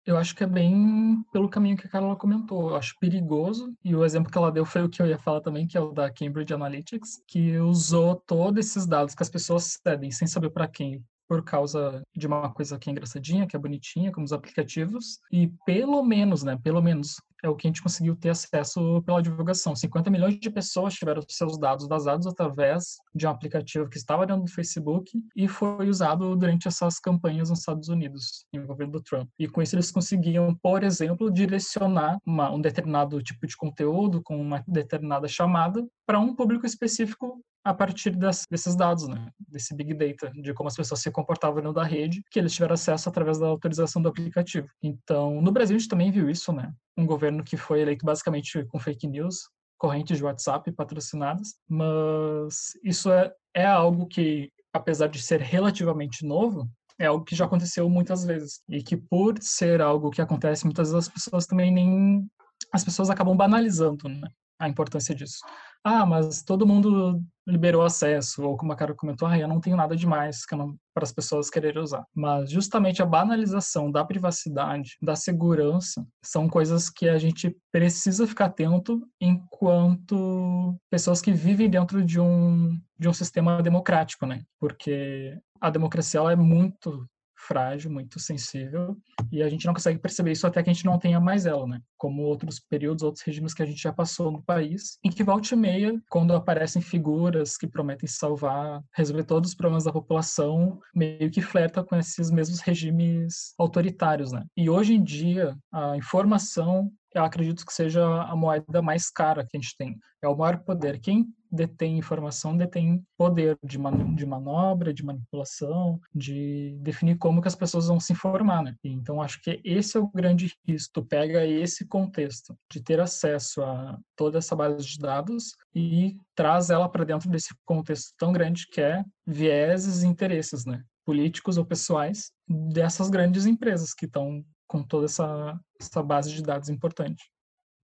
Eu 0.06 0.17
acho 0.17 0.36
que 0.36 0.43
é 0.43 0.47
bem 0.47 1.23
pelo 1.32 1.49
caminho 1.49 1.78
que 1.78 1.88
a 1.88 1.89
Carla 1.89 2.15
comentou. 2.17 2.71
Eu 2.71 2.76
acho 2.76 2.93
perigoso, 2.99 3.73
e 3.84 3.95
o 3.95 4.04
exemplo 4.04 4.30
que 4.30 4.38
ela 4.38 4.52
deu 4.52 4.65
foi 4.65 4.84
o 4.84 4.89
que 4.89 5.02
eu 5.02 5.08
ia 5.08 5.17
falar 5.17 5.39
também, 5.39 5.65
que 5.65 5.78
é 5.78 5.82
o 5.82 5.93
da 5.93 6.12
Cambridge 6.12 6.54
Analytics, 6.54 7.21
que 7.26 7.58
usou 7.58 8.15
todos 8.28 8.65
esses 8.65 8.86
dados 8.86 9.15
que 9.15 9.23
as 9.23 9.30
pessoas 9.30 9.80
cedem 9.82 10.12
sem 10.12 10.28
saber 10.28 10.49
para 10.49 10.67
quem 10.67 11.02
por 11.26 11.41
causa 11.43 12.04
de 12.15 12.28
uma 12.28 12.54
coisa 12.54 12.78
que 12.78 12.89
é 12.89 12.91
engraçadinha, 12.91 13.47
que 13.47 13.56
é 13.56 13.60
bonitinha, 13.60 14.12
como 14.12 14.26
os 14.26 14.34
aplicativos, 14.34 15.19
e 15.32 15.47
pelo 15.65 16.04
menos, 16.04 16.43
né, 16.43 16.60
pelo 16.62 16.82
menos 16.82 17.15
é 17.43 17.49
o 17.49 17.56
que 17.56 17.67
a 17.67 17.69
gente 17.69 17.84
conseguiu 17.84 18.15
ter 18.15 18.29
acesso 18.29 19.03
pela 19.06 19.21
divulgação. 19.21 19.75
50 19.75 20.10
milhões 20.10 20.39
de 20.39 20.49
pessoas 20.49 20.93
tiveram 20.93 21.21
seus 21.27 21.58
dados 21.60 21.88
vazados 21.88 22.25
através 22.25 22.95
de 23.13 23.27
um 23.27 23.29
aplicativo 23.29 23.89
que 23.89 23.97
estava 23.97 24.25
dentro 24.25 24.43
do 24.43 24.51
Facebook 24.51 25.12
e 25.36 25.47
foi 25.47 25.89
usado 25.89 26.36
durante 26.36 26.67
essas 26.67 26.99
campanhas 26.99 27.49
nos 27.49 27.60
Estados 27.60 27.89
Unidos, 27.89 28.45
envolvendo 28.53 28.95
o 28.95 29.01
Trump. 29.01 29.29
E 29.38 29.47
com 29.47 29.62
isso 29.62 29.75
eles 29.75 29.91
conseguiam, 29.91 30.56
por 30.62 30.84
exemplo, 30.84 31.29
direcionar 31.29 32.17
uma, 32.25 32.49
um 32.49 32.62
determinado 32.62 33.21
tipo 33.21 33.45
de 33.45 33.58
conteúdo 33.58 34.21
com 34.23 34.39
uma 34.39 34.63
determinada 34.65 35.27
chamada 35.27 35.86
para 36.06 36.20
um 36.20 36.36
público 36.36 36.66
específico 36.66 37.42
a 37.63 37.74
partir 37.74 38.12
das, 38.12 38.46
desses 38.50 38.76
dados, 38.76 39.08
né? 39.08 39.32
desse 39.48 39.74
big 39.74 39.94
data, 39.94 40.32
de 40.32 40.54
como 40.54 40.68
as 40.68 40.76
pessoas 40.76 41.02
se 41.02 41.10
comportavam 41.10 41.56
dentro 41.58 41.74
da 41.74 41.84
rede, 41.84 42.22
que 42.30 42.38
eles 42.38 42.54
tiveram 42.54 42.74
acesso 42.74 43.08
através 43.08 43.39
da 43.39 43.48
autorização 43.48 44.02
do 44.02 44.10
aplicativo. 44.10 44.68
Então, 44.82 45.42
no 45.42 45.52
Brasil 45.52 45.76
a 45.76 45.80
gente 45.80 45.89
também 45.89 46.12
viu 46.12 46.30
isso, 46.30 46.52
né? 46.52 46.74
Um 46.98 47.06
governo 47.06 47.44
que 47.44 47.56
foi 47.56 47.82
eleito 47.82 48.06
basicamente 48.06 48.66
com 48.66 48.80
fake 48.80 49.08
news, 49.08 49.50
correntes 49.78 50.18
de 50.18 50.24
WhatsApp 50.24 50.72
patrocinadas, 50.74 51.56
mas 51.70 52.74
isso 52.84 53.10
é, 53.12 53.34
é 53.54 53.66
algo 53.66 54.08
que, 54.08 54.52
apesar 54.74 55.08
de 55.08 55.22
ser 55.22 55.39
relativamente 55.39 56.26
novo, 56.26 56.70
é 57.00 57.06
algo 57.06 57.24
que 57.24 57.36
já 57.36 57.46
aconteceu 57.46 57.89
muitas 57.89 58.26
vezes 58.26 58.62
e 58.70 58.84
que 58.84 58.96
por 58.96 59.36
ser 59.42 59.82
algo 59.82 60.12
que 60.12 60.22
acontece 60.22 60.66
muitas 60.66 60.92
vezes 60.92 61.08
as 61.08 61.13
pessoas 61.13 61.48
também 61.48 61.72
nem 61.72 62.30
as 62.72 62.84
pessoas 62.84 63.10
acabam 63.10 63.36
banalizando 63.36 64.08
né, 64.08 64.28
a 64.60 64.70
importância 64.70 65.13
disso 65.13 65.39
ah, 65.84 66.06
mas 66.06 66.41
todo 66.41 66.67
mundo 66.67 67.22
liberou 67.46 67.82
acesso, 67.82 68.41
ou 68.43 68.56
como 68.56 68.72
a 68.72 68.76
cara 68.76 68.93
comentou, 68.96 69.28
ah, 69.28 69.38
eu 69.38 69.48
não 69.48 69.60
tenho 69.60 69.76
nada 69.76 69.96
demais 69.96 70.46
para 70.93 71.04
as 71.04 71.12
pessoas 71.12 71.50
quererem 71.50 71.82
usar. 71.82 72.06
Mas 72.15 72.50
justamente 72.50 73.02
a 73.02 73.06
banalização 73.06 73.91
da 73.91 74.06
privacidade, 74.06 74.98
da 75.02 75.15
segurança, 75.15 76.06
são 76.24 76.48
coisas 76.48 76.89
que 76.89 77.10
a 77.10 77.17
gente 77.17 77.56
precisa 77.72 78.26
ficar 78.26 78.46
atento 78.46 79.02
enquanto 79.19 80.78
pessoas 80.89 81.22
que 81.22 81.34
vivem 81.34 81.69
dentro 81.69 82.04
de 82.04 82.19
um, 82.19 82.80
de 82.98 83.10
um 83.10 83.13
sistema 83.13 83.62
democrático, 83.62 84.26
né? 84.26 84.43
Porque 84.60 85.38
a 85.60 85.69
democracia 85.69 86.19
ela 86.19 86.32
é 86.32 86.38
muito 86.38 87.06
frágil, 87.47 87.91
muito 87.91 88.19
sensível, 88.19 88.97
e 89.32 89.41
a 89.41 89.49
gente 89.49 89.65
não 89.65 89.73
consegue 89.73 89.99
perceber 89.99 90.32
isso 90.32 90.47
até 90.47 90.63
que 90.63 90.69
a 90.69 90.73
gente 90.73 90.86
não 90.86 90.97
tenha 90.97 91.19
mais 91.19 91.45
ela, 91.45 91.67
né? 91.67 91.79
Como 91.97 92.23
outros 92.23 92.60
períodos, 92.60 93.03
outros 93.03 93.23
regimes 93.23 93.53
que 93.53 93.63
a 93.63 93.65
gente 93.65 93.82
já 93.82 93.93
passou 93.93 94.32
no 94.32 94.41
país, 94.43 94.97
em 95.03 95.10
que 95.10 95.23
volta 95.23 95.53
e 95.53 95.58
meia, 95.58 96.01
quando 96.10 96.34
aparecem 96.34 96.82
figuras 96.82 97.58
que 97.58 97.67
prometem 97.67 98.08
salvar, 98.08 98.82
resolver 98.95 99.23
todos 99.23 99.51
os 99.51 99.56
problemas 99.56 99.84
da 99.84 99.91
população, 99.91 100.79
meio 100.93 101.29
que 101.29 101.41
flerta 101.41 101.84
com 101.84 101.95
esses 101.95 102.32
mesmos 102.32 102.60
regimes 102.60 103.53
autoritários, 103.58 104.32
né? 104.32 104.45
E 104.56 104.69
hoje 104.69 104.93
em 104.93 105.03
dia, 105.03 105.56
a 105.71 105.97
informação 105.97 106.91
eu 107.13 107.23
acredito 107.23 107.65
que 107.65 107.73
seja 107.73 108.04
a 108.23 108.36
moeda 108.36 108.82
mais 108.82 109.10
cara 109.10 109.45
que 109.45 109.56
a 109.56 109.60
gente 109.60 109.76
tem. 109.78 109.97
É 110.21 110.28
o 110.28 110.36
maior 110.36 110.60
poder. 110.60 110.99
Quem 110.99 111.28
detém 111.52 111.97
informação 111.97 112.58
detém 112.58 113.04
poder 113.17 113.58
de, 113.63 113.78
man 113.78 114.15
de 114.15 114.26
manobra, 114.26 114.93
de 114.93 115.04
manipulação, 115.04 115.99
de 116.13 116.76
definir 116.82 117.17
como 117.17 117.41
que 117.41 117.47
as 117.47 117.56
pessoas 117.56 117.88
vão 117.88 117.99
se 117.99 118.13
informar, 118.13 118.63
né? 118.63 118.76
Então, 118.84 119.21
acho 119.21 119.41
que 119.41 119.62
esse 119.63 119.97
é 119.97 119.99
o 119.99 120.08
grande 120.08 120.52
risco. 120.67 120.93
Tu 120.93 121.06
pega 121.06 121.45
esse 121.45 121.86
contexto 121.86 122.58
de 122.71 122.82
ter 122.82 122.99
acesso 122.99 123.62
a 123.62 123.99
toda 124.15 124.39
essa 124.39 124.56
base 124.56 124.86
de 124.86 124.97
dados 124.97 125.56
e 125.76 126.17
traz 126.36 126.69
ela 126.69 126.89
para 126.89 127.04
dentro 127.04 127.30
desse 127.30 127.54
contexto 127.65 128.13
tão 128.17 128.32
grande 128.32 128.67
que 128.67 128.82
é 128.82 129.04
vieses 129.28 130.04
e 130.04 130.08
interesses, 130.08 130.65
né? 130.65 130.84
políticos 131.06 131.58
ou 131.58 131.65
pessoais 131.65 132.32
dessas 132.47 133.10
grandes 133.10 133.45
empresas 133.45 133.93
que 133.93 134.06
estão 134.06 134.43
com 134.74 134.82
toda 134.82 135.06
essa, 135.06 135.56
essa 135.80 136.02
base 136.02 136.34
de 136.34 136.42
dados 136.42 136.68
importante. 136.68 137.32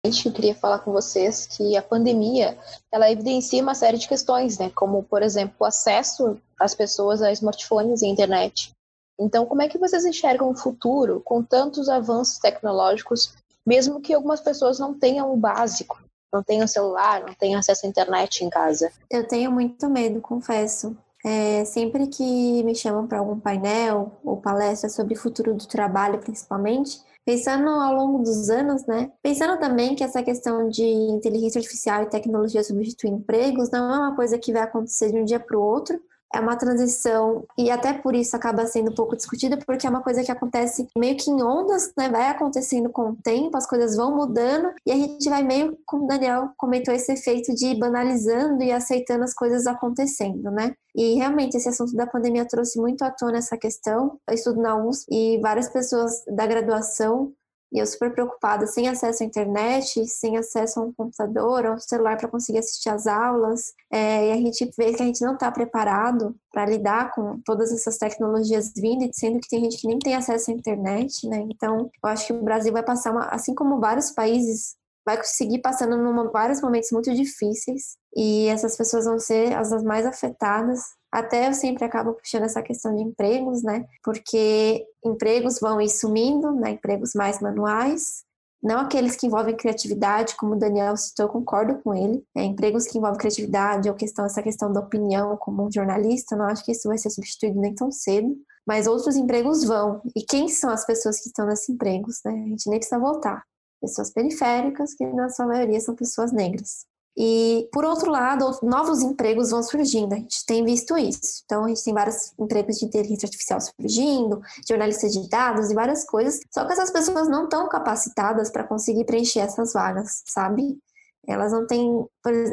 Eu 0.03 0.33
queria 0.33 0.55
falar 0.55 0.79
com 0.79 0.91
vocês 0.91 1.45
que 1.45 1.77
a 1.77 1.83
pandemia 1.83 2.57
ela 2.91 3.11
evidencia 3.11 3.63
uma 3.63 3.75
série 3.75 3.99
de 3.99 4.09
questões, 4.09 4.57
né? 4.57 4.71
Como, 4.71 5.03
por 5.03 5.23
exemplo, 5.23 5.55
o 5.61 5.65
acesso 5.67 6.41
às 6.59 6.75
pessoas 6.75 7.21
a 7.21 7.31
smartphones 7.31 8.01
e 8.01 8.07
internet. 8.07 8.73
Então, 9.21 9.45
como 9.45 9.61
é 9.61 9.69
que 9.69 9.77
vocês 9.77 10.07
enxergam 10.07 10.49
o 10.49 10.57
futuro 10.57 11.21
com 11.23 11.43
tantos 11.43 11.91
avanços 11.91 12.39
tecnológicos, 12.39 13.35
mesmo 13.67 14.01
que 14.01 14.15
algumas 14.15 14.41
pessoas 14.41 14.79
não 14.79 14.99
tenham 14.99 15.31
o 15.31 15.37
básico, 15.37 16.03
não 16.33 16.43
tenham 16.43 16.67
celular, 16.67 17.21
não 17.21 17.35
tenham 17.35 17.59
acesso 17.59 17.85
à 17.85 17.89
internet 17.89 18.43
em 18.43 18.49
casa? 18.49 18.91
Eu 19.11 19.29
tenho 19.29 19.53
muito 19.53 19.91
medo, 19.91 20.23
confesso. 20.23 20.97
É, 21.25 21.65
sempre 21.65 22.07
que 22.07 22.63
me 22.63 22.75
chamam 22.75 23.07
para 23.07 23.19
algum 23.19 23.39
painel 23.41 24.21
ou 24.25 24.37
palestra 24.37 24.89
sobre 24.89 25.15
o 25.15 25.19
futuro 25.19 25.55
do 25.55 25.67
trabalho, 25.67 26.21
principalmente, 26.21 27.01
pensando 27.25 27.69
ao 27.69 27.93
longo 27.95 28.23
dos 28.23 28.49
anos, 28.49 28.87
né? 28.87 29.13
Pensando 29.23 29.59
também 29.59 29.95
que 29.95 30.05
essa 30.05 30.23
questão 30.23 30.69
de 30.69 30.85
inteligência 30.85 31.59
artificial 31.59 32.03
e 32.03 32.07
tecnologia 32.07 32.63
substituir 32.63 33.11
empregos 33.11 33.71
não 33.71 33.93
é 33.93 33.99
uma 33.99 34.17
coisa 34.17 34.39
que 34.39 34.53
vai 34.53 34.63
acontecer 34.63 35.11
de 35.11 35.19
um 35.19 35.25
dia 35.25 35.41
para 35.41 35.59
o 35.59 35.61
outro, 35.63 36.01
é 36.35 36.41
uma 36.41 36.57
transição 36.57 37.45
e 37.57 37.71
até 37.71 37.93
por 37.93 38.15
isso 38.15 38.37
acaba 38.37 38.67
sendo 38.67 38.91
um 38.91 38.95
pouco 38.95 39.17
discutida, 39.17 39.57
porque 39.57 39.87
é 39.87 39.91
uma 39.91 40.03
coisa 40.03 40.23
que 40.23 40.31
acontece 40.31 40.87
meio 40.97 41.17
que 41.17 41.31
em 41.31 41.43
ondas, 41.43 41.93
né? 41.97 42.09
Vai 42.09 42.29
acontecendo 42.29 42.91
com 42.91 43.11
o 43.11 43.17
tempo, 43.17 43.57
as 43.57 43.67
coisas 43.67 43.97
vão 43.97 44.15
mudando 44.15 44.73
e 44.85 44.93
a 44.93 44.97
gente 44.97 45.29
vai 45.29 45.43
meio, 45.43 45.79
como 45.87 46.05
o 46.05 46.07
Daniel 46.07 46.51
comentou, 46.57 46.95
esse 46.95 47.13
efeito 47.13 47.55
de 47.55 47.75
banalizando 47.75 48.63
e 48.63 48.73
aceitando 48.73 49.25
as 49.25 49.35
coisas 49.35 49.67
acontecendo, 49.67 50.51
né? 50.51 50.75
E 50.95 51.15
realmente 51.15 51.57
esse 51.57 51.69
assunto 51.69 51.95
da 51.95 52.07
pandemia 52.07 52.45
trouxe 52.45 52.81
muito 52.81 53.03
à 53.03 53.11
tona 53.11 53.39
essa 53.39 53.57
questão. 53.57 54.19
Eu 54.29 54.35
estudo 54.35 54.61
na 54.61 54.77
USP 54.77 55.07
e 55.11 55.41
várias 55.41 55.69
pessoas 55.69 56.25
da 56.27 56.47
graduação 56.47 57.33
e 57.73 57.79
eu 57.79 57.87
super 57.87 58.13
preocupada, 58.13 58.67
sem 58.67 58.89
acesso 58.89 59.23
à 59.23 59.27
internet, 59.27 60.07
sem 60.07 60.37
acesso 60.39 60.81
a 60.81 60.85
um 60.85 60.93
computador, 60.93 61.67
a 61.67 61.73
um 61.75 61.79
celular 61.79 62.17
para 62.17 62.29
conseguir 62.29 62.59
assistir 62.59 62.89
às 62.89 63.07
aulas. 63.07 63.75
É, 63.91 64.29
e 64.29 64.33
a 64.33 64.37
gente 64.37 64.71
vê 64.77 64.95
que 64.95 65.03
a 65.03 65.07
gente 65.07 65.21
não 65.21 65.35
está 65.35 65.51
preparado 65.53 66.35
para 66.51 66.67
lidar 66.67 67.13
com 67.13 67.41
todas 67.45 67.73
essas 67.73 67.99
tecnologias 67.99 68.73
vindo, 68.75 69.09
sendo 69.13 69.41
que 69.41 69.49
tem 69.49 69.65
gente 69.65 69.79
que 69.79 69.87
nem 69.87 69.99
tem 69.99 70.15
acesso 70.15 70.51
à 70.51 70.55
internet, 70.55 71.29
né? 71.29 71.47
Então, 71.51 71.91
eu 72.03 72.11
acho 72.11 72.27
que 72.27 72.33
o 72.33 72.43
Brasil 72.43 72.73
vai 72.73 72.83
passar, 72.83 73.13
uma, 73.13 73.27
assim 73.27 73.55
como 73.55 73.81
vários 73.81 74.11
países, 74.13 74.77
vai 75.05 75.17
conseguir 75.17 75.61
passando 75.61 75.97
vários 76.33 76.61
momentos 76.61 76.91
muito 76.91 77.15
difíceis. 77.15 77.97
E 78.17 78.49
essas 78.49 78.77
pessoas 78.77 79.05
vão 79.05 79.19
ser 79.19 79.55
as 79.55 79.71
mais 79.83 80.07
afetadas 80.07 80.98
até 81.11 81.49
eu 81.49 81.55
sempre 81.55 81.85
acabo 81.85 82.15
puxando 82.15 82.45
essa 82.45 82.63
questão 82.63 82.95
de 82.95 83.03
empregos, 83.03 83.63
né? 83.63 83.87
Porque 84.03 84.87
empregos 85.05 85.59
vão 85.61 85.81
ir 85.81 85.89
sumindo, 85.89 86.53
né? 86.53 86.71
Empregos 86.71 87.13
mais 87.15 87.41
manuais, 87.41 88.25
não 88.63 88.81
aqueles 88.81 89.15
que 89.15 89.27
envolvem 89.27 89.57
criatividade, 89.57 90.37
como 90.37 90.55
o 90.55 90.59
Daniel 90.59 90.97
citou, 90.97 91.27
eu 91.27 91.33
concordo 91.33 91.81
com 91.81 91.95
ele. 91.95 92.25
É, 92.37 92.43
empregos 92.43 92.87
que 92.87 92.99
envolvem 92.99 93.19
criatividade 93.19 93.89
ou 93.89 93.95
questão, 93.95 94.25
essa 94.25 94.43
questão 94.43 94.73
da 94.73 94.81
opinião 94.81 95.37
como 95.37 95.65
um 95.65 95.73
jornalista, 95.73 96.37
não 96.37 96.47
acho 96.47 96.65
que 96.65 96.73
isso 96.73 96.89
vai 96.89 96.99
ser 96.99 97.11
substituído 97.11 97.61
nem 97.61 97.75
tão 97.75 97.91
cedo. 97.93 98.37
Mas 98.67 98.87
outros 98.87 99.17
empregos 99.17 99.65
vão. 99.65 100.03
E 100.15 100.23
quem 100.23 100.49
são 100.49 100.71
as 100.71 100.85
pessoas 100.85 101.21
que 101.21 101.29
estão 101.29 101.47
nesses 101.47 101.69
empregos? 101.69 102.21
Né? 102.25 102.33
A 102.33 102.49
gente 102.49 102.69
nem 102.69 102.79
precisa 102.79 102.99
voltar. 103.01 103.45
Pessoas 103.81 104.11
periféricas, 104.11 104.93
que 104.95 105.07
na 105.07 105.29
sua 105.31 105.47
maioria 105.47 105.81
são 105.81 105.95
pessoas 105.95 106.33
negras. 106.33 106.85
E, 107.21 107.69
por 107.73 107.85
outro 107.85 108.13
lado, 108.13 108.57
novos 108.63 109.03
empregos 109.03 109.51
vão 109.51 109.61
surgindo, 109.61 110.15
a 110.15 110.19
gente 110.19 110.47
tem 110.47 110.65
visto 110.65 110.97
isso. 110.97 111.43
Então, 111.45 111.65
a 111.65 111.69
gente 111.69 111.83
tem 111.83 111.93
vários 111.93 112.33
empregos 112.39 112.79
de 112.79 112.85
inteligência 112.85 113.27
artificial 113.27 113.59
surgindo, 113.61 114.41
jornalistas 114.69 115.13
de 115.13 115.29
dados 115.29 115.69
e 115.69 115.75
várias 115.75 116.05
coisas. 116.05 116.39
Só 116.55 116.65
que 116.65 116.73
essas 116.73 116.93
pessoas 116.93 117.29
não 117.29 117.45
estão 117.45 117.69
capacitadas 117.69 118.51
para 118.51 118.63
conseguir 118.63 119.05
preencher 119.05 119.41
essas 119.41 119.73
vagas, 119.73 120.23
sabe? 120.27 120.79
Elas 121.27 121.51
não 121.51 121.67
têm 121.67 122.07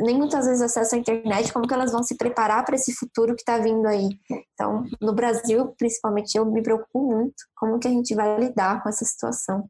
nem 0.03 0.17
muitas 0.17 0.47
vezes 0.47 0.63
acesso 0.63 0.95
à 0.95 0.97
internet, 0.97 1.53
como 1.53 1.67
que 1.67 1.73
elas 1.73 1.91
vão 1.91 2.01
se 2.01 2.17
preparar 2.17 2.65
para 2.65 2.75
esse 2.75 2.91
futuro 2.91 3.35
que 3.35 3.43
está 3.43 3.59
vindo 3.59 3.85
aí? 3.85 4.09
Então, 4.53 4.83
no 4.99 5.13
Brasil, 5.13 5.75
principalmente, 5.77 6.35
eu 6.35 6.45
me 6.45 6.63
preocupo 6.63 7.01
muito 7.01 7.35
como 7.55 7.77
que 7.77 7.87
a 7.87 7.91
gente 7.91 8.15
vai 8.15 8.39
lidar 8.39 8.81
com 8.81 8.89
essa 8.89 9.05
situação. 9.05 9.69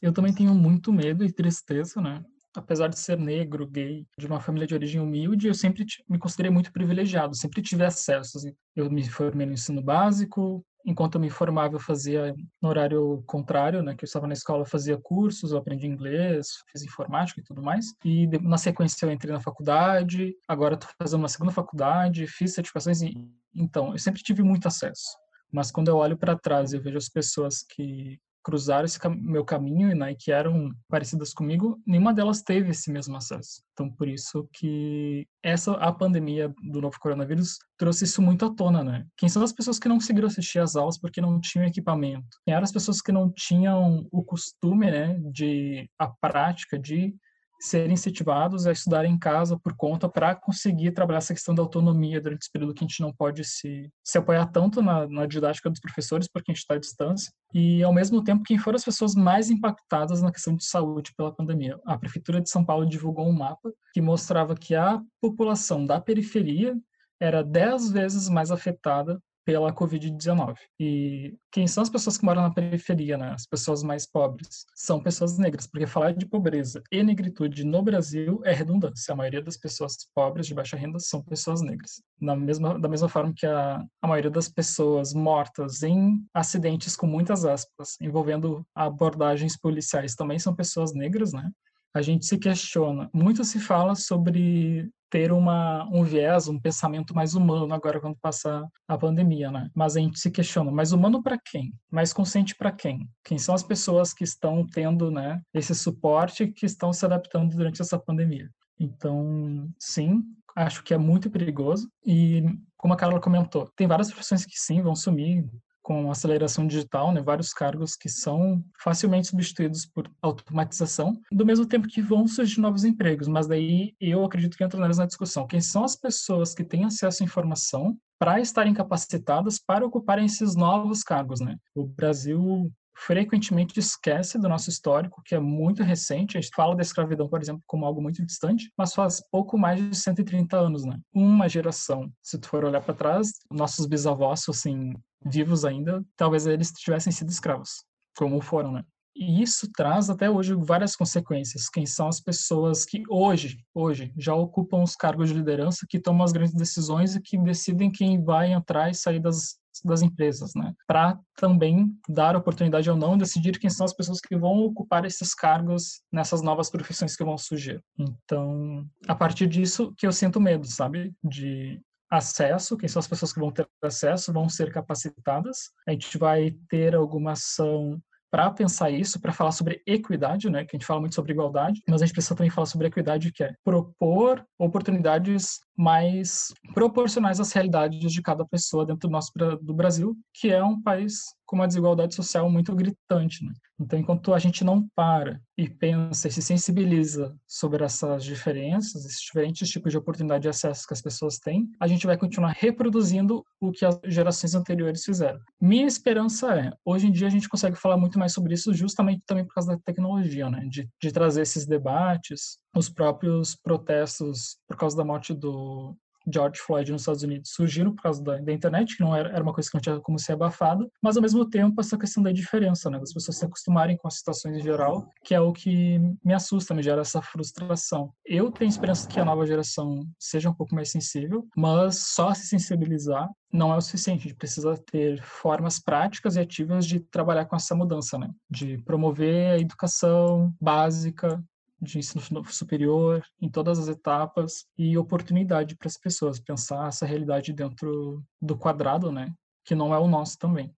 Eu 0.00 0.14
também 0.14 0.34
tenho 0.34 0.54
muito 0.54 0.90
medo 0.92 1.24
e 1.24 1.30
tristeza, 1.30 2.00
né? 2.00 2.24
Apesar 2.54 2.88
de 2.88 2.98
ser 2.98 3.18
negro, 3.18 3.66
gay, 3.66 4.06
de 4.18 4.26
uma 4.26 4.40
família 4.40 4.66
de 4.66 4.74
origem 4.74 5.00
humilde, 5.00 5.48
eu 5.48 5.54
sempre 5.54 5.84
me 6.08 6.18
considerei 6.18 6.50
muito 6.50 6.72
privilegiado, 6.72 7.36
sempre 7.36 7.62
tive 7.62 7.84
acesso. 7.84 8.38
Assim. 8.38 8.54
Eu 8.74 8.90
me 8.90 9.08
formei 9.08 9.46
no 9.46 9.52
ensino 9.52 9.82
básico, 9.82 10.64
enquanto 10.84 11.16
eu 11.16 11.20
me 11.20 11.30
formava 11.30 11.74
eu 11.74 11.80
fazia 11.80 12.34
no 12.60 12.68
horário 12.68 13.22
contrário, 13.26 13.82
né, 13.82 13.94
que 13.94 14.04
eu 14.04 14.06
estava 14.06 14.26
na 14.26 14.32
escola, 14.32 14.62
eu 14.62 14.66
fazia 14.66 14.98
cursos, 14.98 15.52
eu 15.52 15.58
aprendi 15.58 15.86
inglês, 15.86 16.62
fiz 16.70 16.82
informática 16.82 17.40
e 17.40 17.44
tudo 17.44 17.62
mais. 17.62 17.94
E 18.04 18.26
na 18.38 18.58
sequência 18.58 19.06
eu 19.06 19.12
entrei 19.12 19.32
na 19.32 19.40
faculdade, 19.40 20.34
agora 20.48 20.74
estou 20.74 20.90
fazendo 20.98 21.20
uma 21.20 21.28
segunda 21.28 21.52
faculdade, 21.52 22.26
fiz 22.26 22.54
certificações 22.54 23.02
e 23.02 23.14
então 23.54 23.92
eu 23.92 23.98
sempre 23.98 24.22
tive 24.22 24.42
muito 24.42 24.66
acesso. 24.68 25.18
Mas 25.52 25.70
quando 25.70 25.88
eu 25.88 25.96
olho 25.96 26.16
para 26.16 26.38
trás 26.38 26.72
e 26.72 26.78
vejo 26.78 26.96
as 26.96 27.08
pessoas 27.08 27.62
que 27.62 28.20
cruzaram 28.42 28.84
esse 28.84 28.98
cam 28.98 29.14
meu 29.14 29.44
caminho 29.44 29.94
né, 29.94 30.12
e 30.12 30.16
que 30.16 30.32
eram 30.32 30.72
parecidas 30.88 31.32
comigo, 31.32 31.80
nenhuma 31.86 32.14
delas 32.14 32.42
teve 32.42 32.70
esse 32.70 32.90
mesmo 32.90 33.16
acesso. 33.16 33.62
Então, 33.72 33.90
por 33.90 34.08
isso 34.08 34.48
que 34.52 35.26
essa 35.42 35.72
a 35.74 35.92
pandemia 35.92 36.52
do 36.70 36.80
novo 36.80 36.98
coronavírus 36.98 37.58
trouxe 37.78 38.04
isso 38.04 38.20
muito 38.20 38.44
à 38.44 38.54
tona, 38.54 38.84
né? 38.84 39.06
Quem 39.16 39.28
são 39.28 39.42
as 39.42 39.52
pessoas 39.52 39.78
que 39.78 39.88
não 39.88 39.96
conseguiram 39.96 40.28
assistir 40.28 40.58
às 40.58 40.76
aulas 40.76 40.98
porque 40.98 41.20
não 41.20 41.40
tinham 41.40 41.66
equipamento? 41.66 42.26
Quem 42.44 42.54
eram 42.54 42.64
as 42.64 42.72
pessoas 42.72 43.00
que 43.00 43.12
não 43.12 43.30
tinham 43.30 44.06
o 44.10 44.22
costume, 44.22 44.90
né, 44.90 45.18
de 45.32 45.88
a 45.98 46.08
prática 46.08 46.78
de 46.78 47.14
serem 47.60 47.92
incentivados 47.92 48.66
a 48.66 48.72
estudar 48.72 49.04
em 49.04 49.18
casa 49.18 49.58
por 49.58 49.76
conta 49.76 50.08
para 50.08 50.34
conseguir 50.34 50.92
trabalhar 50.92 51.18
essa 51.18 51.34
questão 51.34 51.54
da 51.54 51.62
autonomia 51.62 52.20
durante 52.20 52.42
esse 52.42 52.50
período 52.50 52.72
que 52.72 52.82
a 52.82 52.86
gente 52.86 53.02
não 53.02 53.12
pode 53.12 53.44
se, 53.44 53.92
se 54.02 54.16
apoiar 54.16 54.46
tanto 54.46 54.80
na, 54.80 55.06
na 55.06 55.26
didática 55.26 55.68
dos 55.68 55.80
professores 55.80 56.26
porque 56.26 56.50
a 56.50 56.54
gente 56.54 56.62
está 56.62 56.74
à 56.74 56.78
distância 56.78 57.30
e 57.52 57.82
ao 57.82 57.92
mesmo 57.92 58.24
tempo 58.24 58.42
quem 58.44 58.56
foram 58.56 58.76
as 58.76 58.84
pessoas 58.84 59.14
mais 59.14 59.50
impactadas 59.50 60.22
na 60.22 60.32
questão 60.32 60.56
de 60.56 60.64
saúde 60.64 61.12
pela 61.16 61.34
pandemia. 61.34 61.78
A 61.84 61.98
prefeitura 61.98 62.40
de 62.40 62.48
São 62.48 62.64
Paulo 62.64 62.88
divulgou 62.88 63.28
um 63.28 63.32
mapa 63.32 63.70
que 63.92 64.00
mostrava 64.00 64.54
que 64.54 64.74
a 64.74 65.00
população 65.20 65.84
da 65.84 66.00
periferia 66.00 66.74
era 67.20 67.44
dez 67.44 67.90
vezes 67.90 68.28
mais 68.30 68.50
afetada 68.50 69.20
pela 69.44 69.72
Covid-19. 69.72 70.54
E 70.78 71.36
quem 71.50 71.66
são 71.66 71.82
as 71.82 71.90
pessoas 71.90 72.16
que 72.16 72.24
moram 72.24 72.42
na 72.42 72.52
periferia, 72.52 73.16
né? 73.16 73.32
As 73.32 73.46
pessoas 73.46 73.82
mais 73.82 74.06
pobres? 74.06 74.64
São 74.74 75.02
pessoas 75.02 75.38
negras, 75.38 75.66
porque 75.66 75.86
falar 75.86 76.12
de 76.12 76.26
pobreza 76.26 76.82
e 76.90 77.02
negritude 77.02 77.64
no 77.64 77.82
Brasil 77.82 78.40
é 78.44 78.52
redundância. 78.52 79.12
A 79.12 79.16
maioria 79.16 79.42
das 79.42 79.56
pessoas 79.56 79.96
pobres 80.14 80.46
de 80.46 80.54
baixa 80.54 80.76
renda 80.76 80.98
são 80.98 81.22
pessoas 81.22 81.62
negras. 81.62 82.02
Na 82.20 82.36
mesma, 82.36 82.78
da 82.78 82.88
mesma 82.88 83.08
forma 83.08 83.32
que 83.34 83.46
a, 83.46 83.84
a 84.02 84.08
maioria 84.08 84.30
das 84.30 84.48
pessoas 84.48 85.12
mortas 85.14 85.82
em 85.82 86.24
acidentes 86.34 86.96
com 86.96 87.06
muitas 87.06 87.44
aspas, 87.44 87.96
envolvendo 88.00 88.64
abordagens 88.74 89.56
policiais, 89.58 90.14
também 90.14 90.38
são 90.38 90.54
pessoas 90.54 90.94
negras, 90.94 91.32
né? 91.32 91.50
a 91.94 92.02
gente 92.02 92.26
se 92.26 92.38
questiona. 92.38 93.10
Muito 93.12 93.44
se 93.44 93.58
fala 93.58 93.94
sobre 93.94 94.88
ter 95.10 95.32
uma, 95.32 95.84
um 95.92 96.04
viés, 96.04 96.48
um 96.48 96.58
pensamento 96.58 97.14
mais 97.14 97.34
humano 97.34 97.74
agora 97.74 98.00
quando 98.00 98.16
passar 98.16 98.64
a 98.86 98.96
pandemia, 98.96 99.50
né? 99.50 99.68
Mas 99.74 99.96
a 99.96 100.00
gente 100.00 100.18
se 100.18 100.30
questiona, 100.30 100.70
mais 100.70 100.92
humano 100.92 101.22
para 101.22 101.38
quem? 101.38 101.74
Mais 101.90 102.12
consciente 102.12 102.54
para 102.54 102.70
quem? 102.70 103.10
Quem 103.24 103.36
são 103.36 103.54
as 103.54 103.62
pessoas 103.62 104.14
que 104.14 104.24
estão 104.24 104.64
tendo, 104.66 105.10
né, 105.10 105.42
esse 105.52 105.74
suporte 105.74 106.46
que 106.46 106.64
estão 106.64 106.92
se 106.92 107.04
adaptando 107.04 107.54
durante 107.54 107.82
essa 107.82 107.98
pandemia? 107.98 108.48
Então, 108.78 109.68
sim, 109.78 110.22
acho 110.56 110.82
que 110.82 110.94
é 110.94 110.98
muito 110.98 111.28
perigoso 111.28 111.90
e 112.04 112.44
como 112.76 112.94
a 112.94 112.96
Carla 112.96 113.20
comentou, 113.20 113.70
tem 113.76 113.86
várias 113.86 114.08
profissões 114.08 114.46
que 114.46 114.58
sim 114.58 114.80
vão 114.80 114.96
sumir, 114.96 115.44
com 115.82 116.10
aceleração 116.10 116.66
digital, 116.66 117.12
né, 117.12 117.22
vários 117.22 117.52
cargos 117.52 117.96
que 117.96 118.08
são 118.08 118.62
facilmente 118.82 119.28
substituídos 119.28 119.86
por 119.86 120.10
automatização, 120.22 121.20
do 121.32 121.46
mesmo 121.46 121.66
tempo 121.66 121.88
que 121.88 122.02
vão 122.02 122.26
surgir 122.26 122.60
novos 122.60 122.84
empregos, 122.84 123.28
mas 123.28 123.46
daí 123.46 123.94
eu 124.00 124.24
acredito 124.24 124.56
que 124.56 124.64
entra 124.64 124.78
na 124.78 125.06
discussão. 125.06 125.46
Quem 125.46 125.60
são 125.60 125.84
as 125.84 125.96
pessoas 125.96 126.54
que 126.54 126.64
têm 126.64 126.84
acesso 126.84 127.22
à 127.22 127.26
informação 127.26 127.96
para 128.18 128.40
estarem 128.40 128.74
capacitadas 128.74 129.58
para 129.58 129.86
ocuparem 129.86 130.26
esses 130.26 130.54
novos 130.54 131.02
cargos, 131.02 131.40
né? 131.40 131.56
O 131.74 131.86
Brasil 131.86 132.70
frequentemente 132.94 133.78
esquece 133.80 134.38
do 134.38 134.48
nosso 134.48 134.68
histórico, 134.68 135.22
que 135.24 135.34
é 135.34 135.40
muito 135.40 135.82
recente. 135.82 136.36
A 136.36 136.40
gente 136.40 136.54
fala 136.54 136.76
da 136.76 136.82
escravidão, 136.82 137.28
por 137.28 137.40
exemplo, 137.40 137.62
como 137.66 137.86
algo 137.86 138.02
muito 138.02 138.24
distante, 138.24 138.70
mas 138.76 138.92
faz 138.92 139.22
pouco 139.30 139.56
mais 139.56 139.80
de 139.80 139.96
130 139.96 140.56
anos, 140.56 140.84
né? 140.84 140.98
Uma 141.14 141.48
geração. 141.48 142.12
Se 142.22 142.38
tu 142.38 142.48
for 142.48 142.64
olhar 142.64 142.82
para 142.82 142.94
trás, 142.94 143.30
nossos 143.50 143.86
bisavós, 143.86 144.46
assim, 144.48 144.92
vivos 145.24 145.64
ainda, 145.64 146.04
talvez 146.16 146.46
eles 146.46 146.70
tivessem 146.72 147.12
sido 147.12 147.30
escravos, 147.30 147.84
como 148.16 148.40
foram, 148.40 148.72
né? 148.72 148.84
E 149.14 149.42
isso 149.42 149.70
traz 149.72 150.08
até 150.08 150.30
hoje 150.30 150.54
várias 150.54 150.94
consequências. 150.94 151.68
Quem 151.68 151.84
são 151.84 152.08
as 152.08 152.20
pessoas 152.20 152.84
que 152.84 153.02
hoje, 153.08 153.58
hoje, 153.74 154.12
já 154.16 154.34
ocupam 154.34 154.82
os 154.82 154.94
cargos 154.94 155.28
de 155.28 155.34
liderança, 155.34 155.86
que 155.88 155.98
tomam 155.98 156.24
as 156.24 156.32
grandes 156.32 156.54
decisões 156.54 157.14
e 157.14 157.20
que 157.20 157.36
decidem 157.36 157.90
quem 157.90 158.22
vai 158.22 158.52
entrar 158.52 158.88
e 158.88 158.94
sair 158.94 159.20
das, 159.20 159.58
das 159.84 160.00
empresas, 160.00 160.52
né? 160.54 160.72
Para 160.86 161.18
também 161.36 161.92
dar 162.08 162.36
oportunidade 162.36 162.88
ou 162.88 162.96
não 162.96 163.18
decidir 163.18 163.58
quem 163.58 163.68
são 163.68 163.84
as 163.84 163.92
pessoas 163.92 164.20
que 164.20 164.36
vão 164.36 164.58
ocupar 164.60 165.04
esses 165.04 165.34
cargos 165.34 166.02
nessas 166.12 166.40
novas 166.40 166.70
profissões 166.70 167.16
que 167.16 167.24
vão 167.24 167.36
surgir. 167.36 167.82
Então, 167.98 168.86
a 169.08 169.14
partir 169.14 169.48
disso 169.48 169.92
que 169.98 170.06
eu 170.06 170.12
sinto 170.12 170.40
medo, 170.40 170.66
sabe? 170.66 171.12
De 171.22 171.80
acesso, 172.10 172.76
quem 172.76 172.88
são 172.88 173.00
as 173.00 173.06
pessoas 173.06 173.32
que 173.32 173.38
vão 173.38 173.52
ter 173.52 173.66
acesso, 173.82 174.32
vão 174.32 174.48
ser 174.48 174.72
capacitadas. 174.72 175.70
A 175.86 175.92
gente 175.92 176.18
vai 176.18 176.56
ter 176.68 176.94
alguma 176.94 177.32
ação 177.32 178.00
para 178.30 178.50
pensar 178.50 178.90
isso, 178.90 179.20
para 179.20 179.32
falar 179.32 179.50
sobre 179.50 179.82
equidade, 179.86 180.48
né, 180.48 180.64
que 180.64 180.76
a 180.76 180.78
gente 180.78 180.86
fala 180.86 181.00
muito 181.00 181.16
sobre 181.16 181.32
igualdade, 181.32 181.82
mas 181.88 182.00
a 182.00 182.06
gente 182.06 182.14
precisa 182.14 182.36
também 182.36 182.50
falar 182.50 182.66
sobre 182.66 182.86
equidade, 182.86 183.32
que 183.32 183.42
é 183.42 183.52
propor 183.64 184.44
oportunidades 184.58 185.58
mais 185.80 186.52
proporcionais 186.74 187.40
às 187.40 187.52
realidades 187.52 188.12
de 188.12 188.20
cada 188.20 188.44
pessoa 188.44 188.84
dentro 188.84 189.08
do 189.08 189.12
nosso 189.12 189.32
do 189.62 189.72
Brasil, 189.72 190.14
que 190.34 190.50
é 190.50 190.62
um 190.62 190.80
país 190.82 191.22
com 191.46 191.56
uma 191.56 191.66
desigualdade 191.66 192.14
social 192.14 192.48
muito 192.48 192.72
gritante. 192.76 193.44
Né? 193.44 193.52
Então, 193.80 193.98
enquanto 193.98 194.32
a 194.32 194.38
gente 194.38 194.62
não 194.62 194.86
para 194.94 195.40
e 195.58 195.68
pensa 195.68 196.28
e 196.28 196.30
se 196.30 196.42
sensibiliza 196.42 197.34
sobre 197.44 197.82
essas 197.82 198.22
diferenças, 198.22 199.04
esses 199.04 199.20
diferentes 199.20 199.68
tipos 199.68 199.90
de 199.90 199.98
oportunidade 199.98 200.42
de 200.42 200.48
acesso 200.48 200.86
que 200.86 200.92
as 200.92 201.02
pessoas 201.02 201.38
têm, 201.38 201.68
a 201.80 201.88
gente 201.88 202.06
vai 202.06 202.16
continuar 202.16 202.54
reproduzindo 202.56 203.42
o 203.58 203.72
que 203.72 203.84
as 203.84 203.98
gerações 204.04 204.54
anteriores 204.54 205.02
fizeram. 205.02 205.40
Minha 205.60 205.86
esperança 205.86 206.54
é, 206.54 206.72
hoje 206.84 207.08
em 207.08 207.10
dia 207.10 207.26
a 207.26 207.30
gente 207.30 207.48
consegue 207.48 207.74
falar 207.74 207.96
muito 207.96 208.18
mais 208.18 208.32
sobre 208.32 208.54
isso 208.54 208.72
justamente 208.72 209.22
também 209.26 209.44
por 209.44 209.54
causa 209.54 209.72
da 209.72 209.78
tecnologia, 209.82 210.48
né? 210.48 210.66
de, 210.68 210.88
de 211.02 211.10
trazer 211.10 211.42
esses 211.42 211.66
debates, 211.66 212.58
os 212.74 212.88
próprios 212.88 213.56
protestos 213.56 214.56
por 214.66 214.76
causa 214.76 214.96
da 214.96 215.04
morte 215.04 215.34
do 215.34 215.96
George 216.32 216.60
Floyd 216.60 216.92
nos 216.92 217.02
Estados 217.02 217.22
Unidos 217.22 217.50
surgiram 217.52 217.94
por 217.94 218.02
causa 218.02 218.22
da, 218.22 218.36
da, 218.38 218.52
internet, 218.52 218.96
que 218.96 219.02
não 219.02 219.14
era, 219.14 219.30
era 219.30 219.42
uma 219.42 219.52
coisa 219.52 219.68
que 219.68 219.74
não 219.74 219.80
tinha 219.80 220.00
como 220.00 220.18
ser 220.18 220.32
abafada, 220.32 220.86
mas 221.02 221.16
ao 221.16 221.22
mesmo 221.22 221.48
tempo 221.48 221.80
essa 221.80 221.98
questão 221.98 222.22
da 222.22 222.32
diferença, 222.32 222.90
né, 222.90 222.98
das 222.98 223.12
pessoas 223.12 223.38
se 223.38 223.44
acostumarem 223.44 223.96
com 223.96 224.08
as 224.08 224.16
situações 224.18 224.56
em 224.56 224.62
geral, 224.62 225.08
que 225.24 225.34
é 225.34 225.40
o 225.40 225.52
que 225.52 225.98
me 226.24 226.34
assusta, 226.34 226.74
me 226.74 226.82
gera 226.82 227.00
essa 227.00 227.22
frustração. 227.22 228.12
Eu 228.24 228.50
tenho 228.50 228.68
esperança 228.68 229.08
que 229.08 229.18
a 229.18 229.24
nova 229.24 229.46
geração 229.46 230.06
seja 230.18 230.50
um 230.50 230.54
pouco 230.54 230.74
mais 230.74 230.90
sensível, 230.90 231.46
mas 231.56 231.96
só 232.14 232.32
se 232.34 232.46
sensibilizar 232.46 233.28
não 233.52 233.72
é 233.72 233.76
o 233.76 233.80
suficiente. 233.80 234.20
A 234.20 234.28
gente 234.28 234.36
precisa 234.36 234.76
ter 234.76 235.20
formas 235.22 235.80
práticas 235.80 236.36
e 236.36 236.40
ativas 236.40 236.86
de 236.86 237.00
trabalhar 237.00 237.46
com 237.46 237.56
essa 237.56 237.74
mudança, 237.74 238.16
né? 238.16 238.30
De 238.48 238.78
promover 238.78 239.52
a 239.54 239.58
educação 239.58 240.54
básica, 240.60 241.42
de 241.80 241.98
ensino 241.98 242.44
superior, 242.46 243.24
em 243.40 243.48
todas 243.48 243.78
as 243.78 243.88
etapas, 243.88 244.66
e 244.76 244.96
oportunidade 244.98 245.76
para 245.76 245.88
as 245.88 245.96
pessoas 245.96 246.38
pensar 246.38 246.88
essa 246.88 247.06
realidade 247.06 247.52
dentro 247.52 248.22
do 248.40 248.56
quadrado, 248.56 249.10
né? 249.10 249.32
Que 249.64 249.74
não 249.74 249.94
é 249.94 249.98
o 249.98 250.08
nosso 250.08 250.38
também. 250.38 250.74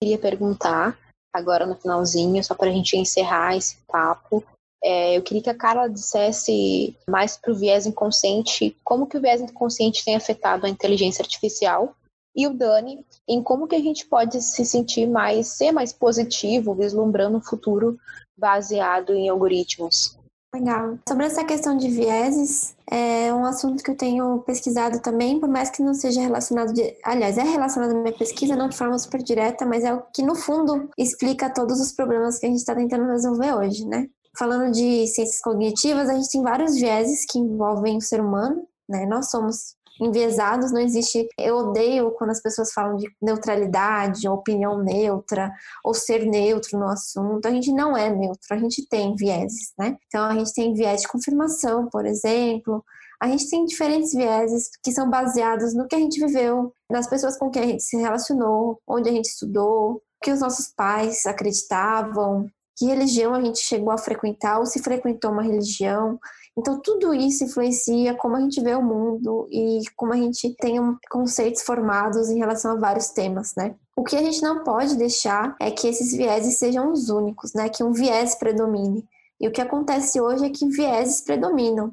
Queria 0.00 0.18
perguntar, 0.18 0.98
agora 1.32 1.66
no 1.66 1.76
finalzinho, 1.76 2.42
só 2.44 2.54
para 2.54 2.68
a 2.68 2.72
gente 2.72 2.96
encerrar 2.96 3.56
esse 3.56 3.78
papo, 3.86 4.44
é, 4.82 5.16
eu 5.16 5.22
queria 5.22 5.42
que 5.42 5.50
a 5.50 5.56
Carla 5.56 5.88
dissesse 5.88 6.94
mais 7.08 7.38
para 7.38 7.52
o 7.52 7.54
viés 7.54 7.86
inconsciente, 7.86 8.76
como 8.84 9.06
que 9.06 9.16
o 9.16 9.20
viés 9.20 9.40
inconsciente 9.40 10.04
tem 10.04 10.14
afetado 10.14 10.66
a 10.66 10.68
inteligência 10.68 11.22
artificial 11.22 11.96
e 12.34 12.46
o 12.46 12.54
Dani 12.54 13.04
em 13.28 13.42
como 13.42 13.66
que 13.66 13.76
a 13.76 13.80
gente 13.80 14.06
pode 14.06 14.40
se 14.42 14.64
sentir 14.64 15.06
mais, 15.06 15.48
ser 15.48 15.72
mais 15.72 15.92
positivo, 15.92 16.74
vislumbrando 16.74 17.38
um 17.38 17.42
futuro 17.42 17.98
baseado 18.36 19.14
em 19.14 19.28
algoritmos. 19.28 20.18
Legal. 20.54 20.98
Sobre 21.08 21.26
essa 21.26 21.42
questão 21.44 21.76
de 21.76 21.88
vieses, 21.88 22.76
é 22.88 23.34
um 23.34 23.44
assunto 23.44 23.82
que 23.82 23.90
eu 23.90 23.96
tenho 23.96 24.38
pesquisado 24.40 25.00
também, 25.00 25.40
por 25.40 25.48
mais 25.48 25.68
que 25.68 25.82
não 25.82 25.94
seja 25.94 26.20
relacionado, 26.20 26.72
de, 26.72 26.96
aliás, 27.04 27.36
é 27.36 27.42
relacionado 27.42 27.90
à 27.90 27.94
minha 27.94 28.16
pesquisa, 28.16 28.54
não 28.54 28.68
de 28.68 28.76
forma 28.76 28.96
super 28.96 29.20
direta, 29.20 29.66
mas 29.66 29.82
é 29.82 29.92
o 29.92 30.02
que 30.14 30.22
no 30.22 30.36
fundo 30.36 30.88
explica 30.96 31.52
todos 31.52 31.80
os 31.80 31.90
problemas 31.90 32.38
que 32.38 32.46
a 32.46 32.48
gente 32.48 32.58
está 32.58 32.72
tentando 32.72 33.10
resolver 33.10 33.52
hoje, 33.52 33.84
né? 33.84 34.06
Falando 34.38 34.70
de 34.70 35.06
ciências 35.08 35.40
cognitivas, 35.40 36.08
a 36.08 36.14
gente 36.14 36.30
tem 36.30 36.42
vários 36.42 36.76
vieses 36.76 37.24
que 37.28 37.38
envolvem 37.38 37.96
o 37.96 38.00
ser 38.00 38.20
humano, 38.20 38.64
né? 38.88 39.06
Nós 39.06 39.30
somos 39.30 39.74
enviesados, 40.00 40.72
não 40.72 40.80
existe. 40.80 41.28
Eu 41.38 41.56
odeio 41.56 42.10
quando 42.12 42.30
as 42.30 42.42
pessoas 42.42 42.72
falam 42.72 42.96
de 42.96 43.08
neutralidade, 43.20 44.28
opinião 44.28 44.82
neutra, 44.82 45.52
ou 45.84 45.94
ser 45.94 46.26
neutro 46.26 46.78
no 46.78 46.88
assunto. 46.88 47.46
A 47.46 47.50
gente 47.50 47.72
não 47.72 47.96
é 47.96 48.10
neutro, 48.10 48.48
a 48.50 48.58
gente 48.58 48.86
tem 48.88 49.14
vieses, 49.14 49.72
né? 49.78 49.96
Então 50.06 50.24
a 50.24 50.34
gente 50.34 50.52
tem 50.52 50.74
viés 50.74 51.02
de 51.02 51.08
confirmação, 51.08 51.88
por 51.88 52.06
exemplo. 52.06 52.84
A 53.20 53.28
gente 53.28 53.48
tem 53.48 53.64
diferentes 53.64 54.12
vieses 54.12 54.68
que 54.82 54.92
são 54.92 55.08
baseados 55.08 55.74
no 55.74 55.86
que 55.86 55.94
a 55.94 55.98
gente 55.98 56.20
viveu, 56.20 56.72
nas 56.90 57.06
pessoas 57.06 57.38
com 57.38 57.50
quem 57.50 57.62
a 57.62 57.66
gente 57.66 57.82
se 57.82 57.96
relacionou, 57.96 58.80
onde 58.86 59.08
a 59.08 59.12
gente 59.12 59.26
estudou, 59.26 60.02
que 60.22 60.30
os 60.30 60.40
nossos 60.40 60.68
pais 60.74 61.24
acreditavam, 61.26 62.46
que 62.76 62.86
religião 62.86 63.34
a 63.34 63.40
gente 63.40 63.60
chegou 63.60 63.92
a 63.92 63.98
frequentar 63.98 64.58
ou 64.58 64.66
se 64.66 64.82
frequentou 64.82 65.30
uma 65.30 65.42
religião. 65.42 66.18
Então, 66.56 66.80
tudo 66.80 67.12
isso 67.12 67.44
influencia 67.44 68.14
como 68.14 68.36
a 68.36 68.40
gente 68.40 68.60
vê 68.60 68.74
o 68.74 68.82
mundo 68.82 69.48
e 69.50 69.80
como 69.96 70.12
a 70.12 70.16
gente 70.16 70.54
tem 70.54 70.78
conceitos 71.10 71.62
formados 71.62 72.30
em 72.30 72.38
relação 72.38 72.72
a 72.72 72.78
vários 72.78 73.08
temas, 73.08 73.54
né? 73.56 73.74
O 73.96 74.04
que 74.04 74.16
a 74.16 74.22
gente 74.22 74.40
não 74.40 74.62
pode 74.62 74.96
deixar 74.96 75.56
é 75.60 75.70
que 75.70 75.88
esses 75.88 76.12
vieses 76.16 76.58
sejam 76.58 76.92
os 76.92 77.08
únicos, 77.08 77.52
né? 77.54 77.68
Que 77.68 77.82
um 77.82 77.92
viés 77.92 78.36
predomine. 78.36 79.04
E 79.40 79.48
o 79.48 79.52
que 79.52 79.60
acontece 79.60 80.20
hoje 80.20 80.46
é 80.46 80.50
que 80.50 80.68
vieses 80.68 81.20
predominam. 81.20 81.92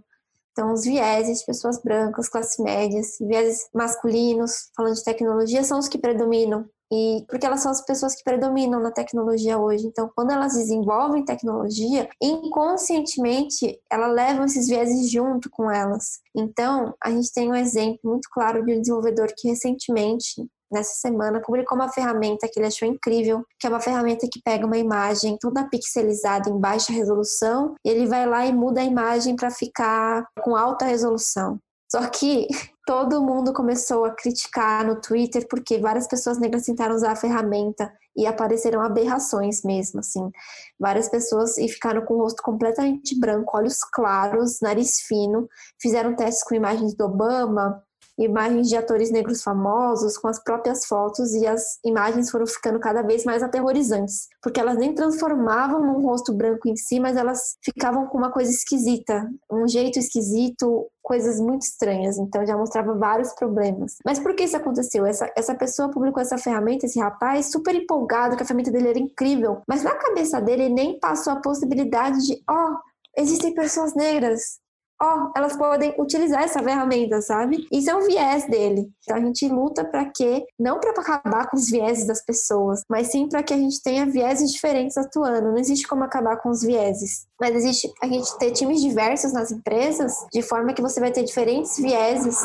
Então, 0.51 0.74
os 0.74 0.84
vieses 0.84 1.39
de 1.39 1.45
pessoas 1.45 1.82
brancas, 1.82 2.30
classe 2.30 2.62
médias, 2.62 3.18
vieses 3.20 3.68
masculinos, 3.74 4.70
falando 4.76 4.95
de 4.95 5.03
tecnologia, 5.03 5.64
são 5.64 5.80
os 5.80 5.88
que 5.88 5.97
predominam. 5.97 6.70
E 6.92 7.24
porque 7.28 7.46
elas 7.46 7.62
são 7.62 7.72
as 7.72 7.86
pessoas 7.86 8.16
que 8.16 8.24
predominam 8.24 8.82
na 8.82 8.92
tecnologia 8.92 9.58
hoje. 9.58 9.88
Então, 9.88 10.12
quando 10.14 10.32
elas 10.32 10.54
desenvolvem 10.54 11.24
tecnologia, 11.24 12.10
inconscientemente 12.22 13.80
elas 13.89 14.14
levam 14.14 14.46
esses 14.46 14.68
vieses 14.68 15.10
junto 15.10 15.50
com 15.50 15.72
elas. 15.72 16.20
Então, 16.36 16.94
a 17.02 17.10
gente 17.10 17.32
tem 17.32 17.50
um 17.50 17.56
exemplo 17.56 18.00
muito 18.04 18.28
claro 18.32 18.66
de 18.66 18.74
um 18.74 18.82
desenvolvedor 18.82 19.30
que 19.38 19.48
recentemente 19.48 20.46
nessa 20.72 20.94
semana, 20.94 21.42
publicou 21.42 21.78
uma 21.78 21.92
ferramenta 21.92 22.48
que 22.48 22.58
ele 22.58 22.68
achou 22.68 22.88
incrível, 22.88 23.46
que 23.60 23.68
é 23.68 23.70
uma 23.70 23.82
ferramenta 23.82 24.28
que 24.32 24.42
pega 24.42 24.66
uma 24.66 24.78
imagem 24.78 25.38
toda 25.38 25.68
pixelizada 25.68 26.50
em 26.50 26.58
baixa 26.58 26.94
resolução 26.94 27.76
e 27.84 27.89
ele 27.89 28.08
vai 28.08 28.26
lá 28.26 28.46
e 28.46 28.54
muda 28.54 28.80
a 28.80 28.86
imagem 28.86 29.36
para 29.36 29.52
ficar 29.52 30.26
com 30.42 30.56
alta 30.56 30.86
resolução. 30.86 31.60
Só 31.92 32.08
que 32.08 32.48
todo 32.88 33.22
mundo 33.22 33.52
começou 33.52 34.06
a 34.06 34.16
criticar 34.16 34.86
no 34.86 35.02
Twitter 35.02 35.46
porque 35.50 35.78
várias 35.78 36.08
pessoas 36.08 36.39
negras 36.39 36.64
tentaram 36.64 36.96
usar 36.96 37.12
a 37.12 37.16
ferramenta 37.18 37.92
e 38.16 38.26
apareceram 38.26 38.82
aberrações 38.82 39.62
mesmo, 39.64 40.00
assim. 40.00 40.32
Várias 40.80 41.10
pessoas 41.10 41.58
e 41.58 41.68
ficaram 41.68 42.06
com 42.06 42.16
o 42.16 42.22
rosto 42.22 42.42
completamente 42.42 43.20
branco, 43.20 43.58
olhos 43.58 43.80
claros, 43.84 44.60
nariz 44.62 45.02
fino, 45.02 45.50
fizeram 45.82 46.16
testes 46.16 46.44
com 46.44 46.56
imagens 46.56 46.96
do 46.96 47.06
Obama, 47.06 47.84
imagens 48.24 48.69
de 48.69 48.76
atores 48.76 49.11
negros 49.11 49.43
famosos 49.43 50.17
com 50.17 50.28
as 50.28 50.41
próprias 50.43 50.86
fotos 50.86 51.34
e 51.34 51.45
as 51.45 51.80
imagens 51.84 52.30
foram 52.30 52.45
ficando 52.45 52.80
cada 52.80 53.01
vez 53.01 53.24
mais 53.24 53.43
aterrorizantes, 53.43 54.28
porque 54.41 54.59
elas 54.59 54.78
nem 54.78 54.93
transformavam 54.93 55.86
num 55.86 56.01
rosto 56.05 56.34
branco 56.34 56.67
em 56.67 56.76
si, 56.76 56.99
mas 56.99 57.17
elas 57.17 57.57
ficavam 57.63 58.07
com 58.07 58.17
uma 58.17 58.32
coisa 58.32 58.51
esquisita, 58.51 59.30
um 59.51 59.67
jeito 59.67 59.99
esquisito, 59.99 60.88
coisas 61.01 61.39
muito 61.39 61.63
estranhas, 61.63 62.17
então 62.17 62.45
já 62.45 62.55
mostrava 62.55 62.93
vários 62.93 63.34
problemas. 63.34 63.97
Mas 64.05 64.19
por 64.19 64.36
que 64.36 64.43
isso 64.43 64.55
aconteceu? 64.55 65.05
Essa, 65.05 65.32
essa 65.36 65.55
pessoa 65.55 65.89
publicou 65.89 66.22
essa 66.22 66.38
ferramenta, 66.38 66.86
esse 66.86 66.99
rapaz, 66.99 67.51
super 67.51 67.76
empolgado, 67.76 68.38
que 68.38 68.43
a 68.43 68.45
ferramenta 68.45 68.72
dele 68.72 68.89
era 68.89 68.99
incrível, 68.99 69.61
mas 69.67 69.84
na 69.84 69.95
cabeça 69.95 70.39
dele 70.39 70.69
nem 70.69 70.99
passou 70.99 71.34
a 71.34 71.41
possibilidade 71.41 72.26
de, 72.26 72.41
ó, 72.49 72.53
oh, 72.53 72.78
existem 73.17 73.53
pessoas 73.53 73.93
negras, 73.93 74.61
ó, 75.02 75.26
oh, 75.26 75.32
elas 75.36 75.58
podem 75.58 75.95
utilizar 75.97 76.43
essa 76.43 76.62
ferramenta, 76.62 77.22
sabe? 77.22 77.68
Isso 77.72 77.89
é 77.89 77.95
um 77.95 78.06
viés 78.06 78.47
dele. 78.47 78.89
Então 79.02 79.18
a 79.18 79.20
gente 79.20 79.47
luta 79.47 79.84
para 79.84 80.06
que 80.06 80.45
não 80.60 80.80
para 80.80 80.91
acabar 80.91 81.49
com 81.49 81.58
os 81.58 81.70
vieses 81.70 82.06
das 82.06 82.24
pessoas, 82.24 82.84
mas 82.88 83.08
sim 83.08 83.28
para 83.28 83.41
que 83.41 83.54
a 83.54 83.58
gente 83.58 83.82
tenha 83.82 84.06
vieses 84.06 84.52
diferentes 84.52 84.95
atuando. 84.97 85.49
Não 85.52 85.58
existe 85.58 85.88
como 85.88 86.04
acabar 86.04 86.38
com 86.38 86.49
os 86.49 86.62
vieses, 86.62 87.26
mas 87.39 87.56
existe 87.56 87.91
a 88.02 88.08
gente 88.08 88.38
ter 88.38 88.52
times 88.52 88.82
diversos 88.82 89.34
nas 89.34 89.52
empresas, 89.52 90.14
de 90.32 90.41
forma 90.41 90.74
que 90.74 90.82
você 90.82 90.99
vai 90.99 91.12
ter 91.12 91.24
diferentes 91.24 91.78
vieses 91.78 92.38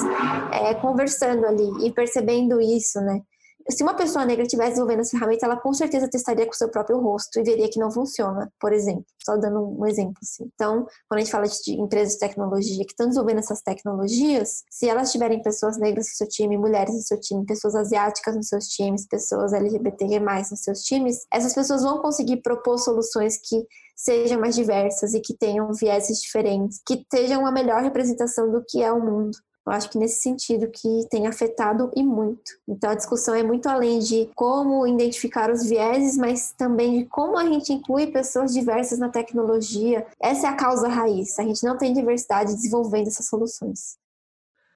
é, 0.53 0.75
conversando 0.75 1.45
ali 1.45 1.87
e 1.87 1.93
percebendo 1.93 2.61
isso, 2.61 3.01
né? 3.01 3.21
Se 3.71 3.83
uma 3.83 3.95
pessoa 3.95 4.25
negra 4.25 4.45
estivesse 4.45 4.71
desenvolvendo 4.71 5.01
essa 5.01 5.11
ferramenta, 5.11 5.47
ela 5.47 5.57
com 5.57 5.73
certeza 5.73 6.09
testaria 6.09 6.47
com 6.47 6.53
o 6.53 6.57
seu 6.57 6.71
próprio 6.71 7.01
rosto 7.01 7.41
e 7.41 7.43
veria 7.43 7.69
que 7.69 7.79
não 7.81 7.91
funciona, 7.91 8.51
por 8.61 8.73
exemplo. 8.73 9.05
Só 9.25 9.37
dando 9.37 9.61
um 9.79 9.87
exemplo 9.87 10.15
assim. 10.23 10.49
Então, 10.55 10.87
quando 11.09 11.19
a 11.19 11.21
gente 11.21 11.33
fala 11.33 11.47
de 11.47 11.73
empresas 11.73 12.15
de 12.15 12.21
tecnologia 12.21 12.85
que 12.85 12.93
estão 12.93 13.09
desenvolvendo 13.09 13.39
essas 13.39 13.61
tecnologias, 13.63 14.63
se 14.71 14.89
elas 14.89 15.11
tiverem 15.11 15.43
pessoas 15.43 15.79
negras 15.79 16.07
no 16.07 16.13
seu 16.13 16.29
time, 16.29 16.57
mulheres 16.57 16.95
no 16.95 17.03
seu 17.03 17.21
time, 17.21 17.45
pessoas 17.45 17.75
asiáticas 17.75 18.37
nos 18.37 18.49
seus 18.49 18.69
times, 18.69 19.07
pessoas 19.07 19.53
LGBTQ+, 19.53 20.21
nos 20.21 20.63
seus 20.63 20.83
times, 20.83 21.27
essas 21.33 21.55
pessoas 21.55 21.83
vão 21.83 22.01
conseguir 22.01 22.43
propor 22.43 22.79
soluções 22.79 23.39
que 23.39 23.67
sejam 23.97 24.39
mais 24.39 24.55
diversas 24.55 25.15
e 25.15 25.21
que 25.21 25.35
tenham 25.35 25.73
vieses 25.73 26.21
diferentes, 26.21 26.81
que 26.87 27.05
sejam 27.13 27.41
uma 27.41 27.51
melhor 27.51 27.83
representação 27.83 28.51
do 28.51 28.63
que 28.65 28.83
é 28.83 28.93
o 28.93 29.01
mundo. 29.01 29.37
Eu 29.67 29.73
acho 29.73 29.91
que 29.91 29.99
nesse 29.99 30.21
sentido 30.23 30.71
que 30.71 31.09
tem 31.11 31.27
afetado 31.27 31.91
e 31.97 32.03
muito. 32.03 32.53
Então 32.69 32.91
a 32.91 32.95
discussão 32.95 33.35
é 33.35 33.43
muito 33.43 33.69
além 33.69 33.99
de 33.99 34.31
como 34.35 34.87
identificar 34.87 35.51
os 35.51 35.69
vieses, 35.69 36.17
mas 36.17 36.53
também 36.53 37.01
de 37.01 37.07
como 37.07 37.37
a 37.37 37.45
gente 37.45 37.73
inclui 37.73 38.07
pessoas 38.07 38.55
diversas 38.55 39.01
na 39.01 39.09
tecnologia. 39.09 40.07
Essa 40.23 40.47
é 40.47 40.51
a 40.51 40.57
causa 40.57 40.87
raiz. 40.87 41.37
A 41.41 41.43
gente 41.43 41.65
não 41.65 41.77
tem 41.77 41.93
diversidade 41.93 42.55
desenvolvendo 42.55 43.09
essas 43.09 43.27
soluções. 43.27 43.99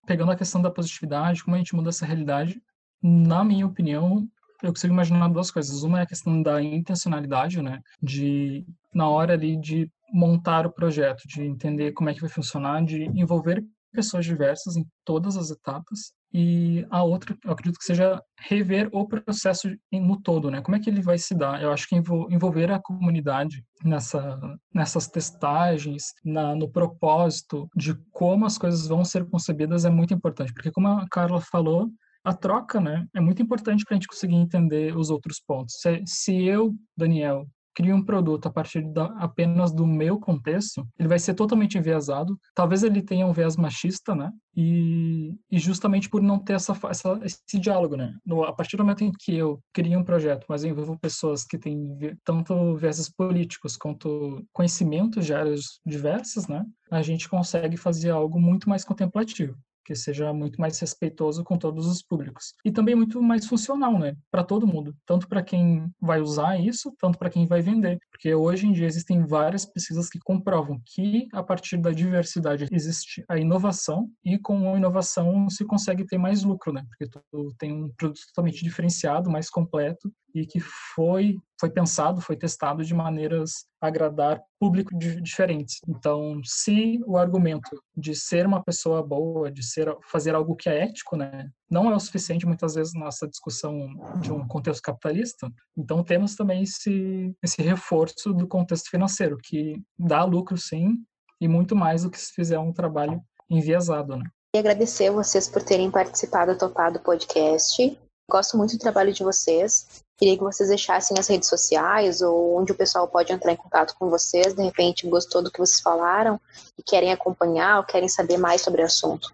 Pegando 0.07 0.32
a 0.32 0.36
questão 0.36 0.61
da 0.61 0.70
positividade, 0.72 1.45
como 1.45 1.55
a 1.55 1.59
gente 1.59 1.76
muda 1.76 1.91
essa 1.91 2.05
realidade, 2.05 2.61
na 3.01 3.45
minha 3.45 3.66
opinião, 3.66 4.26
eu 4.61 4.72
consigo 4.72 4.93
imaginar 4.93 5.28
duas 5.28 5.53
coisas. 5.53 5.84
Uma 5.84 6.01
é 6.01 6.03
a 6.03 6.07
questão 6.07 6.43
da 6.43 6.61
intencionalidade, 6.61 7.62
né? 7.62 7.80
De, 8.03 8.66
na 8.93 9.09
hora 9.09 9.34
ali 9.34 9.57
de 9.57 9.88
montar 10.12 10.66
o 10.66 10.72
projeto, 10.72 11.28
de 11.28 11.45
entender 11.45 11.93
como 11.93 12.11
é 12.11 12.14
que 12.14 12.20
vai 12.20 12.28
funcionar, 12.28 12.84
de 12.84 13.05
envolver 13.05 13.64
pessoas 13.93 14.24
diversas 14.24 14.76
em 14.76 14.86
todas 15.05 15.36
as 15.36 15.51
etapas 15.51 16.12
e 16.32 16.86
a 16.91 17.03
outra, 17.03 17.36
eu 17.45 17.51
acredito 17.51 17.78
que 17.78 17.84
seja 17.84 18.22
rever 18.38 18.88
o 18.93 19.07
processo 19.07 19.68
no 19.93 20.20
todo, 20.20 20.51
né? 20.51 20.62
Como 20.62 20.76
é 20.76 20.80
que 20.80 20.88
ele 20.88 21.03
vai 21.03 21.18
se 21.18 21.34
dar? 21.34 21.61
Eu 21.61 21.72
acho 21.72 21.88
que 21.88 21.97
envolver 21.97 22.70
a 22.70 22.80
comunidade 22.80 23.64
nessa, 23.84 24.38
nessas 24.72 25.09
testagens, 25.09 26.14
na, 26.24 26.55
no 26.55 26.70
propósito 26.70 27.68
de 27.74 27.95
como 28.12 28.47
as 28.47 28.57
coisas 28.57 28.86
vão 28.86 29.05
ser 29.05 29.28
concebidas 29.28 29.84
é 29.84 29.91
muito 29.91 30.14
importante, 30.14 30.53
porque 30.55 30.70
como 30.70 30.86
a 30.86 31.07
Carla 31.11 31.41
falou, 31.41 31.91
a 32.22 32.32
troca, 32.32 32.80
né, 32.80 33.07
é 33.14 33.20
muito 33.20 33.43
importante 33.43 33.84
para 33.84 33.95
a 33.95 33.99
gente 33.99 34.07
conseguir 34.07 34.36
entender 34.36 34.97
os 34.97 35.11
outros 35.11 35.41
pontos. 35.41 35.80
Se, 35.80 36.03
se 36.07 36.45
eu, 36.45 36.74
Daniel, 36.97 37.49
cria 37.75 37.95
um 37.95 38.05
produto 38.05 38.47
a 38.47 38.51
partir 38.51 38.83
da, 38.93 39.07
apenas 39.18 39.73
do 39.73 39.87
meu 39.87 40.18
contexto, 40.18 40.87
ele 40.99 41.09
vai 41.09 41.18
ser 41.18 41.35
totalmente 41.35 41.79
enviesado. 41.79 42.39
Talvez 42.55 42.83
ele 42.83 43.03
tenha 43.03 43.27
um 43.27 43.33
viés 43.33 43.57
machista, 43.57 44.14
né? 44.14 44.31
E, 44.57 45.35
e 45.51 45.59
justamente 45.59 46.09
por 46.09 46.21
não 46.21 46.39
ter 46.39 46.55
essa, 46.55 46.77
essa, 46.89 47.21
esse 47.23 47.59
diálogo, 47.59 47.97
né? 47.97 48.14
No, 48.25 48.45
a 48.45 48.53
partir 48.53 48.77
do 48.77 48.83
momento 48.83 49.05
em 49.05 49.12
que 49.12 49.37
eu 49.37 49.61
crio 49.73 49.99
um 49.99 50.05
projeto, 50.05 50.47
mas 50.49 50.64
envolvo 50.64 50.99
pessoas 50.99 51.45
que 51.45 51.59
têm 51.59 51.97
tanto 52.25 52.77
viéses 52.77 53.09
políticos 53.09 53.77
quanto 53.77 54.45
conhecimentos 54.53 55.25
de 55.25 55.35
áreas 55.35 55.81
diversas, 55.87 56.49
né? 56.49 56.64
A 56.91 57.03
gente 57.03 57.29
consegue 57.29 57.77
fazer 57.77 58.11
algo 58.11 58.41
muito 58.41 58.68
mais 58.68 58.85
contemplativo 58.85 59.57
que 59.85 59.95
seja 59.95 60.33
muito 60.33 60.61
mais 60.61 60.78
respeitoso 60.78 61.45
com 61.45 61.57
todos 61.57 61.87
os 61.87 62.03
públicos. 62.03 62.55
E 62.64 62.70
também 62.70 62.95
muito 62.95 63.22
mais 63.22 63.47
funcional, 63.47 63.99
né? 63.99 64.16
Para 64.31 64.45
todo 64.45 64.66
mundo, 64.66 64.95
tanto 65.07 65.28
para 65.28 65.43
quem 65.43 65.91
vai 66.01 66.20
usar 66.20 66.59
isso, 66.59 66.95
tanto 66.99 67.18
para 67.18 67.31
quem 67.31 67.47
vai 67.47 67.61
vender. 67.61 67.99
Porque 68.11 68.35
hoje 68.35 68.66
em 68.66 68.72
dia 68.72 68.87
existem 68.87 69.24
várias 69.24 69.64
pesquisas 69.64 70.09
que 70.09 70.18
comprovam 70.18 70.81
que 70.85 71.28
a 71.33 71.43
partir 71.43 71.76
da 71.78 71.91
diversidade 71.91 72.68
existe 72.70 73.24
a 73.28 73.39
inovação 73.39 74.11
e 74.24 74.39
com 74.39 74.74
a 74.74 74.76
inovação 74.76 75.49
se 75.49 75.64
consegue 75.64 76.05
ter 76.05 76.18
mais 76.18 76.43
lucro, 76.43 76.72
né? 76.72 76.85
Porque 76.89 77.07
tu 77.09 77.55
tem 77.59 77.72
um 77.72 77.91
produto 77.97 78.20
totalmente 78.28 78.62
diferenciado, 78.64 79.31
mais 79.31 79.49
completo 79.49 80.11
e 80.35 80.47
que 80.47 80.61
foi 80.61 81.37
foi 81.61 81.70
pensado, 81.70 82.22
foi 82.22 82.37
testado 82.37 82.83
de 82.83 82.95
maneiras 82.95 83.66
a 83.83 83.89
agradar 83.89 84.41
público 84.59 84.97
diferentes. 84.97 85.78
Então, 85.87 86.41
se 86.43 86.99
o 87.07 87.18
argumento 87.18 87.83
de 87.95 88.14
ser 88.14 88.47
uma 88.47 88.64
pessoa 88.64 89.03
boa, 89.03 89.51
de 89.51 89.62
ser 89.62 89.95
fazer 90.11 90.35
algo 90.35 90.57
que 90.57 90.70
é 90.70 90.85
ético, 90.85 91.16
né, 91.16 91.51
não 91.70 91.91
é 91.91 91.95
o 91.95 92.01
suficiente 92.01 92.47
muitas 92.47 92.74
vezes 92.74 92.95
nossa 92.95 93.28
discussão 93.28 93.91
de 94.22 94.33
um 94.33 94.49
contexto 94.49 94.81
capitalista, 94.81 95.53
então 95.76 96.03
temos 96.03 96.35
também 96.35 96.62
esse 96.62 97.35
esse 97.43 97.61
reforço 97.61 98.33
do 98.33 98.49
contexto 98.49 98.89
financeiro 98.89 99.37
que 99.37 99.83
dá 99.99 100.24
lucro 100.24 100.57
sim 100.57 100.97
e 101.39 101.47
muito 101.47 101.76
mais 101.76 102.05
do 102.05 102.11
que 102.11 102.18
se 102.18 102.33
fizer 102.33 102.59
um 102.59 102.72
trabalho 102.72 103.20
enviesado, 103.51 104.16
né? 104.16 104.24
E 104.55 104.59
agradecer 104.59 105.11
vocês 105.11 105.49
por 105.49 105.62
terem 105.62 105.91
participado, 105.91 106.59
topado 106.59 106.99
o 106.99 107.03
podcast. 107.03 107.97
Gosto 108.31 108.57
muito 108.57 108.76
do 108.76 108.78
trabalho 108.78 109.12
de 109.12 109.24
vocês. 109.24 110.05
Queria 110.16 110.37
que 110.37 110.45
vocês 110.45 110.68
deixassem 110.68 111.18
as 111.18 111.26
redes 111.26 111.49
sociais 111.49 112.22
ou 112.22 112.57
onde 112.57 112.70
o 112.70 112.76
pessoal 112.76 113.09
pode 113.09 113.33
entrar 113.33 113.53
em 113.53 113.57
contato 113.57 113.97
com 113.99 114.09
vocês. 114.09 114.55
De 114.55 114.62
repente, 114.62 115.09
gostou 115.09 115.43
do 115.43 115.51
que 115.51 115.59
vocês 115.59 115.81
falaram 115.81 116.41
e 116.78 116.83
querem 116.83 117.12
acompanhar 117.12 117.78
ou 117.78 117.85
querem 117.85 118.09
saber 118.09 118.39
mais 118.39 118.61
sobre 118.61 118.83
o 118.83 118.85
assunto. 118.85 119.28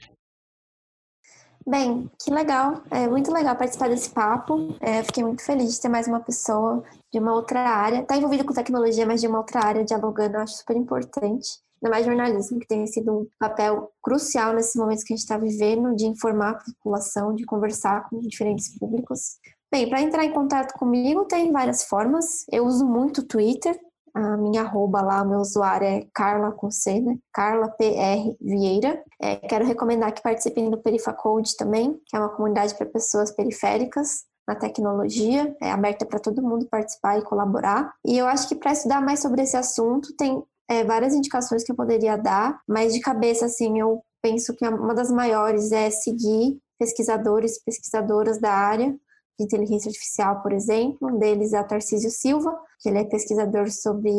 Bem, 1.69 2.11
que 2.23 2.31
legal. 2.31 2.81
É 2.91 3.07
muito 3.07 3.31
legal 3.31 3.55
participar 3.55 3.91
desse 3.91 4.09
papo. 4.09 4.75
É, 4.81 5.03
fiquei 5.03 5.23
muito 5.23 5.43
feliz 5.43 5.75
de 5.75 5.81
ter 5.81 5.89
mais 5.91 6.07
uma 6.07 6.21
pessoa 6.21 6.83
de 7.13 7.19
uma 7.19 7.35
outra 7.35 7.61
área. 7.61 8.01
Está 8.01 8.17
envolvida 8.17 8.45
com 8.45 8.55
tecnologia, 8.55 9.05
mas 9.05 9.21
de 9.21 9.27
uma 9.27 9.39
outra 9.39 9.61
área 9.63 9.85
dialogando. 9.85 10.37
Eu 10.37 10.41
acho 10.41 10.59
super 10.59 10.77
importante. 10.77 11.66
Ainda 11.83 11.95
mais 11.95 12.07
jornalismo, 12.07 12.59
que 12.59 12.67
tem 12.67 12.87
sido 12.87 13.21
um 13.21 13.27
papel 13.39 13.91
crucial 14.03 14.55
nesses 14.55 14.75
momentos 14.75 15.05
que 15.05 15.13
a 15.13 15.17
gente 15.17 15.25
está 15.25 15.37
vivendo, 15.37 15.95
de 15.95 16.07
informar 16.07 16.51
a 16.51 16.65
população, 16.73 17.35
de 17.35 17.45
conversar 17.45 18.09
com 18.09 18.21
diferentes 18.21 18.77
públicos. 18.79 19.39
Bem, 19.71 19.89
para 19.89 20.01
entrar 20.01 20.25
em 20.25 20.33
contato 20.33 20.73
comigo 20.79 21.25
tem 21.25 21.53
várias 21.53 21.85
formas. 21.85 22.45
Eu 22.51 22.65
uso 22.65 22.87
muito 22.87 23.21
o 23.21 23.27
Twitter. 23.27 23.79
A 24.15 24.37
minha 24.39 24.63
arroba 24.63 25.03
lá, 25.03 25.23
o 25.23 25.29
meu 25.29 25.41
usuário 25.41 25.87
é 25.87 26.07
Carla 26.15 26.51
com 26.51 26.71
C, 26.71 27.01
né? 27.01 27.19
Carla 27.33 27.69
PR 27.69 28.35
Vieira. 28.41 29.03
É, 29.21 29.37
quero 29.37 29.67
recomendar 29.67 30.15
que 30.15 30.23
participem 30.23 30.71
do 30.71 30.79
Perifacode 30.79 31.55
também, 31.57 32.01
que 32.07 32.17
é 32.17 32.19
uma 32.19 32.31
comunidade 32.31 32.75
para 32.75 32.87
pessoas 32.87 33.31
periféricas 33.31 34.25
na 34.49 34.55
tecnologia, 34.55 35.55
é 35.61 35.71
aberta 35.71 36.07
para 36.07 36.21
todo 36.21 36.43
mundo 36.43 36.69
participar 36.71 37.19
e 37.19 37.25
colaborar. 37.25 37.93
E 38.07 38.17
eu 38.17 38.27
acho 38.27 38.49
que 38.49 38.55
para 38.55 38.73
estudar 38.73 39.03
mais 39.03 39.21
sobre 39.21 39.43
esse 39.43 39.57
assunto, 39.57 40.15
tem 40.17 40.43
é, 40.69 40.85
várias 40.85 41.15
indicações 41.15 41.63
que 41.65 41.73
eu 41.73 41.77
poderia 41.77 42.17
dar, 42.17 42.61
mas 42.67 42.93
de 42.93 43.01
cabeça, 43.01 43.47
assim, 43.47 43.79
eu 43.79 44.03
penso 44.23 44.55
que 44.55 44.67
uma 44.67 44.95
das 44.95 45.11
maiores 45.11 45.73
é 45.73 45.91
seguir 45.91 46.59
pesquisadores 46.79 47.63
pesquisadoras 47.63 48.39
da 48.39 48.53
área, 48.53 48.95
de 49.39 49.45
inteligência 49.45 49.89
artificial, 49.89 50.43
por 50.43 50.53
exemplo. 50.53 51.09
Um 51.09 51.19
deles 51.19 51.53
é 51.53 51.61
o 51.61 51.67
Tarcísio 51.67 52.11
Silva, 52.11 52.59
que 52.81 52.89
ele 52.89 52.99
é 52.99 53.05
pesquisador 53.05 53.71
sobre. 53.71 54.11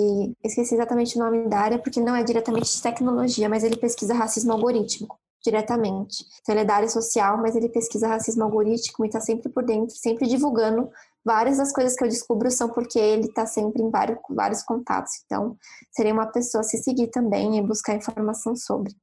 Esqueci 0.43 0.75
exatamente 0.75 1.17
o 1.17 1.19
nome 1.19 1.47
da 1.47 1.59
área, 1.59 1.79
porque 1.79 1.99
não 1.99 2.15
é 2.15 2.23
diretamente 2.23 2.75
de 2.75 2.81
tecnologia, 2.81 3.49
mas 3.49 3.63
ele 3.63 3.77
pesquisa 3.77 4.13
racismo 4.13 4.53
algorítmico 4.53 5.19
diretamente. 5.43 6.25
Então, 6.41 6.53
ele 6.53 6.61
é 6.61 6.65
da 6.65 6.75
área 6.75 6.89
social, 6.89 7.37
mas 7.37 7.55
ele 7.55 7.69
pesquisa 7.69 8.07
racismo 8.07 8.43
algorítmico 8.43 9.05
e 9.05 9.07
está 9.07 9.19
sempre 9.19 9.49
por 9.49 9.63
dentro, 9.63 9.95
sempre 9.95 10.27
divulgando. 10.27 10.89
Várias 11.28 11.57
das 11.57 11.73
coisas 11.73 11.93
que 11.93 12.05
eu 12.05 12.07
descubro 12.07 12.49
são 12.49 12.69
porque 12.69 12.97
ele 12.97 13.25
está 13.25 13.45
sempre 13.45 13.84
em 13.84 13.91
vários, 13.91 14.17
vários 14.30 14.63
contatos. 14.63 15.11
Então, 15.25 15.57
seria 15.91 16.13
uma 16.13 16.32
pessoa 16.32 16.63
se 16.63 16.78
seguir 16.78 17.07
também 17.07 17.57
e 17.57 17.61
buscar 17.61 17.95
informação 17.95 18.55
sobre. 18.55 18.95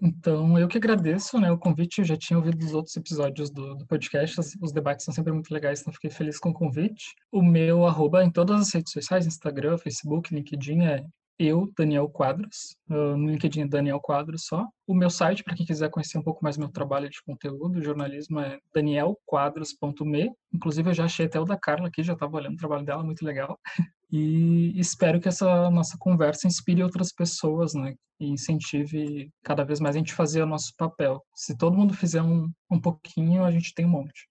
Então, 0.00 0.56
eu 0.56 0.68
que 0.68 0.78
agradeço 0.78 1.40
né, 1.40 1.50
o 1.50 1.58
convite, 1.58 1.98
eu 1.98 2.04
já 2.04 2.16
tinha 2.16 2.38
ouvido 2.38 2.64
os 2.64 2.72
outros 2.72 2.96
episódios 2.96 3.50
do, 3.50 3.74
do 3.74 3.84
podcast, 3.84 4.38
os, 4.38 4.56
os, 4.62 4.70
debates 4.70 5.04
são 5.04 5.12
sempre 5.12 5.32
muito 5.32 5.52
legais, 5.52 5.80
então 5.80 5.92
fiquei 5.92 6.10
feliz 6.10 6.38
com 6.38 6.50
o 6.50 6.54
convite. 6.54 7.16
O 7.32 7.42
meu 7.42 7.84
arroba 7.84 8.22
em 8.22 8.30
todas 8.30 8.60
as 8.60 8.72
redes 8.72 8.92
sociais, 8.92 9.26
Instagram, 9.26 9.76
Facebook, 9.76 10.32
LinkedIn, 10.32 10.82
é 10.82 11.04
eu, 11.42 11.70
Daniel 11.76 12.08
Quadros, 12.08 12.76
no 12.88 13.30
LinkedIn 13.30 13.66
Daniel 13.66 14.00
Quadros 14.00 14.44
só. 14.46 14.66
O 14.86 14.94
meu 14.94 15.10
site, 15.10 15.42
para 15.42 15.54
quem 15.54 15.66
quiser 15.66 15.90
conhecer 15.90 16.18
um 16.18 16.22
pouco 16.22 16.42
mais 16.42 16.56
meu 16.56 16.68
trabalho 16.68 17.08
de 17.08 17.22
conteúdo, 17.24 17.82
jornalismo, 17.82 18.40
é 18.40 18.58
danielquadros.me. 18.74 20.30
Inclusive, 20.52 20.90
eu 20.90 20.94
já 20.94 21.04
achei 21.04 21.26
até 21.26 21.40
o 21.40 21.44
da 21.44 21.58
Carla 21.58 21.88
aqui, 21.88 22.02
já 22.02 22.12
estava 22.12 22.36
olhando 22.36 22.54
o 22.54 22.58
trabalho 22.58 22.84
dela, 22.84 23.02
muito 23.02 23.24
legal. 23.24 23.58
E 24.14 24.78
espero 24.78 25.18
que 25.18 25.28
essa 25.28 25.70
nossa 25.70 25.96
conversa 25.98 26.46
inspire 26.46 26.82
outras 26.82 27.10
pessoas, 27.14 27.72
né? 27.72 27.94
E 28.20 28.26
incentive 28.26 29.30
cada 29.42 29.64
vez 29.64 29.80
mais 29.80 29.96
a 29.96 29.98
gente 29.98 30.12
fazer 30.12 30.42
o 30.42 30.46
nosso 30.46 30.74
papel. 30.76 31.24
Se 31.34 31.56
todo 31.56 31.78
mundo 31.78 31.94
fizer 31.94 32.20
um, 32.20 32.46
um 32.70 32.78
pouquinho, 32.78 33.42
a 33.42 33.50
gente 33.50 33.72
tem 33.72 33.86
um 33.86 33.88
monte. 33.88 34.28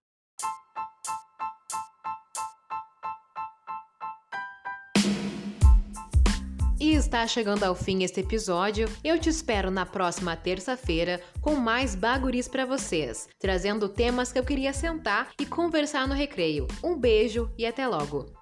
E 6.82 6.95
está 6.95 7.27
chegando 7.27 7.63
ao 7.63 7.75
fim 7.75 8.01
este 8.01 8.21
episódio. 8.21 8.89
Eu 9.03 9.19
te 9.19 9.29
espero 9.29 9.69
na 9.69 9.86
próxima 9.86 10.36
terça-feira 10.36 11.21
com 11.39 11.53
mais 11.53 11.93
baguris 11.93 12.47
para 12.47 12.65
vocês, 12.65 13.29
trazendo 13.38 13.88
temas 13.88 14.32
que 14.32 14.39
eu 14.39 14.43
queria 14.43 14.73
sentar 14.73 15.29
e 15.39 15.45
conversar 15.45 16.07
no 16.07 16.15
recreio. 16.15 16.65
Um 16.84 16.97
beijo 16.97 17.51
e 17.55 17.67
até 17.67 17.88
logo. 17.88 18.41